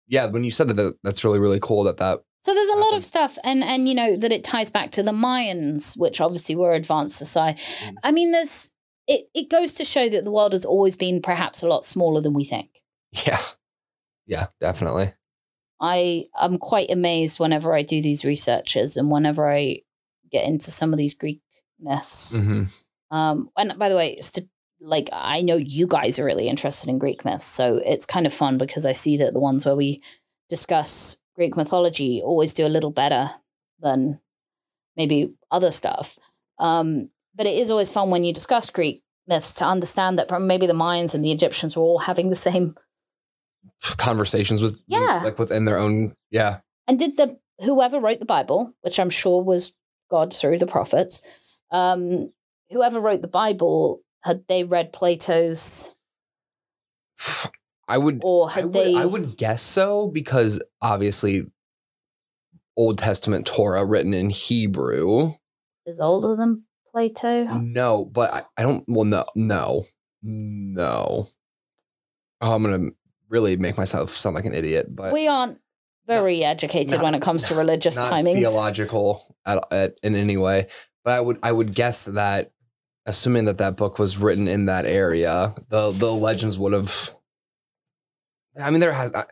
yeah, 0.08 0.26
when 0.26 0.44
you 0.44 0.50
said 0.50 0.68
that, 0.68 0.74
that 0.74 0.96
that's 1.02 1.24
really 1.24 1.38
really 1.38 1.60
cool 1.60 1.84
that 1.84 1.96
that 1.98 2.18
So 2.44 2.52
there's 2.52 2.68
a 2.68 2.76
lot 2.76 2.92
of 2.94 3.02
stuff, 3.04 3.38
and 3.44 3.64
and 3.64 3.88
you 3.88 3.94
know 3.94 4.14
that 4.16 4.30
it 4.30 4.44
ties 4.44 4.70
back 4.70 4.90
to 4.90 5.02
the 5.02 5.12
Mayans, 5.12 5.96
which 5.96 6.20
obviously 6.20 6.54
were 6.54 6.74
advanced 6.74 7.16
society. 7.16 7.62
Mm. 7.84 7.94
I 8.02 8.12
mean, 8.12 8.32
there's 8.32 8.72
it. 9.06 9.28
It 9.34 9.48
goes 9.48 9.72
to 9.74 9.84
show 9.86 10.10
that 10.10 10.24
the 10.24 10.30
world 10.32 10.52
has 10.52 10.66
always 10.66 10.98
been 10.98 11.22
perhaps 11.22 11.62
a 11.62 11.66
lot 11.68 11.82
smaller 11.82 12.20
than 12.20 12.34
we 12.34 12.44
think. 12.44 12.68
yeah, 13.26 13.40
yeah, 14.26 14.46
definitely. 14.60 15.14
I 15.80 16.26
am 16.38 16.58
quite 16.58 16.90
amazed 16.90 17.40
whenever 17.40 17.74
I 17.74 17.82
do 17.82 18.00
these 18.00 18.24
researches 18.24 18.96
and 18.96 19.10
whenever 19.10 19.50
I 19.50 19.80
get 20.30 20.46
into 20.46 20.70
some 20.70 20.92
of 20.92 20.98
these 20.98 21.14
Greek 21.14 21.40
myths. 21.80 22.36
hmm 22.36 22.64
Um, 23.10 23.50
and 23.56 23.78
by 23.78 23.88
the 23.88 23.96
way, 23.96 24.20
st- 24.20 24.48
like 24.80 25.08
I 25.12 25.42
know 25.42 25.56
you 25.56 25.86
guys 25.86 26.18
are 26.18 26.24
really 26.24 26.48
interested 26.48 26.88
in 26.88 26.98
Greek 26.98 27.24
myths, 27.24 27.44
so 27.44 27.80
it's 27.84 28.06
kind 28.06 28.26
of 28.26 28.32
fun 28.32 28.58
because 28.58 28.86
I 28.86 28.92
see 28.92 29.16
that 29.18 29.32
the 29.32 29.40
ones 29.40 29.66
where 29.66 29.76
we 29.76 30.02
discuss 30.48 31.18
Greek 31.34 31.56
mythology 31.56 32.22
always 32.24 32.54
do 32.54 32.66
a 32.66 32.68
little 32.68 32.90
better 32.90 33.30
than 33.80 34.20
maybe 34.96 35.34
other 35.50 35.70
stuff. 35.70 36.18
Um, 36.58 37.10
but 37.34 37.46
it 37.46 37.58
is 37.58 37.70
always 37.70 37.90
fun 37.90 38.10
when 38.10 38.24
you 38.24 38.32
discuss 38.32 38.70
Greek 38.70 39.02
myths 39.26 39.54
to 39.54 39.64
understand 39.64 40.18
that 40.18 40.30
maybe 40.40 40.66
the 40.66 40.72
Mayans 40.74 41.14
and 41.14 41.24
the 41.24 41.32
Egyptians 41.32 41.76
were 41.76 41.82
all 41.82 41.98
having 42.00 42.28
the 42.28 42.36
same. 42.36 42.76
Conversations 43.96 44.62
with 44.62 44.82
Yeah. 44.86 45.22
like 45.24 45.38
within 45.38 45.64
their 45.64 45.78
own 45.78 46.14
yeah 46.30 46.60
And 46.86 46.98
did 46.98 47.16
the 47.16 47.38
whoever 47.60 48.00
wrote 48.00 48.18
the 48.20 48.26
Bible, 48.26 48.72
which 48.82 48.98
I'm 48.98 49.10
sure 49.10 49.42
was 49.42 49.72
God 50.10 50.34
through 50.34 50.58
the 50.58 50.66
prophets, 50.66 51.20
um, 51.70 52.32
whoever 52.70 53.00
wrote 53.00 53.22
the 53.22 53.28
Bible 53.28 54.00
had 54.22 54.44
they 54.48 54.64
read 54.64 54.92
Plato's 54.92 55.94
I 57.88 57.98
would 57.98 58.20
or 58.22 58.48
I 58.48 58.52
had 58.54 58.64
would, 58.66 58.72
they 58.72 58.94
I 58.96 59.04
would 59.04 59.36
guess 59.36 59.62
so 59.62 60.08
because 60.08 60.60
obviously 60.80 61.46
Old 62.76 62.98
Testament 62.98 63.46
Torah 63.46 63.84
written 63.84 64.14
in 64.14 64.30
Hebrew. 64.30 65.34
is 65.86 66.00
older 66.00 66.36
than 66.36 66.64
Plato? 66.90 67.44
No, 67.44 68.04
but 68.04 68.32
I, 68.32 68.42
I 68.56 68.62
don't. 68.62 68.84
Well, 68.86 69.04
no, 69.04 69.24
no, 69.34 69.84
no. 70.22 71.26
Oh, 72.40 72.54
I'm 72.54 72.62
gonna 72.62 72.90
really 73.32 73.56
make 73.56 73.76
myself 73.76 74.10
sound 74.10 74.34
like 74.36 74.44
an 74.44 74.52
idiot, 74.54 74.94
but 74.94 75.12
we 75.12 75.26
aren't 75.26 75.58
very 76.06 76.44
educated 76.44 76.92
not- 76.92 77.02
when 77.02 77.14
it 77.14 77.22
comes 77.22 77.44
to 77.44 77.54
religious 77.54 77.96
not 77.96 78.12
timings. 78.12 78.34
theological 78.34 79.36
at, 79.46 79.64
at, 79.72 79.98
in 80.02 80.14
any 80.14 80.36
way. 80.36 80.66
But 81.04 81.14
I 81.14 81.20
would 81.20 81.38
I 81.42 81.50
would 81.50 81.74
guess 81.74 82.04
that, 82.04 82.52
assuming 83.06 83.46
that 83.46 83.58
that 83.58 83.76
book 83.76 83.98
was 83.98 84.18
written 84.18 84.46
in 84.46 84.66
that 84.66 84.86
area, 84.86 85.54
the 85.70 85.90
the 85.92 86.12
legends 86.12 86.56
would 86.58 86.72
have. 86.72 87.10
I 88.60 88.70
mean, 88.70 88.80
there 88.80 88.92
has. 88.92 89.12
I, 89.12 89.24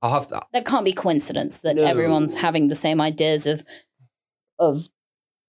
I'll 0.00 0.12
have 0.12 0.28
to. 0.28 0.40
that 0.52 0.64
can't 0.64 0.84
be 0.84 0.92
coincidence 0.92 1.58
that 1.58 1.74
No. 1.74 1.82
everyone's 1.82 2.36
having 2.36 2.68
the 2.68 2.76
same 2.76 3.00
ideas 3.00 3.46
of 3.48 3.64
of 4.60 4.88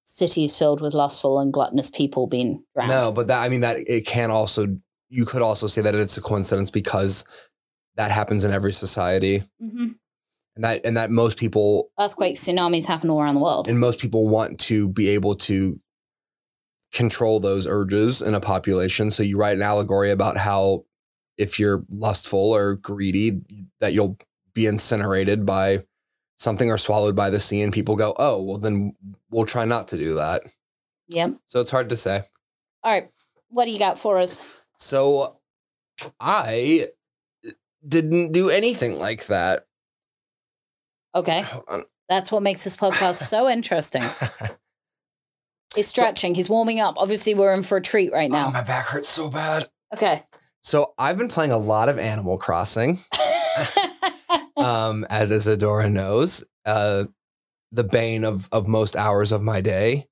cities 0.05 0.57
filled 0.57 0.81
with 0.81 0.95
lustful 0.95 1.39
and 1.39 1.53
gluttonous 1.53 1.91
people 1.91 2.25
being 2.25 2.63
drowned. 2.73 2.89
No, 2.89 3.11
but 3.11 3.27
that 3.27 3.43
I 3.43 3.49
mean 3.49 3.61
that 3.61 3.77
it 3.87 4.07
can 4.07 4.31
also 4.31 4.65
you 5.09 5.25
could 5.25 5.43
also 5.43 5.67
say 5.67 5.81
that 5.81 5.93
it's 5.93 6.17
a 6.17 6.21
coincidence 6.21 6.71
because 6.71 7.23
that 7.99 8.11
happens 8.11 8.45
in 8.45 8.51
every 8.51 8.71
society. 8.71 9.43
hmm 9.59 9.89
And 10.55 10.63
that 10.63 10.81
and 10.85 10.95
that 10.95 11.11
most 11.11 11.37
people 11.37 11.91
Earthquakes, 11.99 12.39
tsunamis 12.43 12.85
happen 12.85 13.09
all 13.09 13.21
around 13.21 13.35
the 13.35 13.41
world. 13.41 13.67
and 13.67 13.77
most 13.77 13.99
people 13.99 14.27
want 14.29 14.57
to 14.61 14.87
be 14.87 15.09
able 15.09 15.35
to 15.35 15.77
control 16.93 17.39
those 17.41 17.67
urges 17.67 18.21
in 18.21 18.33
a 18.33 18.39
population. 18.39 19.11
So 19.11 19.21
you 19.21 19.37
write 19.37 19.57
an 19.57 19.61
allegory 19.61 20.11
about 20.11 20.37
how 20.37 20.85
if 21.37 21.59
you're 21.59 21.83
lustful 21.89 22.39
or 22.55 22.75
greedy, 22.77 23.41
that 23.81 23.93
you'll 23.93 24.17
be 24.53 24.65
incinerated 24.65 25.45
by 25.45 25.83
something 26.37 26.71
or 26.71 26.77
swallowed 26.77 27.15
by 27.17 27.29
the 27.29 27.39
sea, 27.39 27.61
and 27.61 27.73
people 27.73 27.95
go, 27.97 28.15
"Oh, 28.17 28.41
well, 28.41 28.57
then 28.57 28.95
we'll 29.29 29.45
try 29.45 29.65
not 29.65 29.89
to 29.89 29.97
do 29.97 30.15
that." 30.15 30.43
Yep. 31.09 31.35
So 31.47 31.59
it's 31.59 31.71
hard 31.71 31.89
to 31.89 31.97
say. 31.97 32.23
All 32.83 32.91
right. 32.93 33.09
What 33.49 33.65
do 33.65 33.71
you 33.71 33.79
got 33.79 33.99
for 33.99 34.17
us? 34.19 34.41
So 34.77 35.35
I 36.19 36.87
didn't 37.87 38.31
do 38.31 38.49
anything 38.49 38.99
like 38.99 39.25
that. 39.27 39.65
Okay. 41.15 41.45
That's 42.07 42.31
what 42.31 42.41
makes 42.43 42.63
this 42.63 42.75
podcast 42.75 43.27
so 43.27 43.47
interesting. 43.47 44.03
He's 45.75 45.87
stretching. 45.87 46.33
He's 46.35 46.49
warming 46.49 46.79
up. 46.79 46.95
Obviously, 46.97 47.35
we're 47.35 47.53
in 47.53 47.63
for 47.63 47.77
a 47.77 47.81
treat 47.81 48.11
right 48.11 48.29
Oh, 48.29 48.33
now. 48.33 48.49
my 48.49 48.61
back 48.61 48.87
hurts 48.87 49.09
so 49.09 49.29
bad. 49.29 49.69
Okay. 49.93 50.23
So 50.61 50.93
I've 50.97 51.17
been 51.17 51.29
playing 51.29 51.51
a 51.51 51.57
lot 51.57 51.89
of 51.89 51.99
Animal 51.99 52.37
Crossing. 52.37 52.99
um, 54.57 55.05
as 55.09 55.31
Isadora 55.31 55.89
knows, 55.89 56.43
uh, 56.65 57.05
the 57.71 57.83
bane 57.83 58.23
of 58.25 58.49
of 58.51 58.67
most 58.67 58.95
hours 58.95 59.31
of 59.31 59.41
my 59.43 59.61
day, 59.61 60.07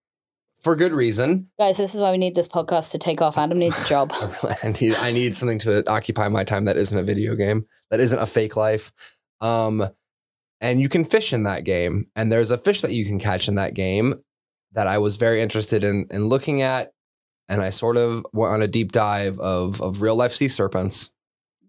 for 0.64 0.76
good 0.76 0.92
reason. 0.94 1.50
Guys, 1.58 1.78
this 1.78 1.96
is 1.96 2.02
why 2.02 2.12
we 2.12 2.18
need 2.18 2.36
this 2.36 2.48
podcast 2.48 2.92
to 2.92 2.98
take 2.98 3.22
off. 3.22 3.38
Adam 3.38 3.60
needs 3.60 3.80
a 3.80 3.86
job. 3.86 4.12
I, 4.14 4.58
I 4.64 4.68
need 4.80 4.96
I 4.96 5.12
need 5.12 5.36
something 5.36 5.60
to 5.60 5.88
occupy 5.90 6.28
my 6.28 6.44
time 6.44 6.66
that 6.66 6.78
isn't 6.78 6.98
a 6.98 7.04
video 7.04 7.36
game, 7.36 7.66
that 7.92 8.00
isn't 8.00 8.20
a 8.20 8.26
fake 8.26 8.56
life. 8.56 8.92
Um, 9.42 9.88
and 10.60 10.82
you 10.82 10.90
can 10.90 11.06
fish 11.06 11.34
in 11.34 11.44
that 11.44 11.64
game, 11.64 12.08
and 12.16 12.32
there's 12.32 12.50
a 12.52 12.58
fish 12.58 12.82
that 12.82 12.92
you 12.92 13.06
can 13.06 13.20
catch 13.20 13.48
in 13.48 13.56
that 13.56 13.76
game 13.76 14.16
that 14.74 14.88
I 14.88 14.98
was 14.98 15.16
very 15.16 15.42
interested 15.42 15.84
in 15.84 16.08
in 16.12 16.28
looking 16.28 16.62
at, 16.62 16.94
and 17.48 17.62
I 17.62 17.70
sort 17.70 17.98
of 17.98 18.26
went 18.34 18.54
on 18.54 18.62
a 18.62 18.68
deep 18.68 18.92
dive 18.92 19.40
of 19.40 19.82
of 19.82 20.02
real 20.02 20.16
life 20.16 20.34
sea 20.34 20.48
serpents. 20.48 21.12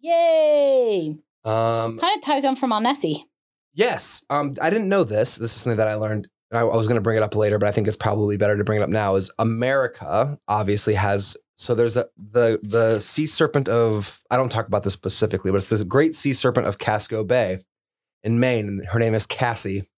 Yay! 0.01 1.17
Um, 1.45 1.99
Kind 1.99 2.17
of 2.17 2.23
ties 2.23 2.45
on 2.45 2.57
from 2.57 2.73
our 2.73 2.81
Nessie. 2.81 3.27
Yes. 3.75 4.25
Um, 4.31 4.55
I 4.61 4.71
didn't 4.71 4.89
know 4.89 5.05
this. 5.05 5.37
This 5.37 5.55
is 5.55 5.61
something 5.61 5.77
that 5.77 5.89
I 5.89 5.95
learned. 5.95 6.29
I, 6.53 6.61
I 6.61 6.77
was 6.77 6.89
going 6.89 6.97
to 6.97 7.03
bring 7.03 7.17
it 7.17 7.23
up 7.23 7.37
later, 7.37 7.59
but 7.59 7.69
I 7.69 7.73
think 7.73 7.87
it's 7.87 7.97
probably 7.97 8.37
better 8.37 8.57
to 8.57 8.65
bring 8.65 8.81
it 8.81 8.83
up 8.83 8.89
now. 8.89 9.17
Is 9.17 9.31
America 9.39 10.39
obviously 10.49 10.95
has 10.95 11.37
so 11.57 11.75
there's 11.75 11.97
a 11.97 12.07
the 12.17 12.61
the 12.63 13.01
sea 13.01 13.27
serpent 13.27 13.69
of 13.69 14.21
I 14.31 14.37
don't 14.37 14.51
talk 14.51 14.67
about 14.69 14.85
this 14.85 14.93
specifically, 14.93 15.51
but 15.51 15.59
it's 15.59 15.71
this 15.71 15.83
great 15.83 16.15
sea 16.15 16.33
serpent 16.33 16.67
of 16.67 16.79
Casco 16.79 17.25
Bay 17.25 17.59
in 18.23 18.41
Maine. 18.41 18.69
And 18.69 18.87
her 18.87 18.99
name 19.01 19.15
is 19.15 19.27
Cassie, 19.27 19.89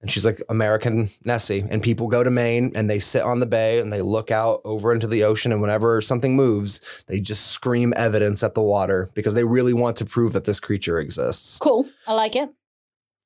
and 0.00 0.10
she's 0.10 0.24
like 0.24 0.40
American 0.48 1.10
Nessie. 1.24 1.64
And 1.68 1.82
people 1.82 2.08
go 2.08 2.24
to 2.24 2.30
Maine 2.30 2.72
and 2.74 2.88
they 2.88 2.98
sit 2.98 3.22
on 3.22 3.40
the 3.40 3.46
bay 3.46 3.78
and 3.78 3.92
they 3.92 4.00
look 4.00 4.30
out 4.30 4.62
over 4.64 4.92
into 4.92 5.06
the 5.06 5.24
ocean. 5.24 5.52
And 5.52 5.60
whenever 5.60 6.00
something 6.00 6.34
moves, 6.34 7.04
they 7.08 7.20
just 7.20 7.48
scream 7.48 7.92
evidence 7.96 8.42
at 8.42 8.54
the 8.54 8.62
water 8.62 9.10
because 9.14 9.34
they 9.34 9.44
really 9.44 9.74
want 9.74 9.96
to 9.98 10.04
prove 10.06 10.32
that 10.32 10.44
this 10.44 10.60
creature 10.60 10.98
exists 10.98 11.58
Cool. 11.58 11.86
I 12.06 12.14
like 12.14 12.36
it. 12.36 12.50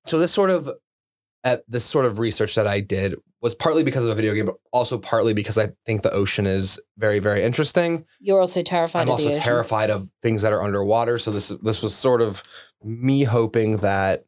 so 0.06 0.18
this 0.18 0.32
sort 0.32 0.50
of 0.50 0.68
uh, 1.45 1.59
this 1.68 1.84
sort 1.84 2.05
of 2.05 2.18
research 2.18 2.55
that 2.55 2.66
I 2.66 2.80
did 2.80 3.14
was 3.41 3.55
partly 3.55 3.82
because 3.82 4.05
of 4.05 4.11
a 4.11 4.14
video 4.14 4.34
game, 4.34 4.47
but 4.47 4.57
also 4.72 4.99
partly 4.99 5.32
because 5.32 5.57
I 5.57 5.70
think 5.86 6.03
the 6.03 6.12
ocean 6.12 6.47
is 6.47 6.78
very, 6.99 7.18
very 7.18 7.43
interesting. 7.43 8.05
You're 8.20 8.41
also 8.41 8.62
terrified 8.62 9.03
I'm 9.03 9.09
of 9.09 9.12
also 9.12 9.24
the 9.26 9.30
ocean. 9.30 9.43
terrified 9.43 9.91
of 9.91 10.11
things 10.22 10.43
that 10.43 10.53
are 10.53 10.62
underwater. 10.62 11.18
So 11.18 11.30
this 11.30 11.49
this 11.62 11.80
was 11.80 11.95
sort 11.95 12.20
of 12.20 12.43
me 12.84 13.24
hoping 13.24 13.78
that 13.78 14.24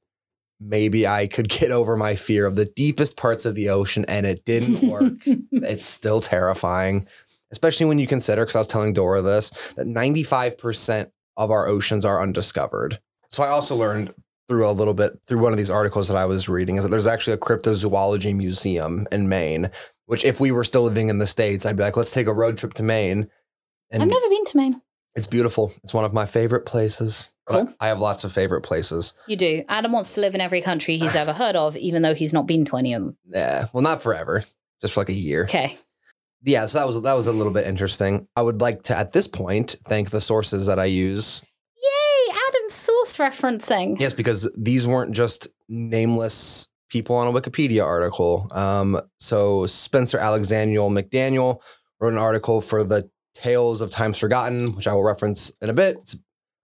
maybe 0.61 1.07
I 1.07 1.27
could 1.27 1.49
get 1.49 1.71
over 1.71 1.97
my 1.97 2.15
fear 2.15 2.47
of 2.47 2.57
the 2.57 2.65
deepest 2.65 3.17
parts 3.17 3.45
of 3.45 3.55
the 3.55 3.69
ocean, 3.69 4.05
and 4.09 4.25
it 4.25 4.45
didn't 4.45 4.89
work. 4.89 5.13
it's 5.53 5.85
still 5.85 6.21
terrifying, 6.21 7.07
especially 7.51 7.87
when 7.87 7.99
you 7.99 8.07
consider. 8.07 8.43
Because 8.43 8.57
I 8.57 8.61
was 8.61 8.69
telling 8.69 8.95
Dora 8.95 9.21
this 9.21 9.51
that 9.77 9.87
95 9.87 10.57
percent 10.57 11.11
of 11.37 11.51
our 11.51 11.67
oceans 11.67 12.07
are 12.07 12.23
undiscovered. 12.23 12.99
So 13.31 13.43
I 13.43 13.49
also 13.49 13.77
learned 13.77 14.15
through 14.53 14.69
a 14.69 14.71
little 14.73 14.93
bit 14.93 15.19
through 15.27 15.39
one 15.39 15.51
of 15.53 15.57
these 15.57 15.71
articles 15.71 16.09
that 16.09 16.17
I 16.19 16.27
was 16.27 16.47
reading 16.47 16.77
is 16.77 16.85
that 16.85 16.91
there's 16.91 17.07
actually 17.07 17.33
a 17.33 17.39
cryptozoology 17.39 18.37
museum 18.37 19.09
in 19.11 19.27
Maine. 19.27 19.71
Which, 20.05 20.27
if 20.27 20.41
we 20.41 20.51
were 20.51 20.65
still 20.65 20.83
living 20.83 21.09
in 21.09 21.19
the 21.21 21.27
states, 21.27 21.65
I'd 21.65 21.77
be 21.77 21.83
like, 21.83 21.97
let's 21.97 22.11
take 22.11 22.27
a 22.27 22.35
road 22.35 22.59
trip 22.59 22.75
to 22.75 22.83
Maine. 22.83 23.31
And 23.91 24.03
I've 24.03 24.09
never 24.11 24.29
been 24.29 24.45
to 24.45 24.57
Maine. 24.59 24.83
it's 25.15 25.27
beautiful. 25.27 25.73
It's 25.83 25.95
one 25.95 26.05
of 26.05 26.13
my 26.13 26.27
favorite 26.27 26.67
places. 26.67 27.31
Cool. 27.47 27.73
I 27.81 27.89
have 27.89 27.99
lots 27.99 28.23
of 28.25 28.33
favorite 28.33 28.61
places. 28.61 29.15
You 29.27 29.37
do. 29.37 29.65
Adam 29.71 29.91
wants 29.93 30.13
to 30.15 30.21
live 30.21 30.35
in 30.35 30.43
every 30.43 30.61
country 30.61 30.99
he's 30.99 31.15
ever 31.15 31.33
heard 31.33 31.57
of, 31.57 31.77
even 31.79 32.03
though 32.03 32.15
he's 32.15 32.35
not 32.35 32.47
been 32.47 32.67
to 32.67 32.77
any 32.77 32.93
of 32.93 33.03
them. 33.03 33.17
Yeah, 33.33 33.69
well, 33.73 33.83
not 33.83 34.03
forever, 34.03 34.45
just 34.83 34.93
for 34.93 35.01
like 35.01 35.09
a 35.09 35.15
year. 35.15 35.45
Okay. 35.45 35.79
Yeah, 36.45 36.67
so 36.67 36.79
that 36.79 36.87
was 36.87 37.01
that 37.01 37.15
was 37.15 37.27
a 37.29 37.33
little 37.33 37.53
bit 37.53 37.67
interesting. 37.67 38.27
I 38.37 38.43
would 38.43 38.61
like 38.61 38.83
to, 38.85 38.97
at 38.99 39.13
this 39.13 39.29
point, 39.29 39.77
thank 39.87 40.11
the 40.11 40.21
sources 40.21 40.67
that 40.67 40.79
I 40.79 40.87
use. 40.87 41.41
Referencing. 43.17 43.99
Yes, 44.01 44.15
because 44.15 44.51
these 44.57 44.87
weren't 44.87 45.13
just 45.13 45.49
nameless 45.69 46.69
people 46.89 47.17
on 47.17 47.27
a 47.27 47.33
Wikipedia 47.33 47.85
article. 47.85 48.47
Um, 48.53 49.01
so 49.19 49.67
Spencer 49.67 50.19
Alexander 50.19 50.81
McDaniel 50.81 51.61
wrote 52.01 52.13
an 52.13 52.19
article 52.19 52.61
for 52.61 52.85
the 52.85 53.09
Tales 53.35 53.81
of 53.81 53.91
Times 53.91 54.19
Forgotten, 54.19 54.75
which 54.77 54.87
I 54.87 54.95
will 54.95 55.03
reference 55.03 55.51
in 55.63 55.71
a 55.71 55.73
bit. 55.73 55.97
It's 56.03 56.17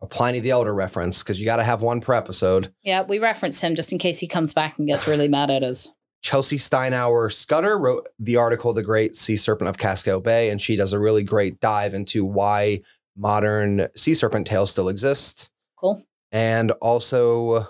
a 0.03 0.07
Pliny 0.07 0.41
the 0.41 0.51
Elder 0.51 0.75
reference 0.75 1.23
because 1.23 1.41
you 1.41 1.47
got 1.47 1.57
to 1.57 1.65
have 1.65 1.83
one 1.83 2.01
per 2.01 2.13
episode. 2.13 2.73
Yeah, 2.83 3.03
we 3.03 3.19
referenced 3.19 3.63
him 3.63 3.75
just 3.75 3.91
in 3.91 3.99
case 3.99 4.19
he 4.19 4.29
comes 4.29 4.53
back 4.53 4.79
and 4.79 4.87
gets 4.87 5.09
really 5.09 5.29
mad 5.29 5.51
at 5.51 5.63
us. 5.63 5.91
Chelsea 6.23 6.59
Steinauer 6.59 7.33
Scudder 7.33 7.79
wrote 7.79 8.09
the 8.19 8.37
article, 8.37 8.73
The 8.73 8.83
Great 8.83 9.17
Sea 9.17 9.37
Serpent 9.37 9.69
of 9.69 9.79
Casco 9.79 10.21
Bay, 10.21 10.51
and 10.51 10.61
she 10.61 10.77
does 10.77 10.93
a 10.93 10.99
really 10.99 11.23
great 11.23 11.61
dive 11.61 11.95
into 11.95 12.25
why 12.25 12.83
modern 13.17 13.89
sea 13.97 14.15
serpent 14.15 14.47
tales 14.47 14.71
still 14.71 14.89
exist. 14.89 15.51
Cool. 15.77 16.05
And 16.33 16.73
also 16.81 17.67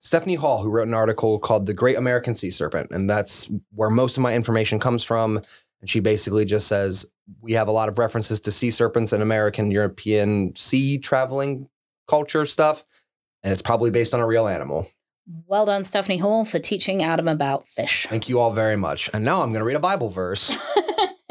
Stephanie 0.00 0.34
Hall, 0.34 0.62
who 0.62 0.70
wrote 0.70 0.88
an 0.88 0.94
article 0.94 1.38
called 1.38 1.66
The 1.66 1.74
Great 1.74 1.96
American 1.96 2.34
Sea 2.34 2.50
Serpent. 2.50 2.90
And 2.90 3.08
that's 3.08 3.48
where 3.72 3.90
most 3.90 4.16
of 4.16 4.22
my 4.22 4.34
information 4.34 4.78
comes 4.78 5.02
from. 5.02 5.40
And 5.80 5.88
she 5.88 6.00
basically 6.00 6.44
just 6.44 6.66
says, 6.68 7.06
we 7.40 7.52
have 7.54 7.68
a 7.68 7.72
lot 7.72 7.88
of 7.88 7.98
references 7.98 8.40
to 8.40 8.50
sea 8.50 8.70
serpents 8.70 9.12
and 9.12 9.22
American, 9.22 9.70
European 9.70 10.54
sea 10.56 10.98
traveling 10.98 11.68
culture 12.08 12.44
stuff. 12.44 12.84
And 13.42 13.52
it's 13.52 13.62
probably 13.62 13.90
based 13.90 14.14
on 14.14 14.20
a 14.20 14.26
real 14.26 14.46
animal. 14.46 14.86
Well 15.46 15.64
done, 15.64 15.84
Stephanie 15.84 16.18
Hall, 16.18 16.44
for 16.44 16.58
teaching 16.58 17.02
Adam 17.02 17.28
about 17.28 17.66
fish. 17.68 18.06
Thank 18.10 18.28
you 18.28 18.40
all 18.40 18.52
very 18.52 18.76
much. 18.76 19.08
And 19.14 19.24
now 19.24 19.42
I'm 19.42 19.52
going 19.52 19.62
to 19.62 19.66
read 19.66 19.76
a 19.76 19.80
Bible 19.80 20.10
verse. 20.10 20.54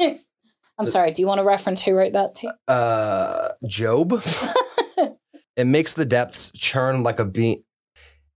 I'm 0.78 0.86
sorry, 0.86 1.12
do 1.12 1.22
you 1.22 1.28
want 1.28 1.38
to 1.38 1.44
reference 1.44 1.82
who 1.82 1.92
wrote 1.94 2.14
that 2.14 2.34
too? 2.34 2.50
uh 2.66 3.50
Job. 3.68 4.20
it 5.56 5.64
makes 5.64 5.94
the 5.94 6.04
depths 6.04 6.52
churn 6.52 7.02
like 7.02 7.18
a 7.18 7.24
bean. 7.24 7.62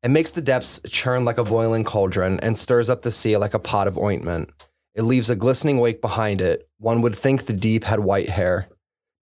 It 0.03 0.11
makes 0.11 0.31
the 0.31 0.41
depths 0.41 0.81
churn 0.89 1.25
like 1.25 1.39
a 1.39 1.45
boiling 1.45 1.85
cauldron 1.85 2.39
and 2.41 2.57
stirs 2.57 2.89
up 2.89 3.03
the 3.03 3.11
sea 3.11 3.37
like 3.37 3.55
a 3.55 3.59
pot 3.59 3.89
of 3.89 3.99
ointment. 3.99 4.51
It 4.95 5.03
leaves 5.03 5.31
a 5.31 5.37
glistening 5.37 5.79
wake 5.79 6.01
behind 6.01 6.41
it. 6.41 6.69
One 6.79 7.03
would 7.03 7.17
think 7.17 7.47
the 7.47 7.53
deep 7.53 7.85
had 7.85 8.01
white 8.01 8.29
hair. 8.29 8.69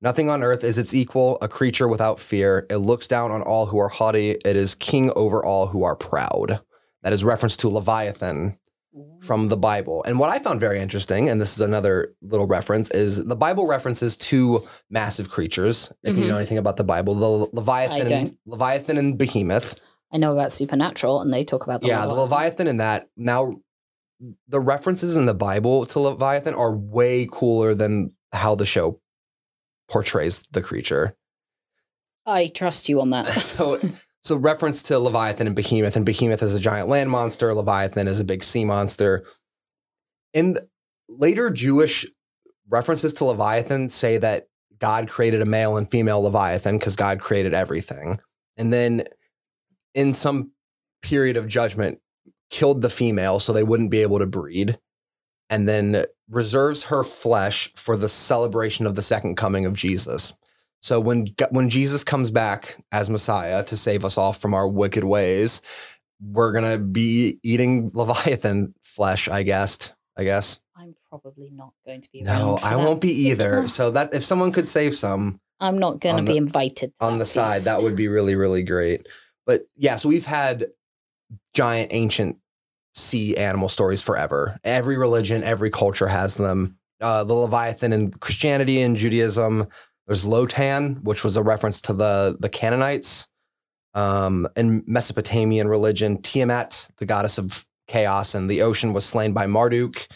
Nothing 0.02 0.28
on 0.28 0.42
earth 0.42 0.62
is 0.62 0.76
its 0.76 0.94
equal, 0.94 1.38
a 1.40 1.48
creature 1.48 1.88
without 1.88 2.20
fear. 2.20 2.66
It 2.68 2.76
looks 2.76 3.08
down 3.08 3.30
on 3.30 3.42
all 3.42 3.66
who 3.66 3.78
are 3.78 3.88
haughty. 3.88 4.32
It 4.32 4.56
is 4.56 4.74
king 4.74 5.10
over 5.16 5.42
all 5.42 5.66
who 5.66 5.84
are 5.84 5.96
proud. 5.96 6.60
That 7.02 7.14
is 7.14 7.24
reference 7.24 7.56
to 7.58 7.68
Leviathan, 7.68 8.58
from 9.20 9.48
the 9.48 9.56
Bible. 9.56 10.04
And 10.04 10.18
what 10.18 10.30
I 10.30 10.38
found 10.38 10.60
very 10.60 10.80
interesting, 10.80 11.28
and 11.28 11.40
this 11.40 11.54
is 11.54 11.60
another 11.60 12.14
little 12.22 12.46
reference, 12.46 12.90
is 12.90 13.24
the 13.24 13.36
Bible 13.36 13.66
references 13.66 14.16
two 14.16 14.66
massive 14.90 15.28
creatures. 15.28 15.92
If 16.02 16.16
you 16.16 16.24
Mhm. 16.24 16.28
know 16.28 16.36
anything 16.36 16.58
about 16.58 16.76
the 16.76 16.84
Bible, 16.84 17.14
the 17.14 17.48
Leviathan, 17.52 18.08
don't. 18.08 18.38
Leviathan 18.46 18.98
and 18.98 19.18
Behemoth. 19.18 19.78
I 20.12 20.18
know 20.18 20.32
about 20.32 20.52
Supernatural, 20.52 21.20
and 21.20 21.32
they 21.32 21.44
talk 21.44 21.64
about 21.64 21.80
the 21.82 21.88
yeah, 21.88 22.06
the 22.06 22.14
Leviathan 22.14 22.68
and 22.68 22.80
that. 22.80 23.08
Now, 23.16 23.56
the 24.48 24.60
references 24.60 25.16
in 25.16 25.26
the 25.26 25.34
Bible 25.34 25.84
to 25.86 26.00
Leviathan 26.00 26.54
are 26.54 26.74
way 26.74 27.28
cooler 27.30 27.74
than 27.74 28.12
how 28.32 28.54
the 28.54 28.66
show 28.66 29.00
portrays 29.88 30.44
the 30.52 30.62
creature. 30.62 31.16
I 32.24 32.48
trust 32.48 32.88
you 32.88 33.00
on 33.00 33.10
that. 33.10 33.26
so 33.32 33.78
so 34.26 34.36
reference 34.36 34.82
to 34.84 34.98
Leviathan 34.98 35.46
and 35.46 35.56
Behemoth, 35.56 35.96
and 35.96 36.04
Behemoth 36.04 36.42
is 36.42 36.54
a 36.54 36.60
giant 36.60 36.88
land 36.88 37.10
monster, 37.10 37.54
Leviathan 37.54 38.08
is 38.08 38.20
a 38.20 38.24
big 38.24 38.42
sea 38.42 38.64
monster. 38.64 39.24
In 40.34 40.58
later 41.08 41.50
Jewish 41.50 42.04
references 42.68 43.12
to 43.14 43.24
Leviathan 43.24 43.88
say 43.88 44.18
that 44.18 44.48
God 44.78 45.08
created 45.08 45.40
a 45.40 45.46
male 45.46 45.76
and 45.76 45.90
female 45.90 46.20
Leviathan 46.22 46.78
because 46.78 46.96
God 46.96 47.20
created 47.20 47.54
everything. 47.54 48.18
And 48.56 48.72
then 48.72 49.04
in 49.94 50.12
some 50.12 50.50
period 51.02 51.36
of 51.36 51.46
judgment, 51.48 52.00
killed 52.50 52.82
the 52.82 52.90
female 52.90 53.40
so 53.40 53.52
they 53.52 53.62
wouldn't 53.62 53.90
be 53.90 54.02
able 54.02 54.18
to 54.18 54.26
breed. 54.26 54.78
and 55.50 55.68
then 55.68 56.04
reserves 56.28 56.82
her 56.84 57.04
flesh 57.04 57.72
for 57.76 57.96
the 57.96 58.08
celebration 58.08 58.86
of 58.86 58.94
the 58.96 59.02
second 59.02 59.36
coming 59.36 59.64
of 59.64 59.72
Jesus. 59.72 60.32
So 60.80 61.00
when 61.00 61.28
when 61.50 61.68
Jesus 61.70 62.04
comes 62.04 62.30
back 62.30 62.76
as 62.92 63.10
Messiah 63.10 63.64
to 63.64 63.76
save 63.76 64.04
us 64.04 64.18
all 64.18 64.32
from 64.32 64.54
our 64.54 64.68
wicked 64.68 65.04
ways, 65.04 65.62
we're 66.20 66.52
gonna 66.52 66.78
be 66.78 67.38
eating 67.42 67.90
Leviathan 67.94 68.74
flesh, 68.84 69.28
I 69.28 69.42
guess. 69.42 69.92
I 70.18 70.24
guess. 70.24 70.60
I'm 70.76 70.94
probably 71.08 71.50
not 71.50 71.72
going 71.84 72.00
to 72.00 72.08
be. 72.10 72.22
No, 72.22 72.58
I 72.62 72.70
that. 72.70 72.78
won't 72.78 73.00
be 73.00 73.10
either. 73.28 73.68
So 73.68 73.90
that 73.90 74.14
if 74.14 74.24
someone 74.24 74.52
could 74.52 74.68
save 74.68 74.96
some 74.96 75.40
I'm 75.60 75.78
not 75.78 76.00
going 76.00 76.16
to 76.16 76.22
be 76.22 76.32
the- 76.32 76.38
invited 76.38 76.92
on 77.00 77.18
the 77.18 77.26
side, 77.26 77.62
that 77.62 77.82
would 77.82 77.96
be 77.96 78.08
really, 78.08 78.34
really 78.34 78.62
great. 78.62 79.06
But 79.46 79.66
yeah, 79.76 79.96
so 79.96 80.08
we've 80.08 80.26
had 80.26 80.66
giant 81.54 81.92
ancient 81.92 82.36
sea 82.94 83.36
animal 83.36 83.68
stories 83.68 84.02
forever. 84.02 84.58
Every 84.64 84.96
religion, 84.96 85.44
every 85.44 85.70
culture 85.70 86.08
has 86.08 86.36
them. 86.36 86.78
Uh, 87.00 87.24
the 87.24 87.34
Leviathan 87.34 87.92
in 87.92 88.10
Christianity 88.10 88.80
and 88.80 88.96
Judaism. 88.96 89.68
There's 90.06 90.24
Lotan, 90.24 91.02
which 91.02 91.24
was 91.24 91.36
a 91.36 91.42
reference 91.42 91.80
to 91.82 91.92
the 91.92 92.36
the 92.38 92.48
Canaanites. 92.48 93.28
Um, 93.94 94.46
in 94.56 94.84
Mesopotamian 94.86 95.68
religion, 95.68 96.20
Tiamat, 96.20 96.90
the 96.98 97.06
goddess 97.06 97.38
of 97.38 97.64
chaos 97.88 98.34
and 98.34 98.50
the 98.50 98.60
ocean, 98.60 98.92
was 98.92 99.06
slain 99.06 99.32
by 99.32 99.46
Marduk. 99.46 100.06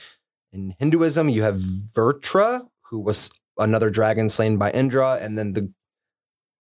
In 0.53 0.75
Hinduism, 0.79 1.31
you 1.31 1.43
have 1.43 1.57
Vritra, 1.97 2.67
who 2.83 2.99
was 2.99 3.31
another 3.57 3.89
dragon 3.89 4.29
slain 4.29 4.59
by 4.59 4.71
Indra, 4.73 5.19
and 5.21 5.39
then 5.39 5.55
the 5.55 5.73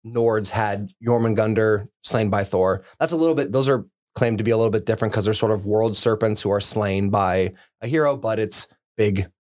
Nords 0.05 0.51
had 0.51 0.93
Jormungandr 1.07 1.89
slain 2.03 2.29
by 2.29 2.45
Thor. 2.45 2.85
That's 3.01 3.13
a 3.13 3.17
little 3.17 3.35
bit; 3.35 3.51
those 3.51 3.69
are 3.69 3.87
claimed 4.15 4.39
to 4.39 4.45
be 4.45 4.51
a 4.51 4.57
little 4.57 4.71
bit 4.71 4.87
different 4.87 5.13
because 5.13 5.25
they're 5.25 5.35
sort 5.35 5.53
of 5.53 5.67
world 5.67 5.97
serpents 5.97 6.41
who 6.43 6.51
are 6.51 6.61
slain 6.61 7.11
by 7.11 7.53
a 7.81 7.87
hero, 7.87 8.17
but 8.17 8.39
it's 8.39 8.67
big, 8.97 9.31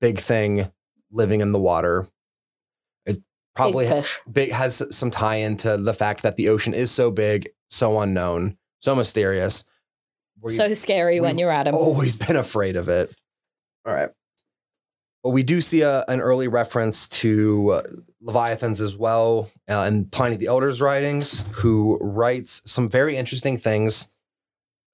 big 0.00 0.18
thing 0.18 0.70
living 1.10 1.40
in 1.40 1.52
the 1.52 1.58
water. 1.58 2.08
Probably 3.56 3.86
Big 3.86 4.04
big 4.30 4.52
has 4.52 4.82
some 4.90 5.10
tie 5.10 5.36
into 5.36 5.76
the 5.76 5.94
fact 5.94 6.22
that 6.22 6.36
the 6.36 6.48
ocean 6.50 6.74
is 6.74 6.90
so 6.90 7.10
big, 7.10 7.48
so 7.68 8.00
unknown, 8.00 8.58
so 8.80 8.94
mysterious. 8.94 9.64
We've 10.42 10.56
so 10.56 10.74
scary 10.74 11.20
when 11.20 11.38
you're 11.38 11.50
at 11.50 11.66
him. 11.66 11.74
always 11.74 12.16
been 12.26 12.36
afraid 12.36 12.76
of 12.76 12.88
it. 12.88 13.14
All 13.86 13.94
right. 13.94 14.10
Well, 15.24 15.32
we 15.32 15.42
do 15.42 15.60
see 15.60 15.80
a, 15.80 16.04
an 16.06 16.20
early 16.20 16.46
reference 16.46 17.08
to 17.08 17.70
uh, 17.70 17.82
Leviathans 18.22 18.80
as 18.80 18.94
well 18.94 19.50
uh, 19.68 19.86
in 19.88 20.04
Pliny 20.06 20.36
the 20.36 20.46
Elder's 20.46 20.80
writings, 20.80 21.44
who 21.52 21.98
writes 22.00 22.62
some 22.64 22.88
very 22.88 23.16
interesting 23.16 23.58
things. 23.58 24.08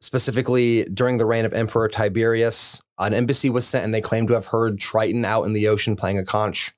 Specifically, 0.01 0.85
during 0.85 1.19
the 1.19 1.27
reign 1.27 1.45
of 1.45 1.53
Emperor 1.53 1.89
Tiberius, 1.89 2.81
an 2.99 3.15
embassy 3.15 3.51
was 3.51 3.67
sent 3.67 3.85
and 3.85 3.95
they 3.95 4.01
claimed 4.01 4.29
to 4.29 4.35
have 4.35 4.47
heard 4.47 4.79
Triton 4.79 5.25
out 5.25 5.45
in 5.45 5.53
the 5.53 5.69
ocean 5.69 5.97
playing 5.97 6.19
a 6.19 6.25
conch. 6.25 6.73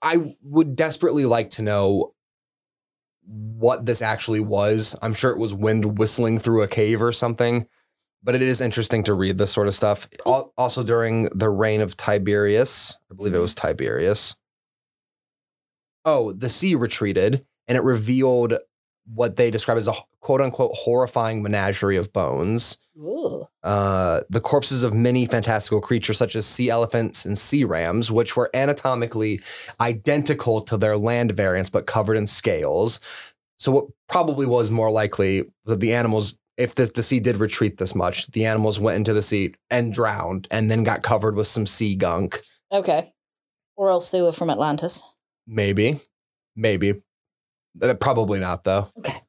I, 0.00 0.36
would 0.42 0.76
desperately 0.76 1.24
like 1.24 1.50
to 1.50 1.62
know 1.62 2.14
what 3.26 3.86
this 3.86 4.02
actually 4.02 4.40
was. 4.40 4.96
I'm 5.02 5.14
sure 5.14 5.30
it 5.30 5.38
was 5.38 5.54
wind 5.54 5.98
whistling 5.98 6.38
through 6.38 6.62
a 6.62 6.68
cave 6.68 7.00
or 7.02 7.12
something, 7.12 7.66
but 8.22 8.34
it 8.34 8.42
is 8.42 8.60
interesting 8.60 9.04
to 9.04 9.14
read 9.14 9.38
this 9.38 9.52
sort 9.52 9.68
of 9.68 9.74
stuff. 9.74 10.08
Also, 10.24 10.82
during 10.82 11.24
the 11.34 11.50
reign 11.50 11.80
of 11.80 11.96
Tiberius, 11.96 12.96
I 13.10 13.14
believe 13.14 13.32
it 13.32 13.36
mm-hmm. 13.36 13.42
was 13.42 13.54
Tiberius. 13.54 14.34
Oh, 16.04 16.32
the 16.32 16.48
sea 16.48 16.74
retreated 16.74 17.46
and 17.68 17.78
it 17.78 17.84
revealed 17.84 18.58
what 19.12 19.36
they 19.36 19.50
describe 19.50 19.78
as 19.78 19.88
a 19.88 19.94
quote 20.20 20.40
unquote 20.40 20.72
horrifying 20.74 21.42
menagerie 21.42 21.96
of 21.96 22.12
bones. 22.12 22.78
Ooh. 22.96 23.46
Uh, 23.62 24.20
the 24.28 24.40
corpses 24.40 24.82
of 24.82 24.92
many 24.92 25.24
fantastical 25.26 25.80
creatures, 25.80 26.18
such 26.18 26.36
as 26.36 26.46
sea 26.46 26.68
elephants 26.68 27.24
and 27.24 27.38
sea 27.38 27.64
rams, 27.64 28.10
which 28.10 28.36
were 28.36 28.50
anatomically 28.54 29.40
identical 29.80 30.60
to 30.62 30.76
their 30.76 30.96
land 30.96 31.32
variants 31.32 31.70
but 31.70 31.86
covered 31.86 32.16
in 32.16 32.26
scales. 32.26 33.00
So, 33.58 33.72
what 33.72 33.84
probably 34.08 34.46
was 34.46 34.70
more 34.70 34.90
likely 34.90 35.44
that 35.64 35.80
the 35.80 35.94
animals, 35.94 36.34
if 36.56 36.74
the, 36.74 36.86
the 36.86 37.02
sea 37.02 37.20
did 37.20 37.36
retreat 37.36 37.78
this 37.78 37.94
much, 37.94 38.26
the 38.32 38.44
animals 38.44 38.78
went 38.78 38.96
into 38.96 39.12
the 39.12 39.22
sea 39.22 39.52
and 39.70 39.92
drowned 39.92 40.48
and 40.50 40.70
then 40.70 40.82
got 40.82 41.02
covered 41.02 41.34
with 41.34 41.46
some 41.46 41.66
sea 41.66 41.94
gunk. 41.94 42.42
Okay. 42.70 43.12
Or 43.76 43.90
else 43.90 44.10
they 44.10 44.20
were 44.20 44.32
from 44.32 44.50
Atlantis. 44.50 45.02
Maybe, 45.46 46.00
maybe. 46.56 47.02
Uh, 47.80 47.94
Probably 47.94 48.38
not, 48.38 48.64
though. 48.64 48.88
Okay. 48.98 49.22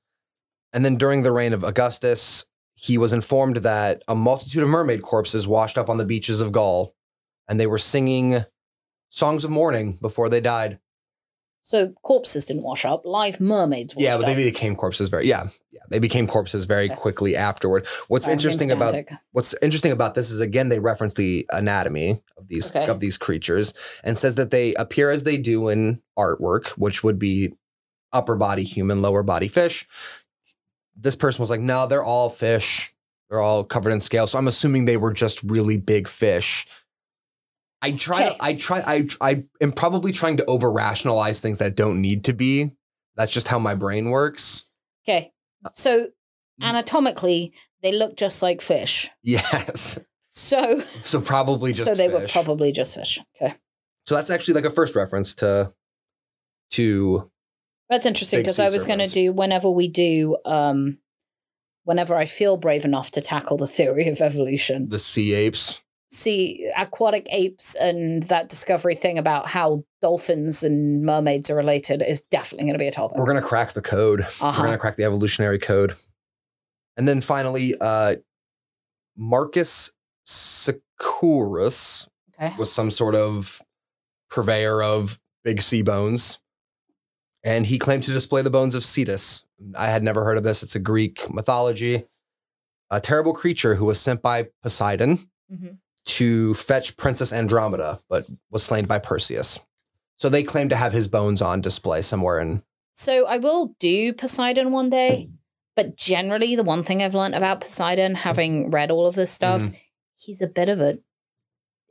And 0.74 0.84
then 0.84 0.96
during 0.96 1.24
the 1.24 1.32
reign 1.32 1.54
of 1.54 1.64
Augustus, 1.64 2.46
he 2.84 2.98
was 2.98 3.14
informed 3.14 3.58
that 3.58 4.04
a 4.10 4.14
multitude 4.16 4.62
of 4.62 4.68
mermaid 4.68 5.02
corpses 5.04 5.48
washed 5.48 5.78
up 5.78 5.90
on 5.90 5.98
the 5.98 6.04
beaches 6.04 6.42
of 6.42 6.52
Gaul, 6.52 6.94
and 7.48 7.58
they 7.58 7.66
were 7.66 7.78
singing 7.78 8.44
songs 9.08 9.46
of 9.46 9.52
mourning 9.52 9.98
before 10.02 10.28
they 10.28 10.42
died. 10.42 10.80
So 11.66 11.94
corpses 12.04 12.44
didn't 12.44 12.64
wash 12.64 12.84
up. 12.84 13.06
Live 13.06 13.40
mermaids. 13.40 13.94
yeah, 13.98 14.18
but 14.18 14.26
up. 14.26 14.36
they 14.36 14.36
became 14.36 14.76
corpses 14.76 15.08
very 15.08 15.30
yeah, 15.30 15.46
yeah, 15.72 15.80
they 15.90 16.00
became 16.00 16.28
corpses 16.28 16.66
very 16.66 16.92
Okay. 16.92 16.96
quickly 17.00 17.38
afterward. 17.38 17.88
What's 18.10 18.26
Sorry, 18.26 18.34
interesting 18.34 18.70
about 18.70 18.96
what's 19.32 19.56
interesting 19.62 19.94
about 19.94 20.14
this 20.14 20.30
is 20.30 20.42
again 20.42 20.68
they 20.68 20.80
reference 20.80 21.14
the 21.14 21.46
anatomy 21.54 22.22
of 22.38 22.50
these 22.50 22.70
Okay. 22.70 22.86
of 22.88 23.00
these 23.00 23.18
creatures 23.18 23.74
and 24.04 24.18
says 24.18 24.36
that 24.36 24.52
they 24.52 24.74
appear 24.74 25.10
as 25.10 25.24
they 25.24 25.38
do 25.38 25.70
in 25.70 26.02
artwork, 26.20 26.68
which 26.72 27.02
would 27.02 27.18
be 27.18 27.54
upper 28.12 28.36
body 28.36 28.64
human, 28.64 29.02
lower 29.02 29.24
body 29.24 29.48
fish. 29.48 29.88
This 30.96 31.16
person 31.16 31.42
was 31.42 31.50
like, 31.50 31.62
no, 31.62 31.88
they're 31.88 32.04
all 32.04 32.30
fish. 32.30 32.94
They're 33.30 33.42
all 33.42 33.64
covered 33.64 33.92
in 33.92 34.00
scales. 34.00 34.32
So 34.32 34.38
I'm 34.38 34.48
assuming 34.48 34.86
they 34.86 34.98
were 34.98 35.14
just 35.14 35.42
really 35.44 35.78
big 35.78 36.08
fish. 36.08 36.68
I 37.82 37.92
try 37.92 38.28
Okay. 38.28 38.38
I 38.40 38.54
try 38.54 38.80
I 38.86 39.08
I 39.20 39.44
am 39.60 39.72
probably 39.72 40.12
trying 40.12 40.38
to 40.38 40.46
over 40.46 40.72
rationalize 40.72 41.40
things 41.40 41.60
that 41.60 41.76
don't 41.76 42.02
need 42.02 42.24
to 42.26 42.34
be. 42.34 42.72
That's 43.16 43.32
just 43.32 43.48
how 43.48 43.60
my 43.60 43.76
brain 43.76 44.10
works. 44.10 44.66
Okay. 45.08 45.32
So 45.74 46.08
Mm. 46.62 46.66
anatomically, 46.70 47.52
they 47.82 47.92
look 47.92 48.16
just 48.16 48.44
like 48.44 48.62
fish. 48.62 49.10
Yes. 49.24 49.98
So, 50.30 50.84
So 51.02 51.20
probably 51.20 51.74
just 51.74 51.88
so 51.88 51.96
they 51.96 52.10
were 52.10 52.28
probably 52.28 52.72
just 52.72 52.94
fish. 52.94 53.20
Okay. 53.36 53.56
So 54.06 54.14
that's 54.16 54.30
actually 54.30 54.54
like 54.54 54.66
a 54.66 54.70
first 54.70 54.96
reference 54.96 55.34
to 55.36 55.74
to 56.72 57.32
That's 57.94 58.08
interesting 58.08 58.40
because 58.40 58.60
I 58.60 58.72
was 58.72 58.88
going 58.88 58.98
to 58.98 59.08
do 59.08 59.32
whenever 59.32 59.70
we 59.70 59.88
do, 59.88 60.36
um, 60.46 60.98
whenever 61.84 62.16
I 62.16 62.26
feel 62.26 62.58
brave 62.58 62.86
enough 62.86 63.12
to 63.12 63.22
tackle 63.22 63.56
the 63.56 63.68
theory 63.68 64.08
of 64.08 64.20
evolution, 64.20 64.90
the 64.90 64.98
sea 64.98 65.36
apes. 65.36 65.84
see 66.10 66.68
aquatic 66.76 67.28
apes 67.30 67.76
and 67.76 68.24
that 68.24 68.50
discovery 68.50 68.96
thing 68.96 69.20
about 69.20 69.48
how 69.48 69.84
dolphins 70.02 70.64
and 70.64 71.04
mermaids 71.04 71.52
are 71.52 71.56
related 71.56 72.02
is 72.02 72.22
definitely 72.32 72.66
going 72.66 72.74
to 72.74 72.80
be 72.80 72.88
a 72.88 72.92
topic. 72.92 73.16
We're 73.20 73.28
gonna 73.28 73.44
crack 73.44 73.74
the 73.74 73.82
code. 73.84 74.22
Uh-huh. 74.22 74.54
We're 74.58 74.66
gonna 74.66 74.80
crack 74.80 74.96
the 74.96 75.04
evolutionary 75.04 75.60
code. 75.60 75.94
And 76.98 77.08
then 77.08 77.22
finally, 77.22 77.76
uh 77.80 78.16
Marcus 79.16 79.92
Scaurus 80.26 82.10
okay. 82.36 82.56
was 82.58 82.72
some 82.72 82.90
sort 82.90 83.14
of 83.14 83.62
purveyor 84.32 84.82
of 84.82 85.20
big 85.44 85.62
sea 85.62 85.84
bones. 85.84 86.40
And 87.44 87.66
he 87.66 87.78
claimed 87.78 88.04
to 88.04 88.12
display 88.14 88.42
the 88.42 88.50
bones 88.50 88.74
of 88.76 88.84
Cetus. 88.84 89.44
I 89.76 89.88
had 89.88 90.04
never 90.04 90.24
heard 90.24 90.38
of 90.38 90.44
this. 90.44 90.64
It's 90.64 90.76
a 90.76 90.80
Greek 90.80 91.32
mythology. 91.34 92.06
A 92.90 93.02
terrible 93.02 93.34
creature 93.34 93.76
who 93.76 93.86
was 93.86 94.00
sent 94.00 94.22
by 94.22 94.48
Poseidon 94.62 95.30
Mhm. 95.52 95.78
to 96.06 96.54
fetch 96.54 96.96
Princess 96.96 97.34
Andromeda, 97.34 98.00
but 98.10 98.26
was 98.50 98.64
slain 98.64 98.86
by 98.86 99.00
Perseus. 99.00 99.60
So 100.18 100.30
they 100.30 100.44
claim 100.44 100.70
to 100.70 100.76
have 100.76 100.94
his 100.94 101.08
bones 101.08 101.42
on 101.42 101.60
display 101.62 102.02
somewhere 102.02 102.40
in. 102.40 102.64
So 102.94 103.26
I 103.26 103.38
will 103.38 103.76
do 103.80 104.14
Poseidon 104.14 104.72
one 104.72 104.90
day, 104.90 105.30
but 105.76 105.96
generally, 105.98 106.56
the 106.56 106.64
one 106.64 106.84
thing 106.84 107.02
I've 107.02 107.16
learned 107.16 107.36
about 107.36 107.62
Poseidon, 107.62 108.16
having 108.16 108.70
read 108.70 108.92
all 108.92 109.08
of 109.08 109.16
this 109.16 109.32
stuff, 109.32 109.62
Mhm. 109.62 109.76
he's 110.18 110.42
a 110.42 110.48
bit 110.48 110.70
of 110.70 110.80
a 110.80 111.00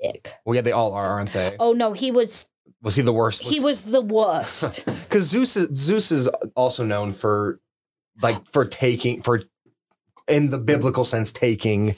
dick. 0.01 0.33
Well, 0.45 0.55
yeah, 0.55 0.61
they 0.63 0.73
all 0.73 0.93
are, 0.93 1.09
aren't 1.09 1.33
they? 1.33 1.57
Oh 1.59 1.73
no, 1.73 1.93
he 1.93 2.11
was 2.13 2.47
Was 2.83 2.97
he 2.97 3.03
the 3.03 3.13
worst? 3.13 3.43
he 3.43 3.61
was 3.61 3.83
the 3.83 4.01
worst. 4.03 4.85
because 4.87 5.25
Zeus 5.25 5.57
is 5.57 5.77
Zeus 5.77 6.11
is 6.11 6.29
also 6.57 6.85
known 6.85 7.13
for 7.13 7.61
like 8.21 8.45
for 8.47 8.65
taking 8.65 9.23
for 9.23 9.43
in 10.29 10.51
the 10.51 10.59
biblical 10.59 11.05
sense 11.05 11.33
taking 11.33 11.97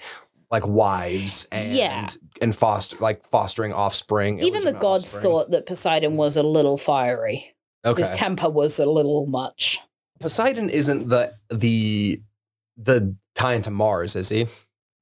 like 0.50 0.66
wives 0.66 1.46
and 1.50 1.72
Yeah. 1.74 2.08
and 2.40 2.54
foster 2.54 2.96
like 3.00 3.24
fostering 3.24 3.72
offspring. 3.72 4.40
Even 4.40 4.64
the 4.64 4.72
gods 4.72 5.04
offspring. 5.04 5.22
thought 5.22 5.50
that 5.52 5.66
Poseidon 5.66 6.16
was 6.16 6.36
a 6.36 6.42
little 6.42 6.76
fiery. 6.76 7.54
okay. 7.84 8.02
His 8.02 8.10
temper 8.10 8.48
was 8.50 8.78
a 8.78 8.86
little 8.86 9.26
much. 9.26 9.80
Poseidon 10.20 10.70
isn't 10.70 11.08
the 11.08 11.32
the 11.50 12.20
the 12.76 13.14
tie 13.34 13.54
into 13.54 13.70
Mars, 13.70 14.16
is 14.16 14.28
he? 14.28 14.46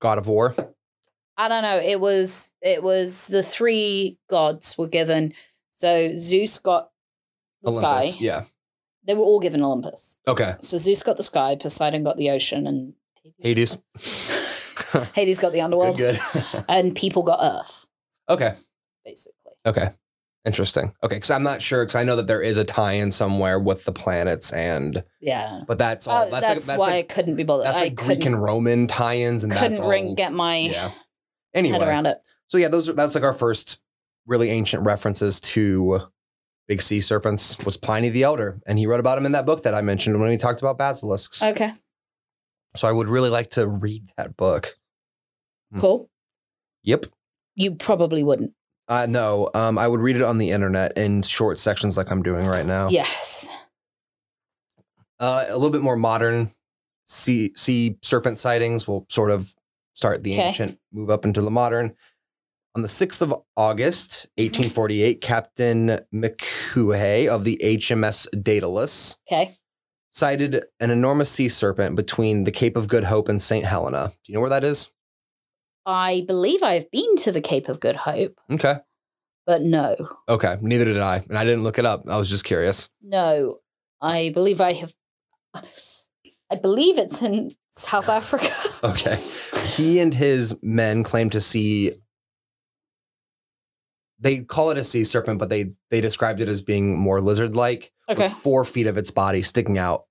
God 0.01 0.19
of 0.19 0.27
War. 0.29 0.55
I 1.37 1.49
don't 1.49 1.63
know. 1.63 1.79
It 1.79 2.01
was 2.01 2.49
it 2.61 2.83
was 2.83 3.27
the 3.27 3.43
three 3.43 4.17
gods 4.31 4.77
were 4.79 4.89
given. 4.89 5.35
So 5.83 6.13
Zeus 6.17 6.61
got 6.61 6.91
the 7.61 7.71
Olympus. 7.71 8.13
sky. 8.13 8.19
Yeah. 8.21 8.45
They 9.05 9.15
were 9.15 9.25
all 9.25 9.41
given 9.41 9.65
Olympus. 9.65 10.17
Okay. 10.29 10.55
So 10.61 10.77
Zeus 10.77 11.03
got 11.03 11.17
the 11.17 11.25
sky, 11.25 11.57
Poseidon 11.57 12.05
got 12.05 12.17
the 12.17 12.31
ocean, 12.31 12.69
and 12.69 12.93
Hades. 13.41 13.79
Hades 15.13 15.41
got 15.41 15.53
the 15.53 15.61
underworld, 15.65 15.97
good, 15.97 16.21
good. 16.33 16.65
and 16.69 16.95
people 16.95 17.25
got 17.25 17.41
Earth, 17.43 17.87
okay, 18.29 18.55
basically. 19.05 19.53
okay, 19.67 19.89
interesting. 20.45 20.95
Okay, 21.03 21.17
because 21.17 21.33
I'm 21.33 21.43
not 21.43 21.61
sure 21.61 21.85
because 21.85 21.97
I 21.97 22.05
know 22.05 22.15
that 22.15 22.29
there 22.29 22.43
is 22.43 22.59
a 22.59 22.65
tie-in 22.65 23.11
somewhere 23.11 23.59
with 23.59 23.85
the 23.85 23.93
planets 23.93 24.53
and, 24.53 25.03
Yeah. 25.21 25.63
but 25.67 25.79
that's 25.79 26.07
all. 26.07 26.27
Oh, 26.27 26.31
that's 26.31 26.47
that's, 26.47 26.65
a, 26.65 26.67
that's 26.69 26.79
why 26.79 26.95
a, 26.95 26.99
I 27.01 27.03
couldn't 27.03 27.35
be 27.35 27.43
bothered. 27.43 27.67
that's 27.67 27.79
I 27.79 27.85
like 27.85 27.97
Greek 27.97 28.25
and 28.25 28.41
Roman 28.41 28.87
tie-ins, 28.87 29.43
and 29.43 29.51
that's 29.51 29.63
couldn't 29.63 29.81
all. 29.81 29.91
ring, 29.91 30.15
get 30.15 30.33
my 30.33 30.59
yeah. 30.59 30.93
head 31.53 31.83
around 31.83 32.07
it. 32.07 32.19
so 32.47 32.57
yeah, 32.57 32.69
those 32.69 32.89
are 32.89 32.93
that's 32.93 33.17
like 33.17 33.25
our 33.25 33.35
first 33.35 33.82
really 34.27 34.51
ancient 34.51 34.85
references 34.85 35.41
to 35.41 36.01
big 36.69 36.81
sea 36.81 37.01
serpents 37.01 37.59
was 37.65 37.77
Pliny 37.77 38.09
the 38.09 38.23
Elder, 38.23 38.61
and 38.67 38.79
he 38.79 38.87
wrote 38.87 39.01
about 39.01 39.17
them 39.17 39.27
in 39.27 39.33
that 39.33 39.47
book 39.47 39.63
that 39.65 39.75
I 39.75 39.81
mentioned 39.81 40.21
when 40.21 40.29
we 40.31 40.37
talked 40.37 40.61
about 40.63 40.79
basilisks. 40.79 41.43
Okay, 41.43 41.73
So 42.77 42.87
I 42.89 42.93
would 42.93 43.09
really 43.09 43.31
like 43.31 43.51
to 43.51 43.67
read 43.67 44.11
that 44.17 44.37
book. 44.37 44.75
Hmm. 45.73 45.81
cool. 45.81 46.11
Yep. 46.85 47.07
You 47.55 47.75
probably 47.75 48.23
wouldn't. 48.23 48.53
Uh, 48.89 49.07
no, 49.09 49.51
um, 49.55 49.79
I 49.79 49.87
would 49.89 50.01
read 50.01 50.17
it 50.17 50.23
on 50.23 50.39
the 50.39 50.51
internet 50.51 50.97
in 50.99 51.23
short 51.23 51.59
sections 51.59 51.97
like 51.97 52.11
I'm 52.11 52.23
doing 52.23 52.47
right 52.47 52.67
now. 52.67 52.89
Yes. 52.91 53.47
Uh, 55.21 55.45
a 55.49 55.55
little 55.55 55.71
bit 55.71 55.83
more 55.83 55.97
modern 55.97 56.53
sea 57.05 57.53
sea 57.57 57.97
serpent 58.03 58.39
sightings 58.39 58.89
will 58.89 59.07
sort 59.09 59.31
of 59.31 59.55
start 59.95 60.23
the 60.25 60.33
Okay. 60.33 60.43
ancient, 60.49 60.79
move 60.93 61.11
up 61.11 61.25
into 61.25 61.41
the 61.41 61.51
modern. 61.51 61.95
On 62.75 62.81
the 62.83 62.89
6th 62.89 63.21
of 63.23 63.35
August, 63.57 64.29
Mm-hmm. 64.39 64.63
1848, 64.63 65.21
Captain 65.21 66.01
M'Quhae 66.15 67.29
of 67.29 67.45
the 67.45 67.61
HMS 67.63 68.27
Daedalus 68.43 69.19
Okay. 69.31 69.55
sighted 70.11 70.65
an 70.81 70.91
enormous 70.91 71.31
sea 71.31 71.49
serpent 71.51 71.97
between 71.97 72.45
the 72.45 72.51
Cape 72.51 72.77
of 72.77 72.89
Good 72.89 73.05
Hope 73.05 73.29
and 73.29 73.41
St. 73.43 73.65
Helena. 73.65 74.13
Do 74.25 74.33
you 74.33 74.35
know 74.35 74.41
where 74.41 74.51
that 74.51 74.65
is? 74.65 74.91
I 75.85 76.25
believe 76.27 76.63
I've 76.63 76.91
been 76.91 77.17
to 77.19 77.33
the 77.33 77.41
Cape 77.41 77.69
of 77.69 77.81
Good 77.81 77.97
Hope, 77.97 78.39
Okay. 78.51 78.77
but 79.47 79.61
no, 79.63 79.97
Okay. 80.29 80.57
Neither 80.63 80.85
did 80.87 80.99
I. 80.99 81.17
And 81.29 81.37
I 81.37 81.45
didn't 81.45 81.65
look 81.65 81.79
it 81.79 81.85
up. 81.85 82.05
I 82.09 82.17
was 82.17 82.31
just 82.31 82.45
curious. 82.45 82.89
no. 83.03 83.59
I 84.05 84.31
believe 84.35 84.61
I 84.61 84.73
have. 84.73 84.93
I 85.55 86.57
believe 86.61 86.99
it's 86.99 87.23
in 87.23 87.55
South 87.77 88.09
Africa. 88.09 88.51
Okay. 88.85 89.17
He 89.77 90.01
and 90.01 90.13
his 90.13 90.57
men 90.61 91.05
claim 91.05 91.31
to 91.31 91.41
see 91.41 91.93
they 94.23 94.39
call 94.43 94.71
it 94.71 94.79
a 94.79 94.85
sea 94.85 95.05
serpent, 95.05 95.39
but 95.39 95.49
they 95.51 95.73
they 95.91 96.01
described 96.01 96.41
it 96.41 96.49
as 96.49 96.63
being 96.63 96.97
more 96.99 97.21
lizard-like, 97.21 97.93
Okay. 98.09 98.25
with 98.25 98.33
four 98.33 98.65
feet 98.65 98.87
of 98.87 98.97
its 98.97 99.11
body 99.11 99.43
sticking 99.43 99.79
out 99.79 100.05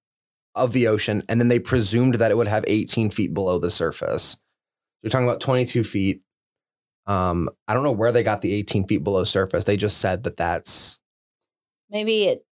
of 0.54 0.74
the 0.74 0.88
ocean, 0.88 1.24
and 1.30 1.40
then 1.40 1.48
they 1.48 1.60
presumed 1.60 2.16
that 2.16 2.30
it 2.30 2.36
would 2.38 2.48
have 2.48 2.66
18 2.68 3.10
feet 3.10 3.34
below 3.34 3.58
the 3.58 3.72
surface. 3.72 4.38
You're 5.02 5.10
talking 5.10 5.28
about 5.28 5.40
22 5.42 5.84
feet. 5.84 6.22
Um, 7.08 7.50
I 7.68 7.74
don't 7.74 7.84
know 7.84 7.92
where 7.94 8.12
they 8.12 8.22
got 8.22 8.42
the 8.42 8.54
18 8.54 8.86
feet 8.88 9.04
below 9.04 9.24
surface. 9.24 9.64
They 9.64 9.78
just 9.78 9.98
said 10.00 10.24
that 10.24 10.38
that's 10.38 11.00
Maybe 11.90 12.26
it. 12.26 12.46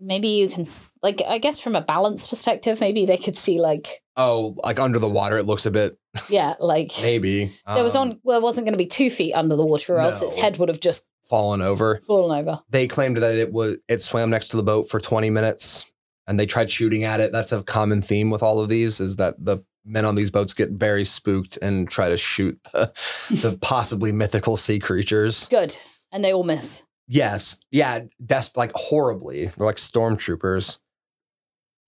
Maybe 0.00 0.28
you 0.28 0.48
can 0.48 0.66
like. 1.02 1.20
I 1.26 1.38
guess 1.38 1.58
from 1.58 1.74
a 1.74 1.80
balance 1.80 2.26
perspective, 2.26 2.80
maybe 2.80 3.04
they 3.06 3.16
could 3.18 3.36
see 3.36 3.60
like. 3.60 4.00
oh, 4.16 4.54
like 4.62 4.78
under 4.78 4.98
the 5.00 5.08
water, 5.08 5.36
it 5.38 5.46
looks 5.46 5.66
a 5.66 5.70
bit 5.72 5.98
Yeah, 6.28 6.54
like 6.60 6.92
maybe. 7.02 7.56
there 7.66 7.82
was 7.82 7.94
um, 7.96 8.10
on. 8.10 8.20
Well, 8.22 8.38
it 8.38 8.42
wasn't 8.42 8.64
going 8.66 8.74
to 8.74 8.78
be 8.78 8.86
two 8.86 9.10
feet 9.10 9.32
under 9.34 9.56
the 9.56 9.64
water, 9.64 9.94
or 9.96 10.00
else 10.00 10.22
its 10.22 10.34
head 10.36 10.58
would 10.58 10.68
have 10.68 10.80
just 10.80 11.04
fallen 11.26 11.60
over. 11.60 12.00
fallen 12.06 12.38
over. 12.38 12.60
they 12.70 12.86
claimed 12.86 13.18
that 13.18 13.34
it 13.36 13.52
was 13.52 13.76
it 13.88 14.00
swam 14.00 14.30
next 14.30 14.48
to 14.48 14.56
the 14.56 14.62
boat 14.62 14.88
for 14.88 14.98
20 14.98 15.28
minutes 15.28 15.84
and 16.26 16.40
they 16.40 16.46
tried 16.46 16.70
shooting 16.70 17.04
at 17.04 17.20
it 17.20 17.32
that's 17.32 17.52
a 17.52 17.62
common 17.64 18.00
theme 18.00 18.30
with 18.30 18.42
all 18.42 18.60
of 18.60 18.70
these 18.70 18.98
is 18.98 19.16
that 19.16 19.34
the 19.38 19.58
men 19.84 20.06
on 20.06 20.14
these 20.14 20.30
boats 20.30 20.54
get 20.54 20.70
very 20.70 21.04
spooked 21.04 21.58
and 21.60 21.90
try 21.90 22.08
to 22.08 22.16
shoot 22.16 22.58
the, 22.72 22.90
the 23.28 23.58
possibly 23.60 24.10
mythical 24.10 24.56
sea 24.56 24.78
creatures 24.78 25.48
Good, 25.48 25.76
and 26.12 26.24
they 26.24 26.32
all 26.32 26.44
miss. 26.44 26.82
yes 27.08 27.56
yeah 27.70 28.00
that's 28.20 28.56
like 28.56 28.72
horribly 28.74 29.48
they're 29.48 29.66
like 29.66 29.76
stormtroopers 29.76 30.78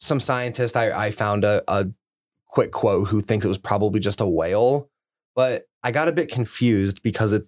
some 0.01 0.21
scientist 0.21 0.77
i, 0.77 1.07
I 1.07 1.11
found 1.13 1.45
a, 1.45 1.63
a 1.67 1.87
quick 2.51 2.73
quote 2.73 3.09
who 3.09 3.21
thinks 3.21 3.45
it 3.45 3.49
was 3.49 3.59
probably 3.59 4.01
just 4.01 4.21
a 4.21 4.27
whale 4.27 4.89
but 5.37 5.65
i 5.83 5.91
got 5.91 6.09
a 6.09 6.13
bit 6.13 6.31
confused 6.31 7.03
because 7.03 7.33
it 7.33 7.43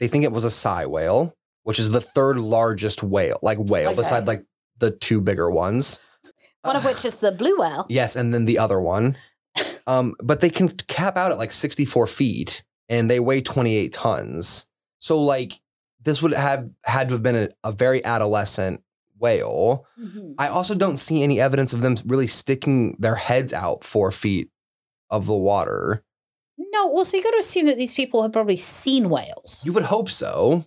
they 0.00 0.08
think 0.08 0.24
it 0.24 0.32
was 0.32 0.44
a 0.44 0.50
sei 0.50 0.84
whale 0.86 1.34
which 1.62 1.78
is 1.78 1.90
the 1.92 2.00
third 2.00 2.38
largest 2.38 3.02
whale 3.02 3.38
like 3.42 3.58
whale 3.58 3.90
Okay. 3.90 3.96
beside 3.96 4.26
like 4.26 4.44
the 4.78 4.90
two 4.90 5.20
bigger 5.20 5.50
ones 5.50 6.00
One 6.62 6.76
of 6.76 6.84
which 6.84 7.04
is 7.04 7.16
the 7.16 7.32
blue 7.32 7.56
whale. 7.58 7.86
yes 7.88 8.16
and 8.16 8.34
then 8.34 8.44
the 8.46 8.58
other 8.58 8.80
one 8.80 9.16
um 9.86 10.14
but 10.22 10.40
they 10.40 10.50
can 10.50 10.68
cap 10.70 11.16
out 11.16 11.30
at 11.32 11.38
like 11.38 11.52
64 11.52 12.06
feet 12.08 12.62
and 12.88 13.10
they 13.10 13.20
weigh 13.20 13.40
28 13.40 13.92
tons 13.92 14.66
so 14.98 15.20
like 15.22 15.60
this 16.02 16.20
would 16.22 16.32
have 16.34 16.68
had 16.84 17.08
to 17.08 17.14
have 17.14 17.22
been 17.22 17.36
a, 17.36 17.48
a 17.64 17.72
very 17.72 18.04
adolescent 18.04 18.82
whale 19.18 19.84
Mhm. 20.00 20.34
i 20.38 20.48
also 20.48 20.74
don't 20.74 20.96
see 20.98 21.22
any 21.22 21.40
evidence 21.40 21.72
of 21.72 21.80
them 21.80 21.96
really 22.06 22.26
sticking 22.26 22.96
their 22.98 23.14
heads 23.16 23.52
out 23.52 23.84
four 23.84 24.10
feet 24.10 24.50
of 25.10 25.26
the 25.26 25.34
water 25.36 26.04
No, 26.58 26.88
well, 26.92 27.04
so 27.04 27.16
you 27.16 27.22
got 27.22 27.30
to 27.30 27.38
assume 27.38 27.66
that 27.66 27.76
these 27.78 27.94
people 27.94 28.22
have 28.22 28.32
probably 28.32 28.56
seen 28.56 29.08
whales. 29.08 29.60
you 29.64 29.72
would 29.72 29.84
hope 29.84 30.08
so 30.10 30.64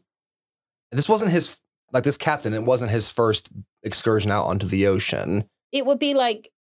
this 0.91 1.07
wasn't 1.09 1.31
his 1.31 1.61
like 1.93 2.03
this 2.03 2.17
captain 2.17 2.53
it 2.53 2.63
wasn't 2.63 2.91
his 2.91 3.09
first 3.09 3.49
excursion 3.83 4.31
out 4.31 4.45
onto 4.45 4.67
the 4.67 4.87
ocean 4.87 5.45
It 5.71 5.85
would 5.85 5.99
be 5.99 6.13
like 6.13 6.51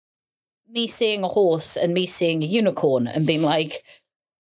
me 0.69 0.87
seeing 0.87 1.23
a 1.23 1.27
horse 1.27 1.75
and 1.77 1.93
me 1.93 2.05
seeing 2.05 2.43
a 2.43 2.45
unicorn 2.45 3.05
and 3.07 3.27
being 3.27 3.41
like, 3.41 3.83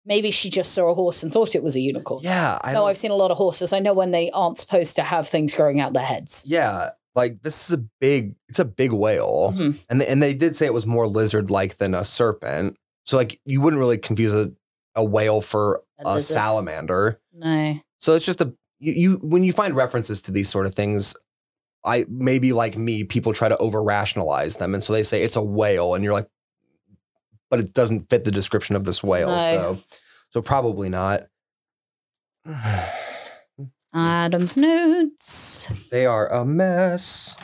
maybe 0.04 0.30
she 0.30 0.50
just 0.50 0.72
saw 0.74 0.88
a 0.90 0.94
horse 0.94 1.22
and 1.22 1.32
thought 1.32 1.54
it 1.54 1.62
was 1.62 1.74
a 1.76 1.80
unicorn. 1.80 2.20
yeah 2.22 2.58
i 2.62 2.72
no, 2.72 2.84
I've 2.86 2.98
seen 2.98 3.10
a 3.10 3.14
lot 3.16 3.30
of 3.30 3.36
horses. 3.38 3.72
I 3.72 3.78
know 3.78 3.94
when 3.94 4.10
they 4.10 4.30
aren't 4.30 4.58
supposed 4.58 4.96
to 4.96 5.02
have 5.02 5.26
things 5.28 5.54
growing 5.54 5.80
out 5.80 5.92
their 5.94 6.02
heads. 6.04 6.42
yeah 6.46 6.90
like 7.18 7.42
this 7.42 7.66
is 7.68 7.74
a 7.74 7.82
big 8.00 8.34
it's 8.48 8.58
a 8.60 8.64
big 8.64 8.92
whale 8.92 9.52
Mhm. 9.56 9.78
and 9.90 10.00
they, 10.00 10.06
and 10.06 10.22
they 10.22 10.32
did 10.34 10.56
say 10.56 10.64
it 10.66 10.72
was 10.72 10.86
more 10.86 11.06
lizard 11.06 11.50
like 11.50 11.76
than 11.78 11.94
a 11.94 12.04
serpent 12.04 12.76
so 13.04 13.16
like 13.16 13.40
you 13.44 13.60
wouldn't 13.60 13.80
really 13.80 13.98
confuse 13.98 14.32
a, 14.34 14.50
a 14.94 15.04
whale 15.04 15.40
for 15.40 15.82
A 15.98 16.02
a 16.16 16.20
salamander 16.20 17.20
No. 17.34 17.78
so 17.98 18.14
it's 18.14 18.24
just 18.24 18.40
a 18.40 18.52
you, 18.80 18.92
you 19.02 19.10
when 19.22 19.42
you 19.44 19.52
find 19.52 19.74
references 19.76 20.22
to 20.22 20.30
these 20.32 20.48
sort 20.48 20.66
of 20.66 20.74
things 20.74 21.14
i 21.84 22.06
maybe 22.08 22.52
like 22.52 22.76
me 22.78 23.04
people 23.04 23.32
try 23.32 23.48
to 23.48 23.56
over 23.58 23.82
rationalize 23.82 24.56
them 24.56 24.72
and 24.74 24.82
so 24.82 24.92
they 24.92 25.02
say 25.02 25.22
it's 25.22 25.36
a 25.36 25.42
whale 25.42 25.94
and 25.94 26.04
you're 26.04 26.12
like 26.12 26.28
but 27.50 27.58
it 27.60 27.72
doesn't 27.72 28.08
fit 28.10 28.24
the 28.24 28.30
description 28.30 28.76
of 28.76 28.84
this 28.84 29.02
whale 29.02 29.28
No. 29.36 29.38
so 29.50 29.78
so 30.30 30.42
probably 30.42 30.88
not 30.88 31.26
Adam's 33.94 34.56
notes. 34.56 35.70
they 35.90 36.04
are 36.06 36.28
a 36.32 36.44
mess 36.44 37.34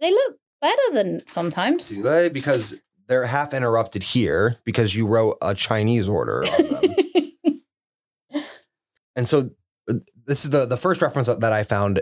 They 0.00 0.10
look 0.10 0.36
better 0.60 0.82
than 0.92 1.22
sometimes. 1.26 1.88
do 1.90 2.02
they 2.02 2.28
because 2.28 2.74
they're 3.08 3.26
half 3.26 3.52
interrupted 3.52 4.02
here 4.02 4.56
because 4.64 4.94
you 4.94 5.06
wrote 5.06 5.36
a 5.42 5.54
chinese 5.54 6.08
order 6.08 6.44
on 6.44 6.62
them 6.70 8.42
And 9.16 9.28
so 9.28 9.50
uh, 9.90 9.94
this 10.26 10.44
is 10.44 10.50
the 10.50 10.64
the 10.64 10.76
first 10.78 11.02
reference 11.02 11.26
that 11.26 11.40
that 11.40 11.52
I 11.52 11.64
found. 11.64 12.00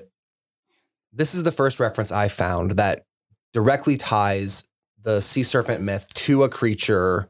This 1.12 1.34
is 1.34 1.42
the 1.42 1.50
first 1.50 1.80
reference 1.80 2.12
I 2.12 2.28
found 2.28 2.72
that 2.72 3.04
directly 3.52 3.96
ties 3.96 4.62
the 5.02 5.20
sea 5.20 5.42
serpent 5.42 5.82
myth 5.82 6.06
to 6.14 6.44
a 6.44 6.48
creature 6.48 7.28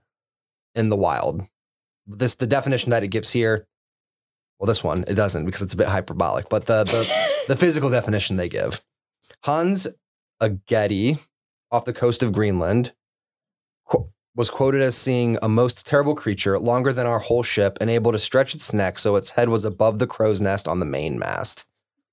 in 0.75 0.91
the 0.91 0.97
wild. 0.97 1.43
This 2.07 2.35
the 2.35 2.47
definition 2.47 2.91
that 2.91 3.03
it 3.03 3.09
gives 3.09 3.31
here. 3.31 3.67
Well, 4.61 4.67
this 4.67 4.85
one 4.85 5.05
it 5.09 5.15
doesn't 5.15 5.47
because 5.47 5.63
it's 5.63 5.75
a 5.75 5.77
bit 5.77 5.89
hyperbolic, 5.89 6.49
but 6.49 6.67
the 6.67 6.85
the, 6.85 7.11
the 7.49 7.57
physical 7.57 7.91
definition 7.91 8.37
they 8.37 8.49
give. 8.49 8.81
Hans 9.43 9.89
Egede 10.41 11.19
off 11.73 11.87
the 11.87 11.93
coast 11.93 12.23
of 12.23 12.33
Greenland 12.33 12.93
qu- 13.87 14.09
was 14.37 14.51
quoted 14.51 14.83
as 14.83 14.97
seeing 14.97 15.39
a 15.41 15.49
most 15.49 15.87
terrible 15.87 16.15
creature 16.15 16.59
longer 16.59 16.93
than 16.93 17.07
our 17.07 17.19
whole 17.19 17.43
ship 17.43 17.79
and 17.81 17.89
able 17.89 18.13
to 18.13 18.19
stretch 18.19 18.55
its 18.55 18.73
neck 18.75 18.99
so 18.99 19.17
its 19.17 19.31
head 19.31 19.49
was 19.49 19.65
above 19.65 19.99
the 19.99 20.07
crow's 20.07 20.41
nest 20.41 20.69
on 20.69 20.79
the 20.79 20.87
mainmast, 20.87 21.65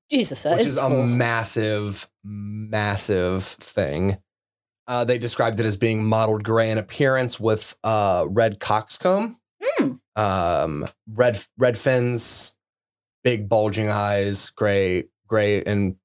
Jesus, 0.10 0.44
that 0.44 0.54
which 0.54 0.62
is 0.62 0.72
is 0.74 0.78
a 0.78 0.88
cool. 0.88 1.04
massive, 1.04 2.10
massive 2.24 3.44
thing. 3.44 4.18
Uh, 4.88 5.04
they 5.04 5.18
described 5.18 5.60
it 5.60 5.66
as 5.66 5.76
being 5.76 6.06
mottled 6.06 6.46
gray 6.46 6.72
in 6.72 6.78
appearance 6.78 7.40
with 7.42 7.76
uh, 7.84 8.26
red 8.30 8.62
coxcomb, 8.62 9.38
Mm. 9.80 10.00
um, 10.16 10.88
red 11.14 11.44
red 11.58 11.78
fins, 11.78 12.56
big 13.24 13.50
bulging 13.50 13.90
eyes, 13.90 14.50
gray 14.52 15.06
gray 15.28 15.64
and 15.64 15.96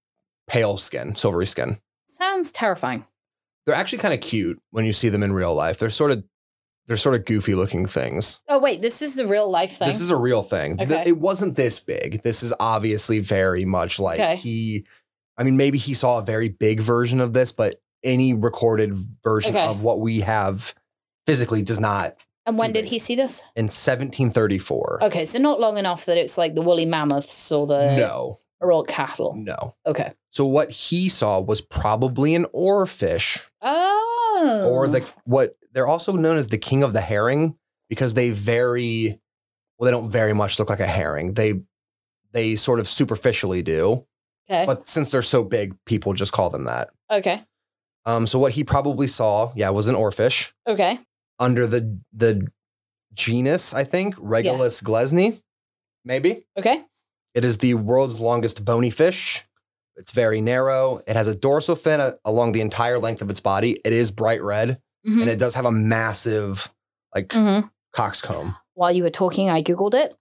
pale 0.46 0.76
skin, 0.76 1.14
silvery 1.14 1.46
skin. 1.46 1.78
Sounds 2.08 2.50
terrifying. 2.52 3.04
They're 3.66 3.74
actually 3.74 3.98
kind 3.98 4.12
of 4.14 4.20
cute 4.20 4.60
when 4.70 4.84
you 4.84 4.92
see 4.92 5.08
them 5.08 5.22
in 5.22 5.32
real 5.32 5.54
life. 5.54 5.78
They're 5.78 5.90
sort 5.90 6.10
of 6.10 6.24
they're 6.88 6.96
sort 6.96 7.14
of 7.14 7.24
goofy 7.24 7.54
looking 7.54 7.86
things. 7.86 8.40
Oh 8.48 8.58
wait, 8.58 8.82
this 8.82 9.02
is 9.02 9.14
the 9.14 9.26
real 9.26 9.48
life 9.50 9.76
thing. 9.78 9.86
This 9.88 10.00
is 10.00 10.10
a 10.10 10.16
real 10.16 10.42
thing. 10.42 10.76
Th- 10.78 10.90
Okay. 10.90 11.08
It 11.10 11.18
wasn't 11.18 11.54
this 11.54 11.78
big. 11.78 12.22
This 12.22 12.42
is 12.42 12.52
obviously 12.58 13.20
very 13.20 13.64
much 13.64 14.00
like 14.00 14.18
Okay. 14.18 14.36
he. 14.36 14.84
I 15.38 15.44
mean, 15.44 15.56
maybe 15.56 15.78
he 15.78 15.94
saw 15.94 16.18
a 16.18 16.22
very 16.22 16.48
big 16.48 16.80
version 16.80 17.20
of 17.20 17.32
this, 17.32 17.52
but 17.52 17.80
any 18.04 18.34
recorded 18.34 18.94
version 19.22 19.54
Okay. 19.56 19.64
of 19.64 19.82
what 19.82 20.00
we 20.00 20.20
have 20.20 20.74
physically 21.24 21.62
does 21.62 21.78
not 21.80 22.16
And 22.46 22.58
when 22.58 22.72
did 22.72 22.86
he 22.86 22.98
see 22.98 23.14
this? 23.14 23.40
in 23.56 23.64
1734. 23.66 24.98
Okay, 25.04 25.24
so 25.24 25.38
not 25.38 25.60
long 25.60 25.78
enough 25.78 26.06
that 26.06 26.16
it's 26.16 26.36
like 26.36 26.54
the 26.54 26.62
woolly 26.62 26.86
mammoths 26.86 27.52
or 27.52 27.66
the 27.66 27.96
No, 27.96 28.38
or 28.60 28.72
all 28.72 28.84
cattle. 28.84 29.34
no. 29.36 29.74
Okay. 29.86 30.12
So 30.30 30.46
what 30.46 30.70
he 30.70 31.08
saw 31.08 31.40
was 31.40 31.60
probably 31.60 32.34
an 32.34 32.46
oarfish, 32.54 33.42
Oh. 33.60 34.68
or 34.70 34.88
the 34.88 35.04
what 35.24 35.56
they're 35.72 35.86
also 35.86 36.12
known 36.12 36.36
as 36.36 36.48
the 36.48 36.58
king 36.58 36.82
of 36.82 36.92
the 36.92 37.00
herring 37.00 37.54
because 37.88 38.14
they 38.14 38.30
very 38.30 39.20
well. 39.78 39.86
They 39.86 39.90
don't 39.90 40.10
very 40.10 40.32
much 40.32 40.58
look 40.58 40.70
like 40.70 40.80
a 40.80 40.86
herring. 40.86 41.34
They 41.34 41.60
they 42.32 42.56
sort 42.56 42.80
of 42.80 42.88
superficially 42.88 43.62
do, 43.62 44.06
okay. 44.50 44.64
but 44.66 44.88
since 44.88 45.10
they're 45.10 45.22
so 45.22 45.44
big, 45.44 45.74
people 45.84 46.12
just 46.14 46.32
call 46.32 46.50
them 46.50 46.64
that. 46.64 46.90
okay. 47.10 47.44
Um, 48.04 48.26
so 48.26 48.36
what 48.38 48.50
he 48.52 48.64
probably 48.64 49.06
saw, 49.06 49.52
yeah, 49.54 49.68
was 49.70 49.86
an 49.86 49.94
oarfish 49.94 50.50
Okay. 50.66 50.98
Under 51.42 51.66
the 51.66 51.98
the 52.12 52.46
genus, 53.14 53.74
I 53.74 53.84
think, 53.84 54.14
Regalecus 54.16 54.82
glesne, 54.82 55.40
maybe. 56.04 56.46
Okay. 56.58 56.84
It 57.34 57.44
is 57.44 57.58
the 57.58 57.74
world's 57.74 58.20
longest 58.20 58.64
bony 58.64 58.90
fish. 58.90 59.44
It's 59.96 60.12
very 60.12 60.40
narrow. 60.40 61.00
It 61.06 61.16
has 61.16 61.26
a 61.26 61.34
dorsal 61.34 61.76
fin 61.76 62.00
uh, 62.00 62.12
along 62.24 62.52
the 62.52 62.60
entire 62.60 62.98
length 62.98 63.20
of 63.22 63.28
its 63.30 63.40
body. 63.40 63.80
It 63.84 63.92
is 63.92 64.10
bright 64.10 64.42
red, 64.42 64.80
Mhm. 65.06 65.22
and 65.22 65.28
it 65.30 65.38
does 65.38 65.54
have 65.54 65.64
a 65.66 65.72
massive, 65.72 66.68
like, 67.14 67.28
Mhm. 67.28 67.70
coxcomb. 67.92 68.56
While 68.74 68.92
you 68.92 69.02
were 69.02 69.10
talking, 69.10 69.50
I 69.50 69.62
googled 69.62 69.94
it. 69.94 70.14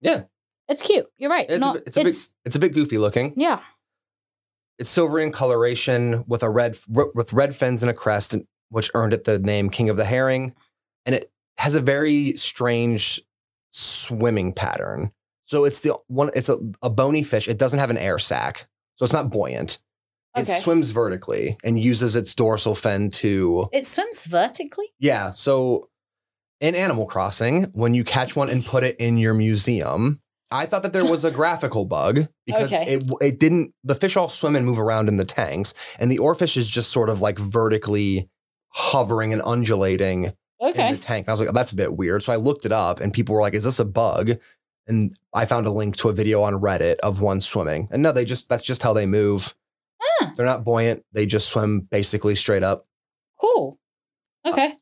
Yeah. 0.00 0.22
It's 0.68 0.80
cute. 0.82 1.06
You're 1.18 1.30
right. 1.30 1.46
It's, 1.48 1.60
Not, 1.60 1.76
a, 1.76 1.78
bit- 1.80 1.86
it's, 1.88 1.96
a 1.96 2.04
bit, 2.04 2.16
it's 2.44 2.56
a 2.56 2.58
bit 2.58 2.72
goofy 2.74 2.98
looking. 2.98 3.34
yeah. 3.36 3.62
It's 4.78 4.88
silvery 4.90 5.24
in 5.24 5.32
coloration 5.32 6.24
with 6.28 6.42
a 6.44 6.48
red 6.50 6.78
with 6.88 7.32
red 7.32 7.56
fins 7.56 7.82
and 7.82 7.90
a 7.90 7.94
crest, 7.94 8.36
which 8.70 8.90
earned 8.94 9.12
it 9.12 9.24
the 9.24 9.38
name 9.40 9.70
King 9.70 9.88
of 9.90 9.96
the 9.96 10.04
Herring. 10.04 10.54
And 11.08 11.14
it 11.16 11.32
has 11.56 11.74
a 11.74 11.80
very 11.80 12.36
strange 12.36 13.20
swimming 13.72 14.52
pattern. 14.52 15.10
So 15.46 15.64
it's 15.64 15.80
the 15.80 15.94
one. 16.08 16.30
It's 16.34 16.50
a, 16.50 16.58
a 16.82 16.90
bony 16.90 17.22
fish. 17.22 17.48
It 17.48 17.56
doesn't 17.58 17.78
have 17.78 17.90
an 17.90 17.96
air 17.98 18.18
sac, 18.18 18.68
so 18.96 19.04
it's 19.04 19.14
not 19.14 19.30
buoyant. 19.30 19.78
It 20.36 20.42
Okay. 20.42 20.60
swims 20.60 20.90
vertically 20.90 21.56
and 21.64 21.80
uses 21.82 22.14
its 22.14 22.34
dorsal 22.34 22.74
fin 22.74 23.10
to 23.12 23.68
It 23.72 23.86
swims 23.86 24.24
vertically. 24.26 24.86
yeah. 25.00 25.30
So 25.32 25.88
in 26.60 26.74
Animal 26.74 27.06
Crossing, 27.06 27.64
when 27.72 27.94
you 27.94 28.04
catch 28.04 28.36
one 28.36 28.50
and 28.50 28.62
put 28.64 28.84
it 28.84 28.96
in 28.98 29.16
your 29.16 29.32
museum, 29.32 30.20
I 30.50 30.66
thought 30.66 30.82
that 30.82 30.92
there 30.92 31.04
was 31.06 31.24
a 31.24 31.30
graphical 31.40 31.86
bug 31.86 32.28
because 32.46 32.72
Okay. 32.72 32.84
it 32.94 33.04
it 33.22 33.40
didn't. 33.40 33.72
The 33.84 33.94
fish 33.94 34.16
all 34.18 34.28
swim 34.28 34.54
and 34.54 34.66
move 34.66 34.78
around 34.78 35.08
in 35.08 35.16
the 35.16 35.24
tanks, 35.24 35.72
and 35.98 36.12
the 36.12 36.18
oarfish 36.18 36.58
is 36.58 36.68
just 36.68 36.90
sort 36.90 37.08
of 37.08 37.22
like 37.22 37.38
vertically 37.38 38.28
hovering 38.74 39.32
and 39.32 39.40
undulating 39.46 40.34
in 40.60 40.68
Okay. 40.68 40.92
the 40.92 40.98
tank. 40.98 41.26
And 41.26 41.30
I 41.30 41.32
was 41.32 41.40
like, 41.40 41.52
that's 41.54 41.72
a 41.72 41.76
bit 41.76 41.96
weird. 41.96 42.22
So 42.22 42.32
I 42.32 42.36
looked 42.36 42.66
it 42.66 42.72
up, 42.72 43.00
and 43.00 43.12
people 43.12 43.34
were 43.34 43.40
like, 43.40 43.54
"Is 43.54 43.64
this 43.64 43.78
a 43.78 43.84
bug?" 43.84 44.32
And 44.86 45.14
I 45.34 45.44
found 45.44 45.66
a 45.66 45.70
link 45.70 45.96
to 45.98 46.08
a 46.08 46.12
video 46.12 46.42
on 46.42 46.54
Reddit 46.54 46.96
of 47.02 47.20
one 47.20 47.40
swimming. 47.40 47.88
And 47.90 48.02
no, 48.02 48.10
they 48.12 48.24
just 48.24 48.48
that's 48.48 48.62
just 48.64 48.82
how 48.82 48.92
they 48.92 49.06
move. 49.06 49.54
Ah. 50.20 50.32
They're 50.36 50.46
not 50.46 50.64
buoyant. 50.64 51.04
They 51.12 51.26
just 51.26 51.48
swim 51.48 51.80
basically 51.90 52.34
straight 52.34 52.62
up. 52.62 52.86
Cool. 53.40 53.78
Okay. 54.46 54.74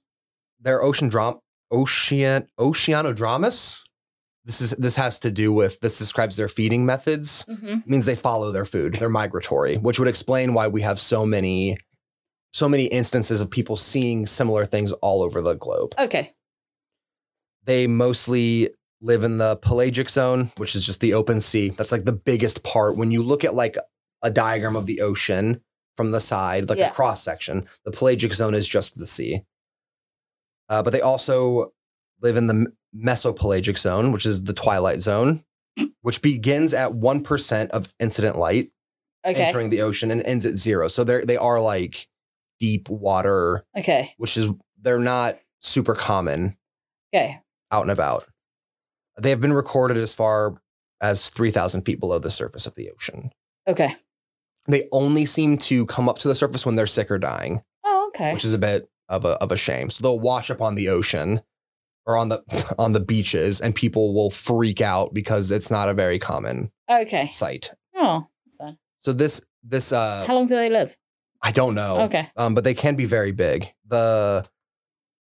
they're 0.60 0.82
ocean 0.82 1.08
dram 1.08 1.40
ocean 1.70 2.46
oceanodromous. 2.58 3.82
This 4.44 4.60
is 4.60 4.70
this 4.72 4.94
has 4.96 5.18
to 5.20 5.30
do 5.30 5.52
with 5.52 5.80
this 5.80 5.98
describes 5.98 6.36
their 6.36 6.48
feeding 6.48 6.86
methods. 6.86 7.44
hmm 7.48 7.66
It 7.78 7.86
means 7.86 8.04
they 8.04 8.14
follow 8.14 8.52
their 8.52 8.64
food. 8.64 8.94
They're 8.94 9.08
migratory, 9.08 9.76
which 9.78 9.98
would 9.98 10.08
explain 10.08 10.54
why 10.54 10.68
we 10.68 10.82
have 10.82 11.00
so 11.00 11.26
many 11.26 11.76
so 12.52 12.68
many 12.68 12.84
instances 12.86 13.40
of 13.40 13.50
people 13.50 13.76
seeing 13.76 14.26
similar 14.26 14.64
things 14.66 14.92
all 14.92 15.22
over 15.22 15.40
the 15.40 15.54
globe. 15.54 15.94
Okay. 15.98 16.32
They 17.64 17.86
mostly 17.86 18.70
live 19.00 19.24
in 19.24 19.38
the 19.38 19.56
pelagic 19.56 20.08
zone, 20.08 20.50
which 20.56 20.74
is 20.74 20.86
just 20.86 21.00
the 21.00 21.14
open 21.14 21.40
sea. 21.40 21.70
That's 21.70 21.92
like 21.92 22.04
the 22.04 22.12
biggest 22.12 22.62
part 22.62 22.96
when 22.96 23.10
you 23.10 23.22
look 23.22 23.44
at 23.44 23.54
like 23.54 23.76
a 24.22 24.30
diagram 24.30 24.76
of 24.76 24.86
the 24.86 25.00
ocean 25.02 25.60
from 25.96 26.12
the 26.12 26.20
side, 26.20 26.68
like 26.68 26.78
Yeah. 26.78 26.90
a 26.90 26.94
cross 26.94 27.22
section. 27.22 27.66
The 27.84 27.90
pelagic 27.90 28.32
zone 28.34 28.54
is 28.54 28.66
just 28.66 28.96
the 28.98 29.06
sea. 29.06 29.42
Uh, 30.68 30.82
but 30.82 30.90
they 30.90 31.00
also 31.00 31.72
live 32.22 32.36
in 32.36 32.46
the 32.46 32.66
mesopelagic 32.96 33.78
zone, 33.78 34.12
which 34.12 34.26
is 34.26 34.44
the 34.44 34.52
twilight 34.54 35.00
zone, 35.02 35.44
which 36.02 36.22
begins 36.22 36.72
at 36.72 36.92
1% 36.92 37.70
of 37.70 37.92
incident 38.00 38.38
light 38.38 38.70
Okay. 39.26 39.42
entering 39.44 39.70
the 39.70 39.82
ocean 39.82 40.10
and 40.10 40.22
ends 40.22 40.46
at 40.46 40.54
zero. 40.56 40.88
So 40.88 41.02
they're, 41.04 41.24
they 41.24 41.36
are 41.36 41.60
like 41.60 42.08
deep 42.60 42.88
water, 42.88 43.64
Okay. 43.76 44.14
which 44.18 44.36
is, 44.36 44.48
they're 44.80 44.98
not 44.98 45.36
super 45.60 45.94
common 45.94 46.56
Okay. 47.14 47.40
out 47.70 47.82
and 47.82 47.90
about. 47.90 48.26
They 49.18 49.30
have 49.30 49.40
been 49.40 49.52
recorded 49.52 49.96
as 49.96 50.12
far 50.14 50.60
as 51.00 51.30
3,000 51.30 51.82
feet 51.82 52.00
below 52.00 52.18
the 52.18 52.30
surface 52.30 52.66
of 52.66 52.74
the 52.74 52.90
ocean. 52.90 53.30
Okay. 53.68 53.94
They 54.68 54.88
only 54.92 55.24
seem 55.26 55.58
to 55.58 55.86
come 55.86 56.08
up 56.08 56.18
to 56.18 56.28
the 56.28 56.34
surface 56.34 56.66
when 56.66 56.76
they're 56.76 56.86
sick 56.86 57.10
or 57.10 57.18
dying, 57.18 57.62
Oh, 57.84 58.08
okay. 58.08 58.32
which 58.32 58.44
is 58.44 58.52
a 58.54 58.58
bit 58.58 58.88
of 59.08 59.24
a, 59.24 59.30
of 59.42 59.52
a 59.52 59.56
shame. 59.56 59.90
So 59.90 60.02
they'll 60.02 60.18
wash 60.20 60.50
up 60.50 60.60
on 60.60 60.74
the 60.74 60.88
ocean 60.88 61.40
or 62.06 62.16
on 62.16 62.28
the 62.28 62.42
on 62.78 62.92
the 62.92 63.00
beaches 63.00 63.60
and 63.60 63.74
people 63.74 64.14
will 64.14 64.30
freak 64.30 64.80
out 64.80 65.14
because 65.14 65.50
it's 65.50 65.70
not 65.70 65.88
a 65.88 65.94
very 65.94 66.18
common 66.18 66.70
Okay. 66.90 67.28
sight. 67.30 67.72
Oh, 67.94 68.26
that's 68.44 68.56
sad. 68.58 68.76
So 68.98 69.12
this 69.12 69.40
this 69.62 69.92
uh 69.92 70.24
How 70.26 70.34
long 70.34 70.46
do 70.46 70.56
they 70.56 70.70
live? 70.70 70.96
I 71.46 71.52
don't 71.52 71.74
know. 71.74 72.00
Okay. 72.02 72.28
Um 72.36 72.54
but 72.54 72.64
they 72.64 72.74
can 72.74 72.96
be 72.96 73.04
very 73.04 73.32
big. 73.32 73.72
The 73.86 74.46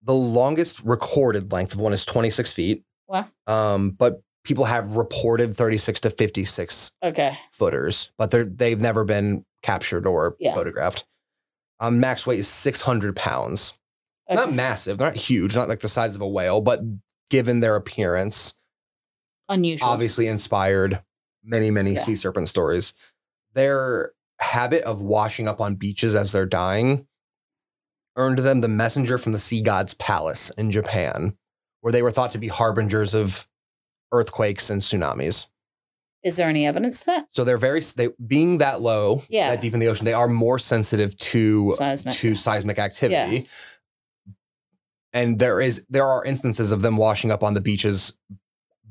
the 0.03 0.14
longest 0.14 0.81
recorded 0.85 1.53
length 1.53 1.75
of 1.75 1.81
one 1.81 1.93
is 1.93 2.05
26 2.05 2.53
feet. 2.53 2.83
Wow. 3.09 3.27
Um 3.47 3.91
but 3.91 4.22
people 4.45 4.64
have 4.64 4.97
reported 4.97 5.57
36 5.57 6.01
to 6.01 6.11
56 6.11 6.93
Okay. 7.03 7.39
footers, 7.53 8.11
but 8.18 8.31
they're 8.31 8.45
they've 8.45 8.81
never 8.81 9.05
been 9.05 9.45
captured 9.62 10.07
or 10.07 10.37
Yeah. 10.39 10.55
photographed. 10.55 11.05
Um, 11.81 11.99
max 12.01 12.27
weight 12.27 12.39
is 12.39 12.49
600 12.49 13.16
pounds. 13.16 13.75
okay. 14.31 14.37
Not 14.37 14.53
massive, 14.55 14.97
they're 14.99 15.09
not 15.09 15.16
huge, 15.16 15.55
not 15.57 15.68
like 15.68 15.81
the 15.81 15.89
size 15.89 16.14
of 16.14 16.20
a 16.22 16.29
whale, 16.29 16.61
but 16.62 16.81
given 17.31 17.61
their 17.61 17.77
appearance, 17.77 18.55
Unusual. 19.49 19.89
obviously 19.89 20.29
inspired 20.29 21.03
many, 21.43 21.70
many 21.70 21.95
Yeah. 21.95 22.01
sea 22.01 22.14
serpent 22.14 22.49
stories. 22.49 22.95
Their 23.55 24.12
habit 24.45 24.82
of 24.84 25.01
washing 25.03 25.49
up 25.49 25.61
on 25.61 25.74
beaches 25.76 26.14
as 26.14 26.32
they're 26.32 26.47
dying 26.47 27.07
earned 28.16 28.38
them 28.38 28.61
the 28.61 28.68
messenger 28.68 29.18
from 29.18 29.32
the 29.32 29.38
sea 29.38 29.61
god's 29.61 29.95
palace 29.95 30.51
in 30.57 30.70
Japan, 30.70 31.36
where 31.80 31.92
they 31.92 32.03
were 32.03 32.12
thought 32.12 32.30
to 32.32 32.38
be 32.38 32.47
harbingers 32.49 33.12
of 33.14 33.47
earthquakes 34.12 34.70
and 34.70 34.80
tsunamis. 34.80 35.47
Is 36.22 36.36
there 36.36 36.49
any 36.49 36.64
evidence 36.64 37.01
to 37.01 37.07
that? 37.07 37.26
So 37.30 37.42
they're 37.45 37.59
very 37.59 37.80
they 37.97 38.09
being 38.24 38.59
that 38.59 38.80
low, 38.80 39.22
Yeah. 39.28 39.51
that 39.51 39.61
deep 39.61 39.74
in 39.74 39.80
the 39.80 39.88
ocean, 39.88 40.05
they 40.05 40.12
are 40.14 40.28
more 40.28 40.59
sensitive 40.61 41.16
to 41.18 41.72
Seismic. 41.76 42.14
to 42.14 42.36
seismic 42.36 42.78
activity. 42.78 43.49
And 45.12 45.38
there 45.38 45.61
is 45.61 45.84
there 45.90 46.07
are 46.07 46.24
instances 46.24 46.72
of 46.72 46.82
them 46.82 46.97
washing 46.97 47.30
up 47.30 47.42
on 47.42 47.55
the 47.55 47.61
beaches 47.61 48.12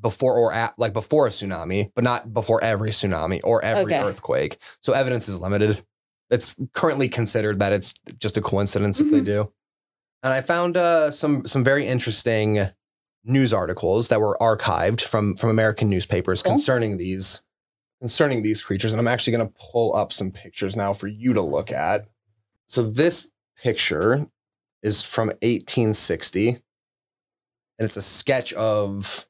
before 0.04 0.34
or 0.36 0.52
at 0.52 0.78
like 0.78 0.92
before 0.92 1.26
a 1.26 1.30
tsunami, 1.30 1.90
but 1.94 2.04
not 2.04 2.34
before 2.34 2.62
every 2.62 2.90
tsunami 2.90 3.40
or 3.42 3.64
every 3.64 3.94
Okay. 3.94 4.02
earthquake. 4.04 4.58
So 4.82 4.92
evidence 4.92 5.30
is 5.30 5.40
limited. 5.40 5.82
It's 6.28 6.54
currently 6.74 7.08
considered 7.08 7.58
that 7.60 7.72
it's 7.72 7.94
just 8.18 8.36
a 8.36 8.42
coincidence 8.42 9.00
if 9.00 9.10
they 9.10 9.20
Mhm. 9.20 9.24
do. 9.24 9.52
And 10.22 10.32
I 10.34 10.42
found 10.42 10.76
uh, 10.76 11.10
some 11.10 11.46
some 11.46 11.64
very 11.64 11.86
interesting 11.88 12.68
news 13.24 13.54
articles 13.54 14.08
that 14.10 14.20
were 14.20 14.36
archived 14.42 15.00
from 15.00 15.36
from 15.36 15.48
American 15.48 15.88
newspapers 15.88 16.42
Cool. 16.42 16.52
concerning 16.52 16.98
these 16.98 17.42
concerning 18.00 18.42
these 18.42 18.60
creatures. 18.60 18.92
And 18.92 19.00
I'm 19.00 19.08
actually 19.08 19.34
going 19.38 19.48
to 19.48 19.54
pull 19.58 19.96
up 19.96 20.12
some 20.12 20.30
pictures 20.30 20.76
now 20.76 20.92
for 20.92 21.06
you 21.08 21.32
to 21.32 21.40
look 21.40 21.72
at. 21.72 22.06
So 22.66 22.82
this 22.82 23.26
picture 23.56 24.26
is 24.82 25.00
from 25.00 25.28
1860, 25.40 26.48
and 26.50 26.60
it's 27.78 27.96
a 27.96 28.02
sketch 28.02 28.52
of 28.52 29.26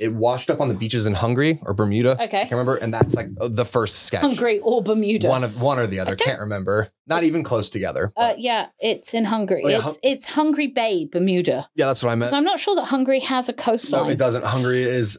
it 0.00 0.12
washed 0.14 0.50
up 0.50 0.60
on 0.60 0.68
the 0.68 0.74
beaches 0.74 1.06
in 1.06 1.14
Hungary 1.14 1.60
or 1.62 1.74
Bermuda. 1.74 2.16
I 2.18 2.24
Okay. 2.24 2.40
can't 2.40 2.52
remember, 2.52 2.76
and 2.76 2.92
that's 2.92 3.14
like 3.14 3.28
uh, 3.40 3.48
the 3.48 3.64
first 3.64 4.04
sketch. 4.04 4.22
Hungary 4.22 4.58
or 4.60 4.82
Bermuda? 4.82 5.28
One 5.28 5.44
of 5.44 5.60
one 5.60 5.78
or 5.78 5.86
the 5.86 6.00
other. 6.00 6.16
don't- 6.16 6.26
Can't 6.26 6.40
remember. 6.40 6.88
Not 7.06 7.22
even 7.24 7.42
close 7.44 7.68
together. 7.70 8.10
uh, 8.16 8.34
yeah, 8.38 8.68
it's 8.80 9.14
in 9.14 9.26
Hungary. 9.26 9.62
Oh, 9.64 9.68
yeah, 9.68 9.76
it's, 9.76 9.84
Hun- 9.84 9.94
it's 10.02 10.26
Hungary 10.28 10.66
Bay, 10.68 11.04
Bermuda. 11.04 11.68
yeah, 11.74 11.86
that's 11.86 12.02
what 12.02 12.10
I 12.10 12.14
meant. 12.14 12.30
So 12.30 12.36
I'm 12.38 12.44
not 12.44 12.58
sure 12.58 12.74
that 12.76 12.86
Hungary 12.86 13.20
has 13.20 13.48
a 13.48 13.52
coastline. 13.52 14.04
No, 14.04 14.08
it 14.10 14.16
doesn't. 14.18 14.44
Hungary 14.44 14.82
is 14.82 15.18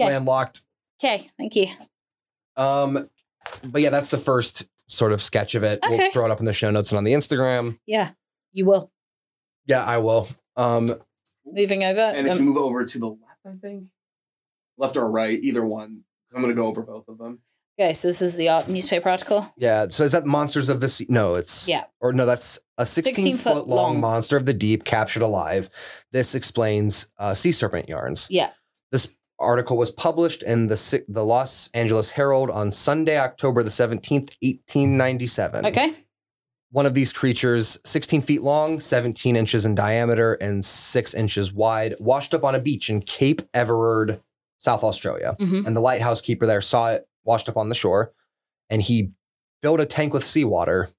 Okay. 0.00 0.10
landlocked. 0.10 0.62
Okay, 1.02 1.28
thank 1.38 1.54
you. 1.56 1.68
Um, 2.56 3.08
but 3.64 3.80
yeah, 3.80 3.90
that's 3.90 4.08
the 4.10 4.18
first 4.18 4.66
sort 4.86 5.12
of 5.12 5.22
sketch 5.22 5.54
of 5.54 5.62
it. 5.62 5.78
Okay. 5.84 5.96
We'll 5.96 6.10
throw 6.10 6.24
it 6.24 6.30
up 6.30 6.40
in 6.40 6.46
the 6.46 6.52
show 6.52 6.70
notes 6.70 6.90
and 6.90 6.98
on 6.98 7.04
the 7.04 7.12
Instagram. 7.12 7.78
Yeah, 7.86 8.10
you 8.52 8.66
will. 8.66 8.90
Yeah, 9.66 9.84
I 9.84 9.98
will. 9.98 10.28
Um, 10.56 10.96
Moving 11.46 11.84
over. 11.84 12.00
and 12.00 12.26
if 12.26 12.32
um, 12.34 12.38
you 12.38 12.44
move 12.44 12.56
over 12.56 12.84
to 12.84 12.98
the 12.98 13.06
left, 13.08 13.22
I 13.46 13.52
think 13.60 13.84
left 14.80 14.96
or 14.96 15.10
right, 15.10 15.38
either 15.42 15.64
one. 15.64 16.02
I'm 16.34 16.42
gonna 16.42 16.54
go 16.54 16.66
over 16.66 16.82
both 16.82 17.06
of 17.08 17.18
them. 17.18 17.40
Okay, 17.78 17.94
so 17.94 18.08
this 18.08 18.20
is 18.20 18.36
the 18.36 18.48
art 18.48 18.68
newspaper 18.68 19.08
article. 19.08 19.50
Yeah. 19.56 19.86
So 19.88 20.02
is 20.02 20.12
that 20.12 20.26
monsters 20.26 20.68
of 20.68 20.80
the 20.80 20.88
sea? 20.88 21.06
No, 21.08 21.34
it's 21.34 21.66
Yeah. 21.68 21.84
Or 22.00 22.12
no, 22.12 22.26
that's 22.26 22.58
a 22.78 22.84
16, 22.84 23.14
16 23.14 23.36
foot 23.38 23.54
foot 23.54 23.68
long, 23.68 23.92
long. 23.92 24.00
monster 24.00 24.36
of 24.36 24.44
the 24.44 24.52
deep 24.52 24.84
captured 24.84 25.22
alive. 25.22 25.70
This 26.12 26.34
explains 26.34 27.06
uh, 27.18 27.32
sea 27.34 27.52
serpent 27.52 27.88
yarns. 27.88 28.26
Yeah. 28.28 28.50
This 28.92 29.08
article 29.38 29.78
was 29.78 29.90
published 29.90 30.42
in 30.42 30.66
the 30.68 31.02
the 31.08 31.24
Los 31.24 31.70
Angeles 31.72 32.10
Herald 32.10 32.50
on 32.50 32.70
Sunday, 32.70 33.18
October 33.18 33.62
the 33.62 33.70
17th, 33.70 34.36
1897. 34.42 35.66
Okay. 35.66 35.94
One 36.72 36.86
of 36.86 36.94
these 36.94 37.12
creatures, 37.12 37.78
16 37.84 38.22
feet 38.22 38.42
long, 38.42 38.78
17 38.78 39.34
inches 39.34 39.64
in 39.66 39.74
diameter, 39.74 40.34
and 40.34 40.64
six 40.64 41.14
inches 41.14 41.52
wide, 41.52 41.96
washed 41.98 42.32
up 42.32 42.44
on 42.44 42.54
a 42.54 42.60
beach 42.60 42.90
in 42.90 43.00
Cape 43.00 43.42
Everard, 43.54 44.20
South 44.60 44.84
Australia. 44.84 45.34
hmm 45.38 45.66
And 45.66 45.76
the 45.76 45.80
lighthouse 45.80 46.20
keeper 46.20 46.46
there 46.46 46.60
saw 46.60 46.92
it 46.92 47.06
washed 47.24 47.48
up 47.48 47.56
on 47.56 47.68
the 47.68 47.74
shore, 47.74 48.12
and 48.70 48.80
he 48.80 49.10
filled 49.62 49.80
a 49.80 49.86
tank 49.86 50.14
with 50.14 50.24
seawater 50.24 50.90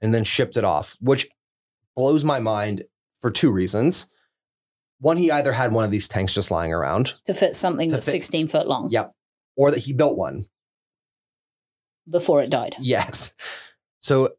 and 0.00 0.12
then 0.14 0.24
shipped 0.24 0.56
it 0.56 0.64
off, 0.64 0.94
which 1.00 1.28
blows 1.96 2.24
my 2.24 2.38
mind 2.38 2.84
for 3.20 3.30
two 3.30 3.50
reasons. 3.50 4.06
One, 5.00 5.16
he 5.16 5.30
either 5.32 5.52
had 5.52 5.72
one 5.72 5.84
of 5.84 5.90
these 5.90 6.06
tanks 6.08 6.34
just 6.34 6.50
lying 6.50 6.72
around, 6.72 7.14
To 7.26 7.34
fit 7.34 7.56
something 7.56 7.88
To 7.88 7.94
that's 7.96 8.06
fit- 8.06 8.12
16 8.12 8.48
foot 8.48 8.66
long 8.68 8.90
Yep. 8.90 9.12
or 9.56 9.70
that 9.72 9.80
he 9.80 9.92
built 9.92 10.16
one. 10.18 10.46
before 12.10 12.42
it 12.42 12.50
died. 12.50 12.74
Yes. 12.80 13.32
So 14.00 14.30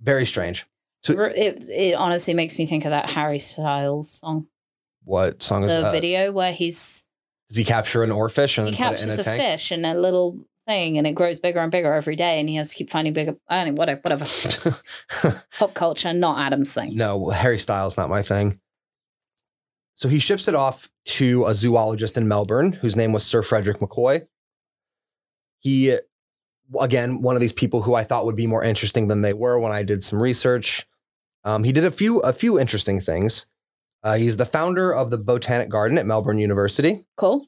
very 0.00 0.24
strange. 0.26 0.66
So- 1.02 1.20
It, 1.20 1.68
it 1.68 1.94
honestly 1.94 2.32
makes 2.34 2.56
me 2.58 2.66
think 2.66 2.84
of 2.84 2.90
that 2.90 3.10
Harry 3.10 3.40
Styles 3.40 4.10
song. 4.20 4.46
What 5.04 5.42
song 5.42 5.64
is 5.64 5.72
The 5.74 5.82
that? 5.82 5.92
video 5.92 6.30
where 6.30 6.52
he's 6.52 7.04
Does 7.52 7.58
he 7.58 7.64
capture 7.64 8.02
an 8.02 8.08
oarfish 8.08 8.56
and 8.56 8.66
he 8.66 8.74
then 8.74 8.88
put 8.92 8.98
it 8.98 9.02
in 9.02 9.08
captures 9.10 9.26
a 9.26 9.30
a, 9.30 9.36
fish 9.36 9.72
in 9.72 9.84
a 9.84 9.92
little 9.92 10.38
thing 10.66 10.96
and 10.96 11.06
it 11.06 11.12
grows 11.12 11.38
bigger 11.38 11.58
and 11.58 11.70
bigger 11.70 11.92
every 11.92 12.16
day 12.16 12.40
and 12.40 12.48
he 12.48 12.54
has 12.54 12.70
to 12.70 12.74
keep 12.74 12.88
finding 12.88 13.12
bigger 13.12 13.36
I 13.46 13.62
don't 13.62 13.74
know, 13.74 13.78
whatever 13.78 14.00
whatever. 14.00 14.24
Pop 15.58 15.74
culture, 15.74 16.14
not 16.14 16.38
Adam's 16.40 16.72
thing. 16.72 16.96
No, 16.96 17.28
Harry 17.28 17.58
Styles 17.58 17.98
not 17.98 18.08
my 18.08 18.22
thing. 18.22 18.58
So 19.96 20.08
he 20.08 20.18
ships 20.18 20.48
it 20.48 20.54
off 20.54 20.90
to 21.04 21.44
a 21.44 21.54
zoologist 21.54 22.16
in 22.16 22.26
Melbourne 22.26 22.72
whose 22.72 22.96
name 22.96 23.12
was 23.12 23.22
Sir 23.22 23.42
Frederick 23.42 23.80
McCoy. 23.80 24.26
He 25.58 25.98
again, 26.80 27.20
one 27.20 27.36
of 27.36 27.42
these 27.42 27.52
people 27.52 27.82
who 27.82 27.92
I 27.94 28.04
thought 28.04 28.24
would 28.24 28.34
be 28.34 28.46
more 28.46 28.64
interesting 28.64 29.08
than 29.08 29.20
they 29.20 29.34
were 29.34 29.58
when 29.58 29.72
I 29.72 29.82
did 29.82 30.02
some 30.02 30.18
research. 30.18 30.86
Um, 31.44 31.64
he 31.64 31.72
did 31.72 31.84
a 31.84 31.90
few 31.90 32.20
a 32.20 32.32
few 32.32 32.58
interesting 32.58 32.98
things. 32.98 33.44
Uh, 34.02 34.16
he's 34.16 34.36
the 34.36 34.44
founder 34.44 34.92
of 34.92 35.10
the 35.10 35.18
Botanic 35.18 35.68
Garden 35.68 35.98
at 35.98 36.06
Melbourne 36.06 36.38
University. 36.38 37.06
Cool. 37.16 37.46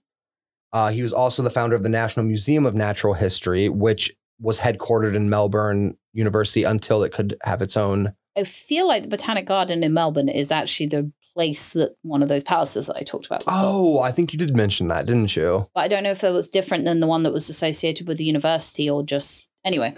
Uh, 0.72 0.90
he 0.90 1.02
was 1.02 1.12
also 1.12 1.42
the 1.42 1.50
founder 1.50 1.76
of 1.76 1.82
the 1.82 1.88
National 1.88 2.26
Museum 2.26 2.66
of 2.66 2.74
Natural 2.74 3.14
History, 3.14 3.68
which 3.68 4.12
was 4.40 4.58
headquartered 4.58 5.14
in 5.14 5.30
Melbourne 5.30 5.96
University 6.12 6.64
until 6.64 7.02
it 7.02 7.12
could 7.12 7.36
have 7.42 7.62
its 7.62 7.76
own 7.76 8.14
I 8.36 8.44
feel 8.44 8.88
like 8.88 9.02
the 9.04 9.08
Botanic 9.08 9.46
Garden 9.46 9.84
in 9.84 9.94
Melbourne 9.94 10.28
is 10.28 10.50
actually 10.50 10.86
the 10.86 11.12
place 11.34 11.70
that 11.70 11.96
one 12.02 12.22
of 12.22 12.28
those 12.28 12.44
palaces 12.44 12.86
that 12.86 12.96
I 12.96 13.02
talked 13.02 13.26
about 13.26 13.40
before. 13.40 13.54
Oh, 13.56 13.98
I 14.00 14.12
think 14.12 14.32
you 14.32 14.38
did 14.38 14.56
mention 14.56 14.88
that, 14.88 15.06
didn't 15.06 15.36
you? 15.36 15.68
But 15.74 15.80
I 15.80 15.88
don't 15.88 16.02
know 16.02 16.10
if 16.10 16.20
that 16.20 16.32
was 16.32 16.48
different 16.48 16.84
than 16.84 17.00
the 17.00 17.06
one 17.06 17.22
that 17.24 17.32
was 17.32 17.48
associated 17.48 18.06
with 18.08 18.18
the 18.18 18.24
university 18.24 18.88
or 18.88 19.04
just 19.04 19.46
anyway. 19.64 19.94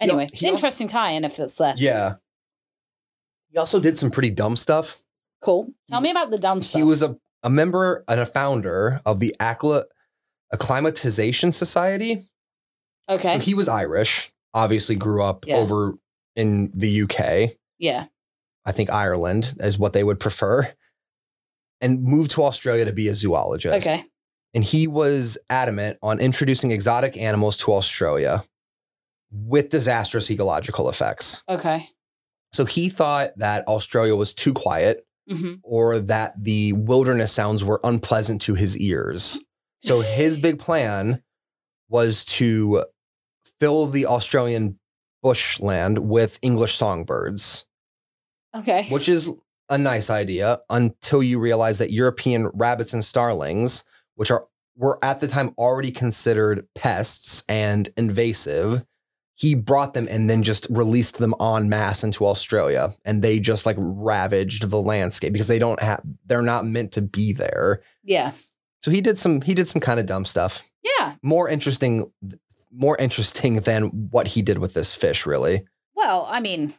Anyway, 0.00 0.28
he 0.32 0.46
also- 0.46 0.56
interesting 0.56 0.88
tie-in 0.88 1.24
if 1.24 1.38
it's 1.38 1.54
there. 1.54 1.74
Yeah. 1.76 2.14
He 3.50 3.58
also 3.58 3.78
did 3.80 3.96
some 3.96 4.10
pretty 4.10 4.30
dumb 4.30 4.56
stuff. 4.56 5.02
Cool. 5.44 5.68
Tell 5.90 6.00
me 6.00 6.10
about 6.10 6.30
the 6.30 6.38
dumb 6.38 6.62
stuff. 6.62 6.78
He 6.78 6.82
was 6.82 7.02
a, 7.02 7.16
a 7.42 7.50
member 7.50 8.02
and 8.08 8.18
a 8.18 8.26
founder 8.26 9.00
of 9.04 9.20
the 9.20 9.36
Accla- 9.40 9.84
Acclimatization 10.52 11.52
Society. 11.52 12.26
okay. 13.08 13.34
So 13.34 13.40
he 13.40 13.54
was 13.54 13.68
Irish, 13.68 14.32
obviously 14.54 14.94
grew 14.96 15.22
up 15.22 15.46
Yeah. 15.46 15.56
over 15.56 15.94
in 16.36 16.72
the 16.74 17.02
UK. 17.02 17.50
yeah. 17.78 18.06
I 18.66 18.72
think 18.72 18.88
Ireland 18.90 19.54
is 19.60 19.78
what 19.78 19.92
they 19.92 20.02
would 20.02 20.18
prefer, 20.18 20.72
and 21.82 22.02
moved 22.02 22.30
to 22.30 22.42
Australia 22.44 22.86
to 22.86 22.92
be 22.94 23.08
a 23.08 23.14
zoologist. 23.14 23.86
Okay. 23.86 24.02
And 24.54 24.64
he 24.64 24.86
was 24.86 25.36
adamant 25.50 25.98
on 26.02 26.18
introducing 26.18 26.70
exotic 26.70 27.14
animals 27.18 27.58
to 27.58 27.74
Australia 27.74 28.42
with 29.30 29.68
disastrous 29.68 30.30
ecological 30.30 30.88
effects. 30.88 31.42
Okay. 31.46 31.90
So 32.54 32.64
he 32.64 32.88
thought 32.88 33.36
that 33.36 33.68
Australia 33.68 34.16
was 34.16 34.32
too 34.32 34.54
quiet 34.54 35.06
hmm 35.28 35.54
or 35.62 35.98
that 35.98 36.34
the 36.42 36.72
wilderness 36.74 37.32
sounds 37.32 37.64
were 37.64 37.80
unpleasant 37.84 38.42
to 38.42 38.54
his 38.54 38.76
ears. 38.76 39.40
So 39.82 40.00
his 40.00 40.36
big 40.46 40.58
plan 40.58 41.22
was 41.88 42.24
to 42.26 42.84
fill 43.60 43.86
the 43.86 44.06
Australian 44.06 44.78
bushland 45.22 45.98
with 46.00 46.38
English 46.42 46.76
songbirds, 46.76 47.64
Okay. 48.54 48.86
which 48.90 49.08
is 49.08 49.30
a 49.70 49.78
nice 49.78 50.10
idea 50.10 50.60
until 50.68 51.22
you 51.22 51.38
realize 51.38 51.78
that 51.78 51.90
European 51.90 52.48
rabbits 52.48 52.92
and 52.92 53.02
starlings, 53.04 53.84
which 54.16 54.30
are 54.30 54.46
were 54.76 54.98
at 55.02 55.20
the 55.20 55.28
time 55.28 55.54
already 55.56 55.90
considered 55.92 56.66
pests 56.74 57.42
and 57.48 57.88
invasive, 57.96 58.84
he 59.44 59.54
brought 59.54 59.92
them 59.94 60.06
and 60.10 60.28
then 60.30 60.42
just 60.42 60.66
released 60.70 61.18
them 61.18 61.34
en 61.40 61.68
masse 61.68 62.02
into 62.04 62.24
Australia, 62.26 62.92
and 63.04 63.20
they 63.22 63.38
just 63.38 63.66
like 63.66 63.76
ravaged 63.78 64.68
the 64.70 64.80
landscape 64.80 65.32
because 65.32 65.48
they 65.48 65.58
don't 65.58 65.80
have 65.82 66.00
they're 66.26 66.42
not 66.54 66.64
meant 66.66 66.92
to 66.92 67.02
be 67.02 67.32
there. 67.32 67.82
Yeah. 68.02 68.32
So 68.82 68.90
he 68.90 69.00
did 69.00 69.18
some 69.18 69.40
he 69.42 69.54
did 69.54 69.68
some 69.68 69.80
kind 69.80 70.00
of 70.00 70.06
dumb 70.06 70.24
stuff. 70.24 70.62
Yeah. 70.82 71.14
More 71.22 71.48
interesting 71.48 72.10
more 72.72 72.96
interesting 72.98 73.60
than 73.60 73.82
what 74.10 74.26
he 74.28 74.42
did 74.42 74.58
with 74.58 74.72
this 74.74 74.94
fish 74.94 75.26
really. 75.26 75.64
Well, 75.94 76.26
I 76.30 76.40
mean, 76.40 76.74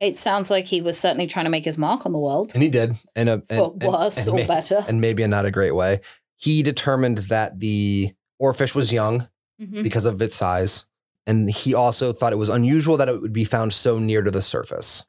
it 0.00 0.16
sounds 0.18 0.50
like 0.50 0.66
he 0.66 0.80
was 0.82 0.98
certainly 0.98 1.26
trying 1.26 1.46
to 1.46 1.50
make 1.50 1.64
his 1.64 1.78
mark 1.78 2.06
on 2.06 2.12
the 2.12 2.18
world 2.18 2.52
And 2.54 2.62
he 2.62 2.68
did 2.68 2.94
in 3.16 3.28
a 3.28 3.38
for 3.40 3.72
and- 3.72 3.82
and- 3.82 3.92
worse 3.92 4.16
and 4.18 4.28
or 4.28 4.36
may- 4.36 4.46
better. 4.46 4.84
and 4.88 5.00
maybe 5.00 5.22
in 5.22 5.30
not 5.30 5.46
a 5.46 5.50
great 5.50 5.74
way. 5.74 6.00
He 6.36 6.62
determined 6.62 7.18
that 7.34 7.58
the 7.60 8.12
oarfish 8.42 8.74
was 8.74 8.92
young 8.92 9.28
Mhm. 9.60 9.82
because 9.82 10.04
of 10.04 10.20
its 10.20 10.36
size. 10.36 10.84
And 11.26 11.48
he 11.50 11.74
also 11.74 12.12
thought 12.12 12.32
it 12.32 12.36
was 12.36 12.48
unusual 12.48 12.96
that 12.98 13.08
it 13.08 13.20
would 13.20 13.32
be 13.32 13.44
found 13.44 13.72
so 13.72 13.98
near 13.98 14.22
to 14.22 14.30
the 14.30 14.42
surface. 14.42 15.04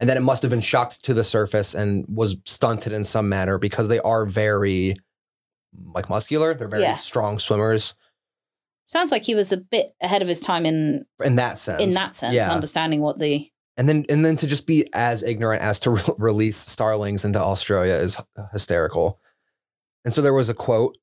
And 0.00 0.08
that 0.08 0.16
it 0.16 0.20
must 0.20 0.42
have 0.42 0.50
been 0.50 0.60
shocked 0.60 1.02
to 1.04 1.14
the 1.14 1.24
surface 1.24 1.74
and 1.74 2.04
was 2.08 2.36
stunted 2.46 2.92
in 2.92 3.04
some 3.04 3.28
manner 3.28 3.58
because 3.58 3.88
they 3.88 3.98
are 4.00 4.24
very 4.24 4.96
like 5.92 6.08
muscular. 6.08 6.54
They're 6.54 6.68
very 6.68 6.82
Yeah. 6.82 6.94
strong 6.94 7.38
swimmers 7.38 7.94
Sounds 8.86 9.12
like 9.12 9.22
he 9.22 9.34
was 9.34 9.52
a 9.52 9.58
bit 9.58 9.94
ahead 10.00 10.22
of 10.22 10.28
his 10.28 10.40
time 10.40 10.64
in 10.64 11.04
in 11.22 11.36
that 11.36 11.58
sense. 11.58 11.82
in 11.82 11.90
that 11.90 12.16
sense, 12.16 12.34
Yeah. 12.34 12.50
understanding 12.50 13.02
what 13.02 13.18
the 13.18 13.50
And 13.76 13.86
then 13.86 14.06
and 14.08 14.24
then 14.24 14.36
to 14.38 14.46
just 14.46 14.66
be 14.66 14.88
as 14.94 15.22
ignorant 15.22 15.62
as 15.62 15.78
to 15.80 15.90
re- 15.90 16.00
release 16.16 16.56
starlings 16.56 17.22
into 17.22 17.38
Australia 17.38 17.92
is 17.96 18.16
hysterical. 18.50 19.20
And 20.06 20.14
so 20.14 20.22
there 20.22 20.32
was 20.32 20.48
a 20.48 20.54
quote 20.54 20.96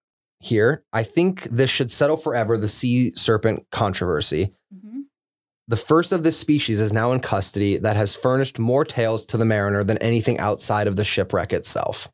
here. 0.45 0.83
I 0.93 1.03
think 1.03 1.43
this 1.43 1.69
should 1.69 1.91
settle 1.91 2.17
forever 2.17 2.57
the 2.57 2.69
sea 2.69 3.13
serpent 3.15 3.65
controversy. 3.71 4.53
Mhm. 4.73 5.03
The 5.67 5.77
first 5.77 6.11
of 6.11 6.23
this 6.23 6.37
species 6.37 6.79
is 6.79 6.93
now 6.93 7.11
in 7.11 7.19
custody 7.19 7.77
that 7.77 7.95
has 7.95 8.15
furnished 8.15 8.59
more 8.59 8.85
tales 8.85 9.25
to 9.25 9.37
the 9.37 9.45
mariner 9.45 9.83
than 9.83 9.97
anything 9.99 10.39
outside 10.39 10.87
of 10.87 10.95
the 10.95 11.03
shipwreck 11.03 11.53
itself. 11.53 12.09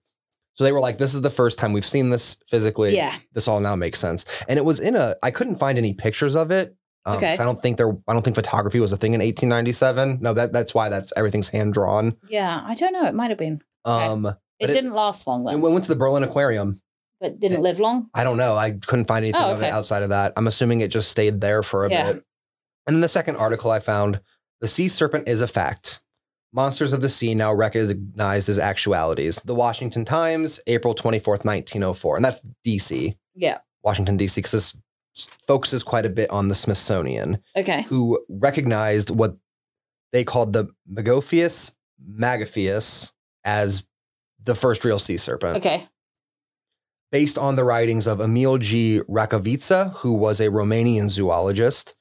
So 0.56 0.64
they 0.64 0.72
were 0.72 0.80
like, 0.80 0.98
this 0.98 1.14
is 1.14 1.22
the 1.22 1.30
first 1.30 1.58
time 1.60 1.74
we've 1.74 1.86
seen 1.86 2.10
this 2.10 2.38
physically. 2.50 2.96
yeah. 2.96 3.16
This 3.34 3.48
all 3.48 3.60
now 3.60 3.76
makes 3.76 4.00
sense. 4.00 4.26
And 4.48 4.58
it 4.58 4.66
was 4.66 4.80
in 4.80 4.96
a, 4.96 5.16
I 5.24 5.32
couldn't 5.32 5.56
find 5.56 5.78
any 5.78 5.94
pictures 5.94 6.36
of 6.36 6.52
it. 6.52 6.76
Um, 7.06 7.18
Okay. 7.18 7.34
I 7.34 7.44
don't 7.44 7.60
think 7.62 7.78
there, 7.78 7.92
I 8.08 8.14
don't 8.14 8.22
think 8.22 8.36
photography 8.36 8.80
was 8.80 8.92
a 8.92 8.98
thing 8.98 9.14
in 9.14 9.22
1897. 9.22 10.20
No, 10.22 10.34
that, 10.34 10.54
that's 10.54 10.74
why 10.74 10.90
that's 10.90 11.12
everything's 11.16 11.48
hand 11.50 11.74
drawn. 11.74 12.16
Yeah. 12.30 12.62
I 12.66 12.76
don't 12.76 12.94
know. 12.94 13.06
It 13.06 13.16
might 13.16 13.30
have 13.32 13.40
been. 13.40 13.62
Okay. 13.86 14.06
Um, 14.06 14.26
It, 14.60 14.70
it- 14.70 14.74
didn't 14.74 14.94
last 14.94 15.26
long 15.26 15.48
and 15.48 15.62
though, 15.64 15.68
we 15.68 15.74
went 15.74 15.84
to 15.86 15.90
the 15.90 15.96
Berlin 15.96 16.24
Aquarium. 16.24 16.82
But 17.22 17.40
didn't 17.40 17.60
eh, 17.60 17.62
live 17.62 17.80
long. 17.80 18.10
I 18.14 18.24
don't 18.26 18.36
know. 18.38 18.58
I 18.58 18.72
couldn't 18.72 19.06
find 19.06 19.24
anything 19.24 19.42
Oh, 19.42 19.54
of 19.54 19.62
it 19.62 19.72
outside 19.72 20.04
of 20.04 20.10
that. 20.10 20.34
I'm 20.36 20.48
assuming 20.48 20.82
it 20.82 20.90
just 20.90 21.10
stayed 21.12 21.40
there 21.40 21.62
for 21.64 21.86
a 21.86 21.90
Yeah. 21.90 22.14
bit. 22.14 22.24
And 22.88 22.96
then 22.96 23.02
the 23.02 23.08
second 23.08 23.36
article 23.38 23.70
I 23.72 23.80
found 23.80 24.20
the 24.60 24.68
sea 24.68 24.88
serpent 24.90 25.28
is 25.30 25.40
a 25.42 25.48
fact. 25.48 26.02
Monsters 26.52 26.92
of 26.94 27.02
the 27.02 27.08
sea 27.10 27.34
now 27.34 27.54
recognized 27.54 28.50
as 28.50 28.60
actualities. 28.60 29.36
The 29.46 29.56
Washington 29.56 30.04
Times, 30.04 30.60
April 30.68 30.94
24th, 30.94 31.46
1904. 31.46 32.18
And 32.18 32.26
that's 32.26 32.42
DC, 32.66 33.16
Yeah. 33.36 33.60
Washington, 33.84 34.18
DC, 34.18 34.36
because 34.42 34.52
this 34.52 34.76
focuses 35.48 35.84
quite 35.84 36.06
a 36.06 36.10
bit 36.10 36.30
on 36.32 36.48
the 36.50 36.56
Smithsonian, 36.56 37.38
Okay. 37.56 37.84
who 37.84 38.20
recognized 38.30 39.12
what 39.12 39.38
they 40.12 40.24
called 40.24 40.54
the 40.54 40.68
Megophias 40.92 41.74
megophias 42.20 43.12
as 43.44 43.84
the 44.44 44.56
first 44.56 44.84
real 44.84 44.98
sea 45.00 45.18
serpent 45.18 45.58
Okay. 45.58 45.88
Based 47.12 47.38
on 47.38 47.56
the 47.58 47.64
writings 47.66 48.08
of 48.08 48.22
Emil 48.22 48.58
G. 48.58 49.02
Racoviță, 49.10 49.94
who 49.98 50.14
was 50.14 50.40
a 50.40 50.48
Romanian 50.48 51.10
zoologist, 51.10 51.96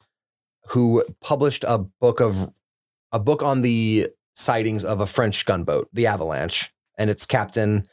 who 0.69 1.05
published 1.21 1.65
a 1.67 1.79
book 1.79 2.21
of 2.21 2.51
a 3.13 3.19
book 3.19 3.43
on 3.43 3.63
the 3.63 4.09
sightings 4.35 4.85
of 4.85 5.01
a 5.01 5.07
French 5.07 5.45
gunboat, 5.47 5.89
the 5.93 6.07
Avalanche, 6.07 6.73
and 6.97 7.11
its 7.11 7.27
captain. 7.27 7.87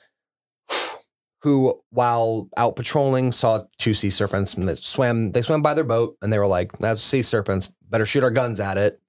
who, 1.41 1.79
while 1.91 2.49
out 2.57 2.75
patrolling, 2.75 3.31
saw 3.31 3.63
two 3.77 3.93
sea 3.93 4.09
serpents 4.09 4.55
and 4.55 4.67
they 4.67 4.75
swam. 4.75 5.31
They 5.31 5.41
swam 5.43 5.61
by 5.61 5.73
their 5.75 5.83
boat 5.83 6.17
and 6.21 6.33
they 6.33 6.39
were 6.39 6.47
like, 6.47 6.77
"That's 6.79 7.01
sea 7.01 7.21
serpents. 7.21 7.69
Better 7.89 8.05
shoot 8.05 8.23
our 8.23 8.31
guns 8.31 8.59
at 8.59 8.77
it." 8.77 8.99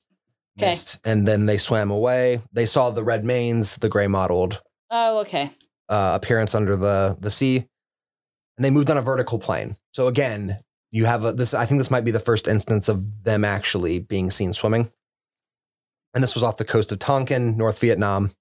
'Kay. 0.59 0.68
Missed. 0.70 1.00
And 1.04 1.26
then 1.26 1.46
they 1.46 1.56
swam 1.56 1.90
away. 1.90 2.40
They 2.52 2.66
saw 2.66 2.90
the 2.90 3.02
red 3.02 3.24
manes, 3.24 3.76
the 3.76 3.88
gray 3.88 4.06
mottled 4.09 4.61
Oh, 4.90 5.18
okay. 5.20 5.50
uh, 5.88 6.18
appearance 6.22 6.54
under 6.54 6.76
the 6.76 7.16
the 7.18 7.30
sea, 7.30 7.66
and 8.59 8.64
they 8.64 8.70
moved 8.70 8.90
on 8.90 8.98
a 8.98 9.02
vertical 9.02 9.38
plane. 9.38 9.76
So 9.92 10.09
again, 10.09 10.59
you 10.90 11.04
have 11.04 11.24
a, 11.24 11.32
this. 11.32 11.54
I 11.54 11.64
think 11.64 11.78
this 11.78 11.90
might 11.92 12.04
be 12.04 12.11
the 12.11 12.18
first 12.20 12.48
instance 12.48 12.88
of 12.88 13.22
them 13.24 13.44
actually 13.44 14.00
being 14.00 14.30
seen 14.30 14.52
swimming. 14.52 14.90
And 16.12 16.22
this 16.22 16.34
was 16.34 16.42
off 16.42 16.56
the 16.56 16.64
coast 16.64 16.90
of 16.90 16.98
Tonkin, 16.98 17.56
North 17.56 17.78
Vietnam. 17.78 18.32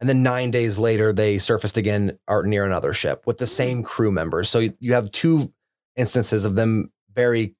And 0.00 0.08
then 0.08 0.22
nine 0.22 0.50
days 0.50 0.78
later, 0.78 1.12
they 1.12 1.38
surfaced 1.38 1.76
again 1.76 2.18
are 2.28 2.42
near 2.44 2.64
another 2.64 2.92
ship 2.94 3.22
with 3.26 3.38
the 3.38 3.46
same 3.46 3.82
crew 3.82 4.10
members. 4.10 4.48
So 4.48 4.58
you- 4.60 4.76
you 4.80 4.94
have 4.94 5.10
two 5.12 5.52
instances 5.96 6.44
of 6.44 6.56
them 6.56 6.90
very. 7.14 7.54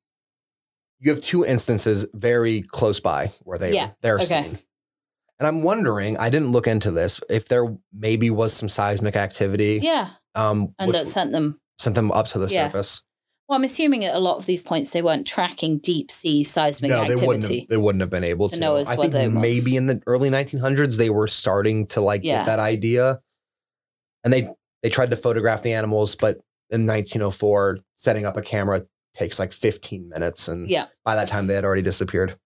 You 0.99 1.11
have 1.11 1.21
two 1.21 1.45
instances 1.45 2.07
very 2.15 2.63
close 2.63 3.01
by 3.01 3.33
where 3.43 3.59
they 3.59 3.75
Yeah, 3.75 3.91
they're 4.01 4.17
okay. 4.21 4.25
seen. 4.45 4.59
And 5.41 5.47
I'm 5.49 5.63
wondering, 5.65 6.17
I 6.17 6.31
didn't 6.31 6.53
look 6.53 6.69
into 6.69 6.93
this, 6.93 7.21
if 7.29 7.49
there 7.49 7.77
maybe 7.93 8.31
was 8.31 8.53
some 8.53 8.69
seismic 8.69 9.17
activity 9.17 9.81
Yeah. 9.83 10.11
um, 10.37 10.73
And 10.79 10.87
which 10.89 10.97
that 10.97 11.09
sent 11.09 11.33
them. 11.33 11.61
Sent 11.83 11.95
them 11.97 12.11
up 12.13 12.29
to 12.29 12.39
the 12.39 12.47
Yeah. 12.49 12.67
surface. 12.69 13.03
Well, 13.49 13.57
I'm 13.59 13.65
assuming 13.65 14.05
at 14.05 14.15
a 14.15 14.19
lot 14.19 14.37
of 14.39 14.47
these 14.47 14.63
points 14.63 14.91
they 14.91 15.03
weren't 15.03 15.27
tracking 15.27 15.79
deep 15.79 16.11
sea 16.11 16.43
seismic 16.45 16.89
no, 16.91 17.03
activity. 17.03 17.21
they 17.21 17.27
wouldn't. 17.27 17.45
Have, 17.53 17.69
they 17.69 17.77
wouldn't 17.77 18.01
have 18.01 18.11
been 18.11 18.25
able 18.25 18.49
To 18.49 18.55
to. 18.55 18.61
know 18.61 18.77
as 18.77 18.89
I 18.89 18.97
think 18.97 19.35
maybe 19.35 19.77
in 19.77 19.87
the 19.87 20.01
early 20.07 20.31
1900s 20.31 20.97
they 20.97 21.11
were 21.11 21.27
starting 21.27 21.87
to 21.89 22.01
like 22.01 22.23
Yeah. 22.25 22.39
get 22.41 22.47
that 22.47 22.59
idea, 22.61 23.21
and 24.25 24.33
they 24.33 24.49
they 24.83 24.89
tried 24.89 25.11
to 25.11 25.17
photograph 25.17 25.63
the 25.63 25.75
animals, 25.75 26.15
but 26.15 26.39
in 26.71 26.87
1904, 26.87 27.79
setting 27.97 28.25
up 28.27 28.37
a 28.37 28.43
camera 28.43 28.85
takes 29.15 29.39
like 29.39 29.53
15 29.53 30.09
minutes, 30.09 30.49
and 30.49 30.69
yeah. 30.71 30.87
by 31.05 31.15
that 31.15 31.29
time 31.29 31.47
they 31.47 31.55
had 31.55 31.65
already 31.65 31.83
disappeared. 31.83 32.39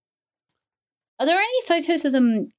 Are 1.21 1.27
there 1.27 1.39
any 1.39 1.63
photos 1.67 2.05
of 2.05 2.13
them 2.13 2.53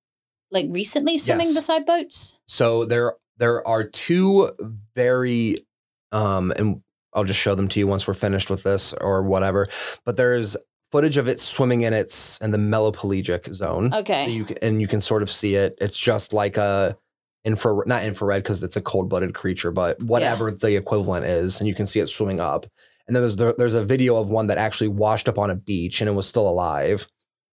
like 0.52 0.66
recently 0.70 1.18
swimming 1.18 1.48
Yes. 1.48 1.56
beside 1.56 1.86
boats? 1.86 2.40
So 2.48 2.86
there 2.86 3.16
there 3.38 3.68
are 3.68 3.84
two 3.84 4.52
very 4.96 5.67
um 6.12 6.52
and 6.58 6.82
I'll 7.14 7.24
just 7.24 7.40
show 7.40 7.56
them 7.56 7.68
to 7.70 7.80
you 7.80 7.88
once 7.88 8.08
we're 8.08 8.14
finished 8.14 8.50
with 8.50 8.64
this 8.64 8.94
or 8.94 9.24
whatever. 9.24 9.68
But 10.06 10.18
there's 10.18 10.56
footage 10.92 11.18
of 11.18 11.28
it 11.28 11.40
swimming 11.40 11.82
in 11.82 11.94
its 11.94 12.40
in 12.40 12.52
the 12.52 12.58
mesopelagic 12.58 13.54
zone. 13.54 13.94
Okay. 13.94 14.26
So 14.26 14.32
you 14.32 14.46
can, 14.46 14.58
and 14.62 14.82
you 14.82 14.88
can 14.88 15.02
sort 15.02 15.22
of 15.22 15.32
see 15.32 15.56
it. 15.56 15.76
It's 15.82 15.98
just 15.98 16.34
like 16.34 16.58
a 16.58 16.98
infrared 17.44 17.88
not 17.88 18.04
infrared 18.04 18.44
because 18.44 18.62
it's 18.62 18.76
a 18.76 18.82
cold-blooded 18.82 19.34
creature, 19.34 19.72
but 19.72 20.02
whatever 20.04 20.52
the 20.52 20.76
equivalent 20.76 21.26
is 21.26 21.60
and 21.60 21.68
you 21.68 21.74
can 21.74 21.88
see 21.88 22.00
it 22.00 22.08
swimming 22.08 22.40
up. 22.40 22.66
And 23.08 23.16
then 23.16 23.24
there's 23.24 23.38
there, 23.38 23.56
there's 23.58 23.74
a 23.74 23.86
video 23.86 24.18
of 24.18 24.30
one 24.30 24.48
that 24.48 24.58
actually 24.58 24.90
washed 24.90 25.30
up 25.30 25.40
on 25.40 25.50
a 25.50 25.56
beach 25.56 26.02
and 26.02 26.10
it 26.10 26.14
was 26.14 26.28
still 26.28 26.48
alive. 26.48 27.08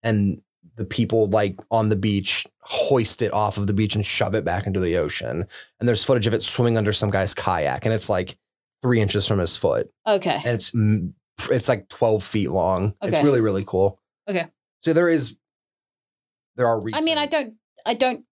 And 0.03 0.40
the 0.77 0.85
people 0.85 1.29
like 1.29 1.57
on 1.71 1.89
the 1.89 1.97
beach 1.97 2.47
hoist 2.61 3.23
it 3.23 3.33
off 3.33 3.57
of 3.57 3.67
the 3.67 3.73
beach 3.73 3.95
and 3.95 4.05
shove 4.07 4.35
it 4.35 4.45
back 4.45 4.67
into 4.67 4.79
the 4.81 4.97
ocean. 4.97 5.47
And 5.81 5.89
there's 5.89 6.05
footage 6.05 6.27
of 6.27 6.35
it 6.35 6.43
swimming 6.43 6.77
under 6.79 6.93
some 6.93 7.11
guy's 7.11 7.35
kayak, 7.35 7.85
and 7.85 7.93
it's 7.95 8.09
like 8.09 8.37
three 8.83 9.01
inches 9.01 9.27
from 9.27 9.39
his 9.39 9.57
foot, 9.57 9.91
Okay. 10.07 10.41
and 10.45 10.55
it's 10.55 10.73
it's 11.51 11.69
like 11.69 11.89
twelve 11.89 12.23
feet 12.25 12.51
long. 12.51 12.95
It's 13.03 13.23
really 13.25 13.41
really 13.41 13.65
cool. 13.65 14.01
Okay. 14.29 14.47
So 14.83 14.93
there 14.93 15.09
is 15.09 15.37
there 16.57 16.67
are. 16.67 16.81
I 16.93 17.01
mean, 17.01 17.19
I 17.19 17.27
don't, 17.27 17.55
I 17.87 17.95
don't 17.95 18.25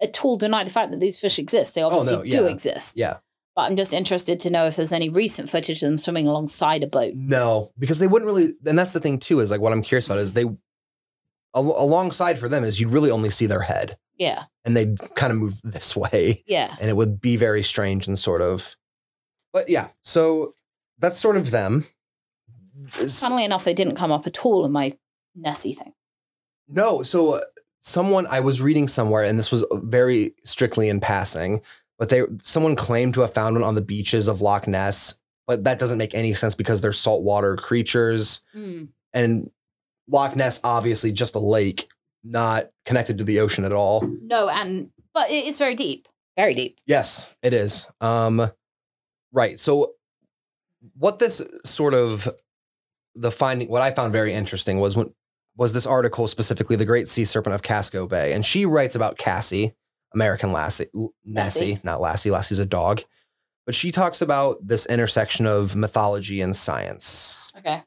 at 0.00 0.24
all 0.24 0.36
deny 0.36 0.64
the 0.64 0.70
fact 0.70 0.90
that 0.90 1.00
these 1.00 1.18
fish 1.20 1.38
exist. 1.38 1.74
They 1.74 1.82
obviously 1.82 2.16
Oh, 2.16 2.22
no, 2.22 2.24
do 2.24 2.46
exist. 2.46 2.94
Yeah. 2.98 3.18
But 3.54 3.62
I'm 3.62 3.76
just 3.76 3.92
interested 3.92 4.40
to 4.40 4.50
know 4.50 4.66
if 4.66 4.76
there's 4.76 4.92
any 4.92 5.08
recent 5.10 5.50
footage 5.50 5.82
of 5.82 5.88
them 5.88 5.98
swimming 5.98 6.26
alongside 6.26 6.82
a 6.82 6.86
boat. 6.86 7.12
No, 7.14 7.70
because 7.78 7.98
they 7.98 8.06
wouldn't 8.06 8.26
really. 8.26 8.54
And 8.64 8.78
that's 8.78 8.92
the 8.92 9.00
thing 9.00 9.18
too. 9.18 9.40
Is 9.40 9.50
like 9.50 9.60
what 9.60 9.72
I'm 9.72 9.82
curious 9.82 10.06
about 10.06 10.18
is 10.18 10.32
they 10.32 10.46
al- 11.54 11.80
alongside 11.82 12.38
for 12.38 12.48
them 12.48 12.64
is 12.64 12.80
you'd 12.80 12.90
really 12.92 13.10
only 13.10 13.30
see 13.30 13.46
their 13.46 13.60
head, 13.62 13.96
Yeah. 14.18 14.44
and 14.64 14.76
they'd 14.76 14.98
kind 15.16 15.32
of 15.32 15.38
move 15.38 15.60
this 15.64 15.94
way. 15.96 16.42
Yeah. 16.46 16.74
and 16.80 16.88
it 16.88 16.96
would 16.96 17.20
be 17.20 17.36
very 17.36 17.62
strange 17.62 18.06
and 18.08 18.18
sort 18.18 18.40
of 18.42 18.76
but 19.52 19.68
yeah 19.68 19.88
so 20.02 20.54
that's 20.98 21.18
sort 21.18 21.36
of 21.36 21.50
them 21.50 21.84
It's- 22.94 23.20
Funnily 23.20 23.44
enough, 23.44 23.64
they 23.64 23.74
didn't 23.74 23.96
come 23.96 24.10
up 24.12 24.26
at 24.26 24.44
all 24.46 24.64
in 24.64 24.72
my 24.72 24.96
Nessie 25.34 25.74
thing. 25.74 25.92
no 26.68 27.02
so 27.02 27.34
uh, 27.34 27.40
someone 27.80 28.26
i 28.28 28.38
was 28.40 28.60
reading 28.62 28.86
somewhere 28.88 29.24
and 29.24 29.38
this 29.38 29.50
was 29.50 29.64
very 29.74 30.34
strictly 30.44 30.88
in 30.88 31.00
passing 31.00 31.60
but 31.98 32.08
they 32.10 32.22
someone 32.42 32.76
claimed 32.76 33.14
to 33.14 33.20
have 33.22 33.32
found 33.34 33.56
one 33.56 33.64
on 33.64 33.74
the 33.74 33.80
beaches 33.80 34.28
of 34.28 34.40
loch 34.40 34.66
ness 34.68 35.14
but 35.46 35.64
that 35.64 35.78
doesn't 35.78 35.98
make 35.98 36.14
any 36.14 36.32
sense 36.34 36.54
because 36.54 36.80
they're 36.80 36.92
saltwater 36.92 37.56
creatures 37.56 38.40
Mm. 38.54 38.88
and 39.12 39.50
loch 40.08 40.34
ness 40.36 40.60
obviously 40.64 41.12
just 41.12 41.34
a 41.34 41.38
lake 41.38 41.88
not 42.24 42.70
connected 42.84 43.18
to 43.18 43.24
the 43.24 43.40
ocean 43.40 43.64
at 43.64 43.72
all 43.72 44.02
No, 44.20 44.48
and 44.48 44.90
but 45.14 45.30
it 45.30 45.44
is 45.46 45.58
very 45.58 45.74
deep. 45.74 46.08
Very 46.36 46.54
deep. 46.54 46.78
Yes, 46.86 47.34
it 47.42 47.52
is. 47.52 47.86
Um, 48.00 48.50
right. 49.32 49.58
So, 49.60 49.92
what 50.96 51.18
this 51.18 51.42
sort 51.64 51.92
of 51.94 52.26
the 53.14 53.30
finding, 53.30 53.68
what 53.68 53.82
I 53.82 53.90
found 53.90 54.12
very 54.12 54.32
interesting 54.32 54.80
was 54.80 54.96
when 54.96 55.12
was 55.56 55.74
this 55.74 55.84
article 55.84 56.26
specifically 56.28 56.76
the 56.76 56.86
Great 56.86 57.08
Sea 57.08 57.26
Serpent 57.26 57.54
of 57.54 57.62
Casco 57.62 58.06
Bay, 58.06 58.32
and 58.32 58.46
she 58.46 58.64
writes 58.64 58.94
about 58.94 59.18
Cassie, 59.18 59.74
American 60.14 60.50
Lassie, 60.52 60.86
L- 60.96 61.12
Nessie, 61.24 61.72
Lassie. 61.72 61.80
not 61.84 62.00
Lassie. 62.00 62.30
Lassie's 62.30 62.58
a 62.58 62.64
dog, 62.64 63.02
but 63.66 63.74
she 63.74 63.90
talks 63.92 64.22
about 64.22 64.56
this 64.66 64.86
intersection 64.86 65.44
of 65.46 65.76
mythology 65.76 66.40
and 66.40 66.56
science, 66.56 67.52
Okay. 67.58 67.82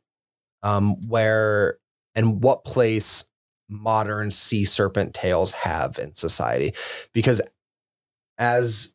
um, 0.62 1.08
where 1.10 1.80
and 2.16 2.42
what 2.42 2.64
place 2.64 3.26
modern 3.70 4.32
sea 4.32 4.66
serpent 4.66 5.14
tales 5.14 5.52
have 5.52 6.00
in 6.00 6.14
society, 6.14 6.74
because 7.14 7.42
as 8.38 8.94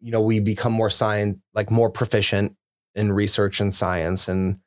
you 0.00 0.10
know 0.10 0.20
we 0.20 0.40
become 0.40 0.72
more 0.72 0.90
science 0.90 1.38
like 1.54 1.70
more 1.70 1.90
proficient 1.90 2.56
in 2.94 3.12
research 3.12 3.60
and 3.60 3.74
science 3.74 4.28
and 4.28 4.58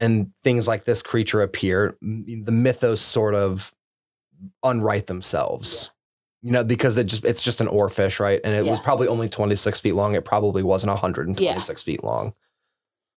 and 0.00 0.32
things 0.42 0.66
like 0.66 0.84
this 0.84 1.02
creature 1.02 1.42
appear 1.42 1.96
the 2.00 2.52
mythos 2.52 3.00
sort 3.00 3.34
of 3.34 3.72
unwrite 4.62 5.06
themselves. 5.06 5.90
You 6.42 6.52
know 6.52 6.64
because 6.64 6.96
it 6.96 7.04
just 7.04 7.24
it's 7.24 7.42
just 7.42 7.60
an 7.60 7.68
oarfish 7.68 8.18
right? 8.18 8.40
And 8.44 8.54
it 8.54 8.64
was 8.64 8.80
probably 8.80 9.08
only 9.08 9.28
26 9.28 9.80
feet 9.80 9.92
long. 9.92 10.14
It 10.14 10.24
probably 10.24 10.62
wasn't 10.62 10.90
126 10.90 11.82
feet 11.82 12.02
long. 12.02 12.32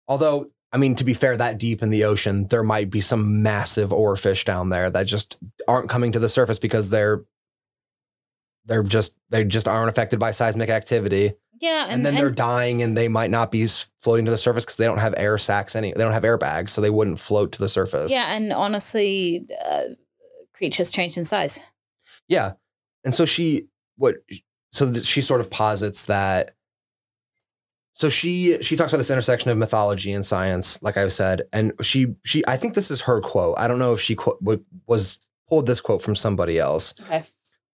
Although 0.08 0.49
i 0.74 0.78
mean 0.78 0.95
to 0.95 1.03
be 1.03 1.13
fair 1.13 1.38
that 1.38 1.57
deep 1.57 1.82
in 1.82 1.89
the 1.89 2.03
ocean 2.03 2.47
there 2.47 2.63
might 2.63 2.89
be 2.89 3.01
some 3.01 3.41
massive 3.41 3.89
oarfish 3.89 4.45
down 4.45 4.69
there 4.69 4.89
that 4.89 5.03
just 5.03 5.38
aren't 5.67 5.89
coming 5.89 6.11
to 6.11 6.19
the 6.19 6.30
surface 6.30 6.59
because 6.59 6.89
they're 6.89 7.24
they're 8.65 8.84
just 8.84 9.15
they 9.30 9.43
just 9.43 9.67
aren't 9.67 9.89
affected 9.89 10.19
by 10.19 10.32
seismic 10.32 10.69
activity 10.69 11.34
Yeah, 11.59 11.86
and, 11.86 11.93
and, 11.93 12.05
then 12.05 12.15
they're 12.15 12.30
dying 12.30 12.82
and 12.82 12.95
they 12.95 13.07
might 13.07 13.32
not 13.32 13.51
be 13.51 13.67
floating 13.97 14.26
to 14.26 14.32
the 14.32 14.38
surface 14.38 14.65
because 14.65 14.78
they 14.78 14.86
don't 14.86 14.99
have 14.99 15.13
air 15.17 15.38
sacs 15.38 15.76
any 15.76 15.91
they 15.93 16.03
don't 16.03 16.13
have 16.13 16.24
airbags 16.24 16.69
so 16.69 16.82
they 16.82 16.89
wouldn't 16.89 17.19
float 17.19 17.51
to 17.53 17.59
the 17.59 17.69
surface 17.69 18.11
yeah, 18.11 18.34
and 18.36 18.53
honestly, 18.53 19.47
uh, 19.65 19.86
creatures 20.53 20.91
changed 20.91 21.17
in 21.17 21.26
size. 21.26 21.59
yeah 22.28 22.53
and 23.03 23.15
so 23.15 23.26
she 23.26 23.67
what 23.97 24.15
so 24.72 24.91
th- 24.91 25.05
she 25.05 25.22
sort 25.22 25.41
of 25.41 25.49
posits 25.49 26.05
that 26.05 26.51
so 27.94 28.10
she 28.10 28.62
she 28.62 28.76
talks 28.76 28.92
about 28.92 28.98
this 29.00 29.10
intersection 29.10 29.52
of 29.52 29.58
mythology 29.58 30.14
and 30.14 30.26
science 30.26 30.82
like 30.82 30.98
i 30.98 31.08
said 31.08 31.42
and 31.52 31.74
she 31.82 32.08
she 32.24 32.44
i 32.48 32.56
think 32.58 32.74
this 32.74 32.89
is 32.92 33.02
her 33.02 33.20
quote 33.22 33.56
i 33.58 33.68
don't 33.68 33.80
know 33.80 33.94
if 33.94 34.02
she 34.02 34.16
quote 34.16 34.38
was 34.88 35.18
pulled 35.50 35.68
this 35.68 35.82
quote 35.82 36.02
from 36.02 36.16
somebody 36.16 36.58
else 36.60 36.94
Okay. 37.02 37.26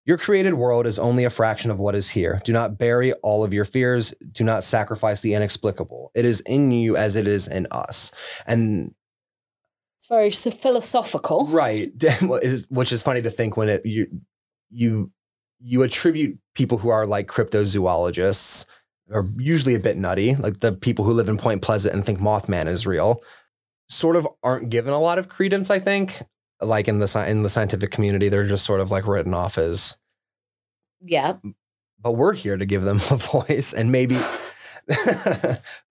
Your 0.05 0.17
created 0.17 0.53
world 0.53 0.87
is 0.87 0.99
only 0.99 1.25
a 1.25 1.29
fraction 1.29 1.69
of 1.69 1.79
what 1.79 1.93
is 1.93 2.07
here. 2.09 2.39
Do 2.45 2.53
not 2.53 2.77
bury 2.77 3.11
all 3.23 3.43
of 3.43 3.53
your 3.53 3.65
fears. 3.65 4.13
Do 4.31 4.45
not 4.45 4.63
sacrifice 4.63 5.19
the 5.19 5.33
inexplicable. 5.33 6.11
It 6.15 6.23
is 6.23 6.39
in 6.45 6.71
you 6.71 6.95
as 6.95 7.17
it 7.17 7.27
is 7.27 7.49
in 7.49 7.67
us. 7.71 8.13
And 8.45 8.95
It's 9.99 10.07
very 10.07 10.31
philosophical. 10.31 11.47
right, 11.47 11.91
which 12.69 12.93
is 12.93 13.03
funny 13.03 13.21
to 13.21 13.29
think 13.29 13.57
when 13.57 13.67
it 13.67 13.85
you 13.85 14.07
you 14.71 15.11
you 15.59 15.83
attribute 15.83 16.39
people 16.55 16.77
who 16.77 16.87
are 16.87 17.05
like 17.05 17.27
cryptozoologists 17.27 18.65
are 19.11 19.25
usually 19.37 19.75
a 19.75 19.79
bit 19.79 19.97
nutty, 19.97 20.35
like 20.35 20.59
the 20.59 20.71
people 20.73 21.05
who 21.05 21.11
live 21.11 21.29
in 21.29 21.37
Point 21.37 21.61
Pleasant 21.61 21.93
and 21.93 22.05
think 22.05 22.19
Mothman 22.19 22.67
is 22.67 22.85
real, 22.87 23.21
sort 23.89 24.15
of 24.15 24.27
aren't 24.43 24.69
given 24.69 24.93
a 24.93 24.99
lot 24.99 25.17
of 25.19 25.29
credence. 25.29 25.69
I 25.69 25.79
think, 25.79 26.21
like 26.61 26.87
in 26.87 26.99
the 26.99 27.25
in 27.27 27.43
the 27.43 27.49
scientific 27.49 27.91
community, 27.91 28.29
they're 28.29 28.45
just 28.45 28.65
sort 28.65 28.81
of 28.81 28.91
like 28.91 29.07
written 29.07 29.33
off 29.33 29.57
as 29.57 29.97
Yeah. 31.01 31.37
but 31.99 32.13
we're 32.13 32.33
here 32.33 32.57
to 32.57 32.65
give 32.65 32.83
them 32.83 32.97
a 33.11 33.15
voice 33.17 33.73
and 33.73 33.91
maybe 33.91 34.17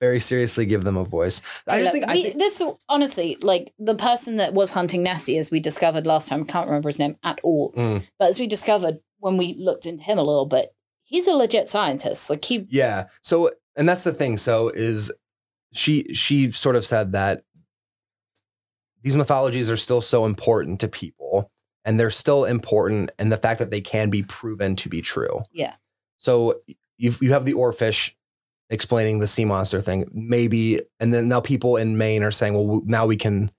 very 0.01 0.21
seriously 0.21 0.67
give 0.67 0.85
them 0.85 0.97
a 0.97 1.05
voice. 1.05 1.43
I 1.67 1.79
just 1.81 1.95
Look, 1.95 2.05
think, 2.07 2.11
I 2.11 2.13
we- 2.15 2.31
this 2.33 2.63
honestly, 2.89 3.37
like 3.41 3.73
the 3.79 3.95
person 3.95 4.37
that 4.37 4.55
was 4.55 4.71
hunting 4.71 5.03
Nessie, 5.03 5.39
as 5.39 5.51
we 5.51 5.61
discovered 5.61 6.07
last 6.07 6.29
time, 6.29 6.45
can't 6.45 6.67
remember 6.67 6.89
his 6.89 6.99
name 6.99 7.17
at 7.25 7.39
all. 7.43 7.73
Mm. 7.77 8.07
But 8.19 8.29
as 8.29 8.39
we 8.41 8.47
discovered 8.47 8.99
when 9.19 9.37
we 9.37 9.55
looked 9.59 9.87
into 9.87 10.03
him 10.05 10.19
a 10.19 10.23
little 10.23 10.47
bit, 10.47 10.75
he's 11.07 11.27
a 11.27 11.33
legit 11.33 11.69
scientist. 11.69 12.29
Like 12.29 12.45
he, 12.45 12.67
Yeah. 12.69 13.09
So, 13.23 13.51
and 13.77 13.89
that's 13.89 14.05
the 14.05 14.13
thing. 14.13 14.37
So, 14.37 14.69
is 14.69 15.11
she 15.73 16.13
she 16.13 16.51
sort 16.53 16.77
of 16.77 16.85
said 16.85 17.13
that 17.13 17.43
these 19.03 19.17
mythologies 19.17 19.71
are 19.71 19.77
still 19.77 20.01
so 20.01 20.25
important 20.25 20.81
to 20.81 20.89
people, 20.89 21.51
and 21.85 21.99
they're 21.99 22.11
still 22.11 22.45
important 22.45 23.11
and 23.19 23.33
the 23.33 23.37
fact 23.37 23.59
that 23.61 23.71
they 23.71 23.81
can 23.81 24.11
be 24.11 24.23
proven 24.25 24.77
to 24.77 24.89
be 24.89 25.01
true. 25.01 25.43
Yeah. 25.53 25.75
So 26.19 26.61
you 26.99 27.15
you 27.21 27.33
have 27.33 27.45
the 27.45 27.55
oarfish 27.55 28.13
explaining 28.71 29.21
the 29.21 29.27
sea 29.27 29.45
monster 29.45 29.81
thing, 29.81 30.07
maybe, 30.13 30.81
and 30.99 31.15
then 31.15 31.29
now 31.29 31.41
people 31.41 31.77
in 31.77 31.97
Maine 31.97 32.25
are 32.25 32.33
saying, 32.33 32.55
well, 32.55 32.83
now 32.85 33.07
we 33.07 33.17
can 33.17 33.51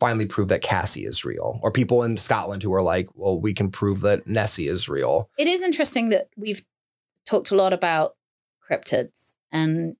finally 0.00 0.26
prove 0.26 0.48
that 0.48 0.62
Cassie 0.62 1.04
is 1.06 1.24
real, 1.24 1.58
or 1.62 1.70
people 1.70 2.02
in 2.02 2.16
Scotland 2.16 2.62
who 2.62 2.72
are 2.74 2.82
like, 2.82 3.08
well, 3.14 3.40
we 3.40 3.54
can 3.54 3.70
prove 3.70 4.00
that 4.00 4.26
Nessie 4.26 4.68
is 4.68 4.88
real. 4.88 5.28
it 5.38 5.46
is 5.46 5.62
interesting 5.62 6.08
that 6.10 6.28
we've 6.36 6.62
talked 7.26 7.50
a 7.50 7.54
lot 7.56 7.72
about 7.72 8.16
cryptids, 8.68 9.32
and 9.52 9.96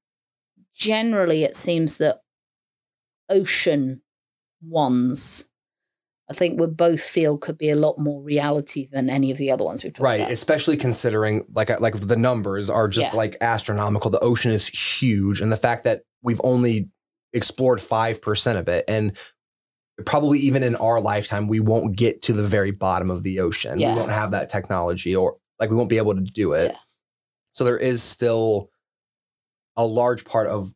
generally 0.74 1.44
it 1.44 1.54
seems 1.56 1.96
that 1.96 2.18
ocean 3.28 4.02
ones, 4.62 5.46
I 6.30 6.34
think 6.34 6.60
we 6.60 6.66
both 6.66 7.00
feel 7.02 7.36
could 7.38 7.58
be 7.58 7.70
a 7.70 7.76
lot 7.76 7.98
more 7.98 8.20
reality 8.22 8.88
than 8.90 9.08
any 9.10 9.30
of 9.30 9.38
the 9.38 9.50
other 9.50 9.64
ones 9.64 9.84
we've 9.84 9.92
talked 9.92 10.04
right 10.04 10.20
about. 10.20 10.32
especially 10.32 10.76
considering 10.76 11.44
like 11.54 11.70
uh, 11.70 11.76
like 11.80 11.98
the 12.00 12.16
numbers 12.16 12.70
are 12.70 12.88
just 12.88 13.10
Yeah. 13.12 13.16
like 13.16 13.36
astronomical 13.40 14.10
the 14.10 14.20
ocean 14.20 14.50
is 14.50 14.66
huge 14.68 15.40
and 15.40 15.52
the 15.52 15.56
fact 15.56 15.84
that 15.84 16.02
we've 16.22 16.40
only 16.44 16.88
explored 17.34 17.78
5% 17.80 18.56
of 18.56 18.68
it 18.68 18.84
and 18.88 19.12
probably 20.06 20.38
even 20.40 20.62
in 20.62 20.74
our 20.76 21.00
lifetime 21.00 21.46
we 21.48 21.60
won't 21.60 21.96
get 21.96 22.22
to 22.22 22.32
the 22.32 22.42
very 22.46 22.70
bottom 22.72 23.10
of 23.10 23.22
the 23.22 23.40
ocean 23.40 23.78
Yeah. 23.78 23.94
we 23.94 24.00
won't 24.00 24.10
have 24.12 24.32
that 24.32 24.48
technology 24.48 25.14
or 25.14 25.36
like 25.60 25.70
we 25.70 25.76
won't 25.76 25.88
be 25.88 25.98
able 25.98 26.14
to 26.14 26.20
do 26.20 26.52
it 26.52 26.72
Yeah. 26.72 26.78
so 27.52 27.64
there 27.64 27.78
is 27.78 28.02
still 28.02 28.70
a 29.76 29.86
large 29.86 30.24
part 30.24 30.48
of 30.48 30.74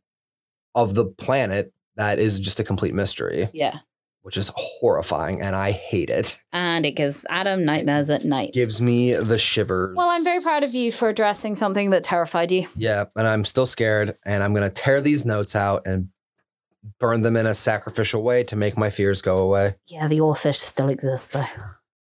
of 0.75 0.93
the 0.95 1.05
planet 1.05 1.73
that 1.95 2.19
is 2.19 2.39
just 2.39 2.59
a 2.59 2.63
complete 2.63 2.93
mystery 2.93 3.49
yeah. 3.53 3.79
which 4.21 4.37
is 4.37 4.51
horrifying 4.55 5.41
and 5.41 5.53
i 5.55 5.71
hate 5.71 6.09
it 6.09 6.37
And 6.53 6.85
it 6.85 6.91
gives 6.91 7.25
Adam 7.29 7.65
nightmares 7.65 8.09
at 8.09 8.23
night. 8.23 8.53
gives 8.53 8.79
me 8.81 9.13
the 9.13 9.37
shivers 9.37 9.95
Well, 9.97 10.09
I'm 10.09 10.23
very 10.23 10.41
proud 10.41 10.63
of 10.63 10.73
you 10.73 10.91
for 10.93 11.09
addressing 11.09 11.55
something 11.55 11.89
that 11.89 12.03
terrified 12.05 12.51
you. 12.51 12.67
Yeah, 12.75 13.05
and 13.15 13.27
I'm 13.27 13.43
still 13.45 13.65
scared, 13.65 14.17
and 14.25 14.41
I'm 14.43 14.53
gonna 14.53 14.69
tear 14.69 15.01
these 15.01 15.25
notes 15.25 15.55
out 15.55 15.85
and 15.85 16.09
burn 16.99 17.21
them 17.23 17.35
in 17.35 17.45
a 17.45 17.53
sacrificial 17.55 18.23
way 18.23 18.43
to 18.45 18.55
make 18.55 18.77
my 18.77 18.89
fears 18.89 19.21
go 19.21 19.37
away. 19.39 19.75
Yeah, 19.87 20.07
the 20.07 20.19
oarfish 20.19 20.55
still 20.57 20.89
exists 20.89 21.27
though. 21.27 21.45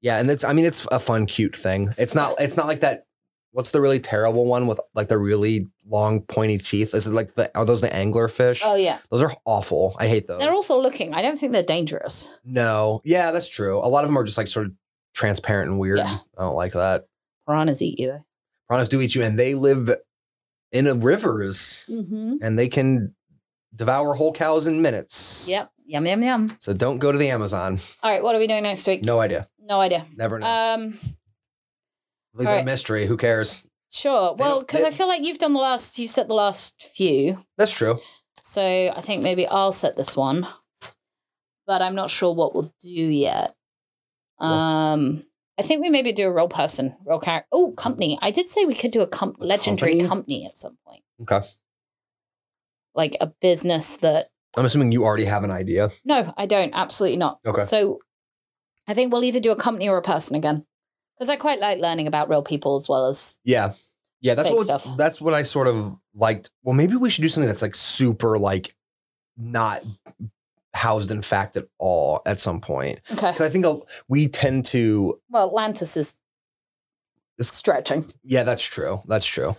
Yeah, 0.00 0.18
and 0.18 0.30
it's 0.30 0.44
I 0.44 0.52
mean 0.52 0.64
it's 0.64 0.86
a 0.92 1.00
fun, 1.00 1.26
cute 1.26 1.56
thing. 1.56 1.92
It's 1.98 2.14
not 2.14 2.40
it's 2.40 2.56
not 2.56 2.66
like 2.66 2.80
that. 2.80 3.04
What's 3.52 3.72
the 3.72 3.80
really 3.80 3.98
terrible 3.98 4.44
one 4.46 4.66
with 4.66 4.78
like 4.94 5.08
the 5.08 5.18
really 5.18 5.66
long 5.88 6.20
pointy 6.20 6.58
teeth? 6.58 6.94
Is 6.94 7.06
it 7.06 7.12
like 7.12 7.34
the 7.34 7.50
are 7.58 7.64
those 7.64 7.80
the 7.80 7.88
anglerfish? 7.88 8.60
Oh 8.62 8.74
yeah, 8.76 8.98
Those 9.10 9.22
are 9.22 9.32
awful. 9.46 9.96
I 9.98 10.06
hate 10.06 10.26
those. 10.26 10.38
they're 10.38 10.52
awful 10.52 10.80
looking. 10.82 11.14
I 11.14 11.22
don't 11.22 11.38
think 11.38 11.52
they're 11.52 11.62
dangerous. 11.62 12.28
No, 12.44 13.00
yeah, 13.04 13.30
that's 13.32 13.48
true. 13.48 13.78
A 13.78 13.88
lot 13.88 14.04
of 14.04 14.08
them 14.10 14.18
are 14.18 14.22
just 14.24 14.38
like 14.38 14.48
sort 14.48 14.66
of 14.66 14.72
transparent 15.14 15.70
and 15.70 15.80
weird. 15.80 15.98
Yeah. 15.98 16.18
I 16.36 16.42
don't 16.42 16.54
like 16.54 16.74
that. 16.74 17.06
Piranhas 17.48 17.82
eat 17.82 17.98
you 17.98 18.08
though. 18.08 18.24
Piranhas 18.68 18.88
do 18.90 19.00
eat 19.00 19.14
you, 19.14 19.22
and 19.24 19.38
they 19.38 19.54
live 19.54 19.90
in 20.70 20.86
a 20.86 20.94
rivers, 20.94 21.84
Mm-hmm. 21.88 22.36
and 22.42 22.58
they 22.58 22.68
can 22.68 23.14
devour 23.74 24.14
whole 24.14 24.32
cows 24.32 24.66
in 24.66 24.82
minutes. 24.82 25.46
Yep. 25.48 25.70
Yum 25.86 26.06
yum 26.06 26.22
yum. 26.22 26.56
So 26.60 26.72
don't 26.74 26.98
go 26.98 27.12
to 27.12 27.18
the 27.18 27.30
Amazon. 27.30 27.78
All 28.02 28.10
right, 28.10 28.22
what 28.22 28.34
are 28.34 28.38
we 28.38 28.46
doing 28.46 28.62
next 28.62 28.86
week? 28.86 29.04
No 29.04 29.20
idea. 29.20 29.48
No 29.60 29.80
idea. 29.80 30.06
Never 30.16 30.38
know. 30.38 30.46
Um, 30.46 30.98
Leave 32.34 32.46
it 32.48 32.50
a 32.50 32.54
right. 32.56 32.64
mystery. 32.64 33.06
Who 33.06 33.16
cares? 33.16 33.66
sure. 33.90 34.34
They 34.36 34.42
Well, 34.42 34.50
don't- 34.58 34.60
because 34.66 34.82
they- 34.82 34.86
I 34.88 34.90
feel 34.90 35.08
like 35.08 35.24
you've 35.24 35.38
done 35.38 35.54
the 35.54 35.60
last, 35.60 35.98
you've 35.98 36.10
set 36.10 36.28
the 36.28 36.34
last 36.34 36.82
few, 36.94 37.42
That's 37.56 37.72
true. 37.72 37.98
so 38.42 38.62
I 38.62 39.00
think 39.00 39.22
maybe 39.22 39.46
I'll 39.46 39.72
set 39.72 39.96
this 39.96 40.14
one, 40.14 40.46
but 41.66 41.80
I'm 41.80 41.94
not 41.94 42.10
sure 42.10 42.34
what 42.34 42.54
we'll 42.54 42.70
do 42.82 42.88
yet. 42.90 43.54
Um, 44.38 45.24
I 45.58 45.62
think 45.62 45.80
we 45.82 45.88
maybe 45.90 46.12
do 46.12 46.28
a 46.28 46.32
real 46.32 46.48
person, 46.48 46.96
real 47.06 47.18
character. 47.18 47.48
Oh, 47.50 47.72
company. 47.72 48.18
I 48.20 48.30
did 48.30 48.48
say 48.48 48.64
we 48.66 48.74
could 48.74 48.90
do 48.90 49.00
a 49.00 49.06
com- 49.06 49.34
legendary 49.38 49.92
company? 50.00 50.08
company 50.08 50.46
at 50.46 50.56
some 50.58 50.76
point, 50.86 51.02
Okay. 51.22 51.40
Like 52.98 53.16
a 53.22 53.26
business 53.40 53.96
that 53.98 54.28
I'm 54.56 54.66
assuming 54.66 54.92
you 54.92 55.04
already 55.04 55.24
have 55.24 55.44
an 55.44 55.50
idea. 55.50 55.88
No, 56.04 56.34
I 56.36 56.44
don't. 56.46 56.74
Absolutely 56.74 57.16
not. 57.16 57.38
Okay. 57.46 57.64
So 57.64 58.00
I 58.86 58.92
think 58.94 59.12
we'll 59.12 59.24
either 59.24 59.40
do 59.40 59.52
a 59.52 59.56
company 59.56 59.88
or 59.88 59.96
a 59.96 60.02
person 60.02 60.36
again. 60.36 60.66
Because 61.16 61.30
I 61.30 61.36
quite 61.36 61.60
like 61.60 61.78
learning 61.78 62.06
about 62.06 62.28
real 62.28 62.42
people 62.42 62.76
as 62.76 62.88
well 62.88 63.06
as 63.08 63.34
Yeah. 63.44 63.72
Yeah, 64.20 64.34
that's 64.34 64.50
what 64.50 64.62
stuff. 64.64 64.96
that's 64.96 65.20
what 65.20 65.32
I 65.32 65.42
sort 65.42 65.68
of 65.68 65.96
liked. 66.14 66.50
Well, 66.64 66.74
maybe 66.74 66.96
we 66.96 67.08
should 67.08 67.22
do 67.22 67.28
something 67.28 67.48
that's 67.48 67.62
like 67.62 67.74
super 67.76 68.36
like 68.36 68.74
not 69.36 69.82
housed 70.74 71.10
in 71.12 71.22
fact 71.22 71.56
at 71.56 71.66
all 71.78 72.20
at 72.26 72.38
some 72.40 72.60
point. 72.60 73.00
okay. 73.12 73.30
'Cause 73.32 73.40
I 73.40 73.48
think 73.48 73.64
we 74.08 74.26
tend 74.28 74.64
to 74.66 75.20
Well, 75.30 75.46
Atlantis 75.48 75.96
is 75.96 76.16
It's- 77.38 77.54
stretching. 77.54 78.10
yeah, 78.24 78.42
that's 78.42 78.62
true. 78.62 79.00
That's 79.06 79.26
true. 79.26 79.54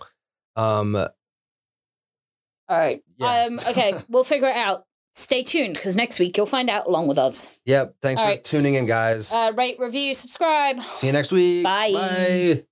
Um 0.56 1.06
All 2.70 2.78
right. 2.78 3.02
Yeah. 3.18 3.46
Um. 3.46 3.58
Okay. 3.58 3.92
we'll 4.08 4.24
figure 4.24 4.48
it 4.48 4.56
out. 4.56 4.84
Stay 5.16 5.42
tuned 5.42 5.74
because 5.74 5.96
next 5.96 6.18
week 6.20 6.36
you'll 6.36 6.46
find 6.46 6.70
out 6.70 6.86
along 6.86 7.08
with 7.08 7.18
us. 7.18 7.48
Yep. 7.66 7.96
thanks 8.00 8.20
All 8.20 8.26
for 8.26 8.30
right. 8.30 8.44
tuning 8.44 8.74
in 8.74 8.86
guys. 8.86 9.32
Uh, 9.32 9.52
rate, 9.56 9.76
review, 9.78 10.14
subscribe. 10.14 10.80
See 10.82 11.08
you 11.08 11.12
next 11.12 11.32
week. 11.32 11.64
Bye. 11.64 11.92
Bye. 11.92 12.64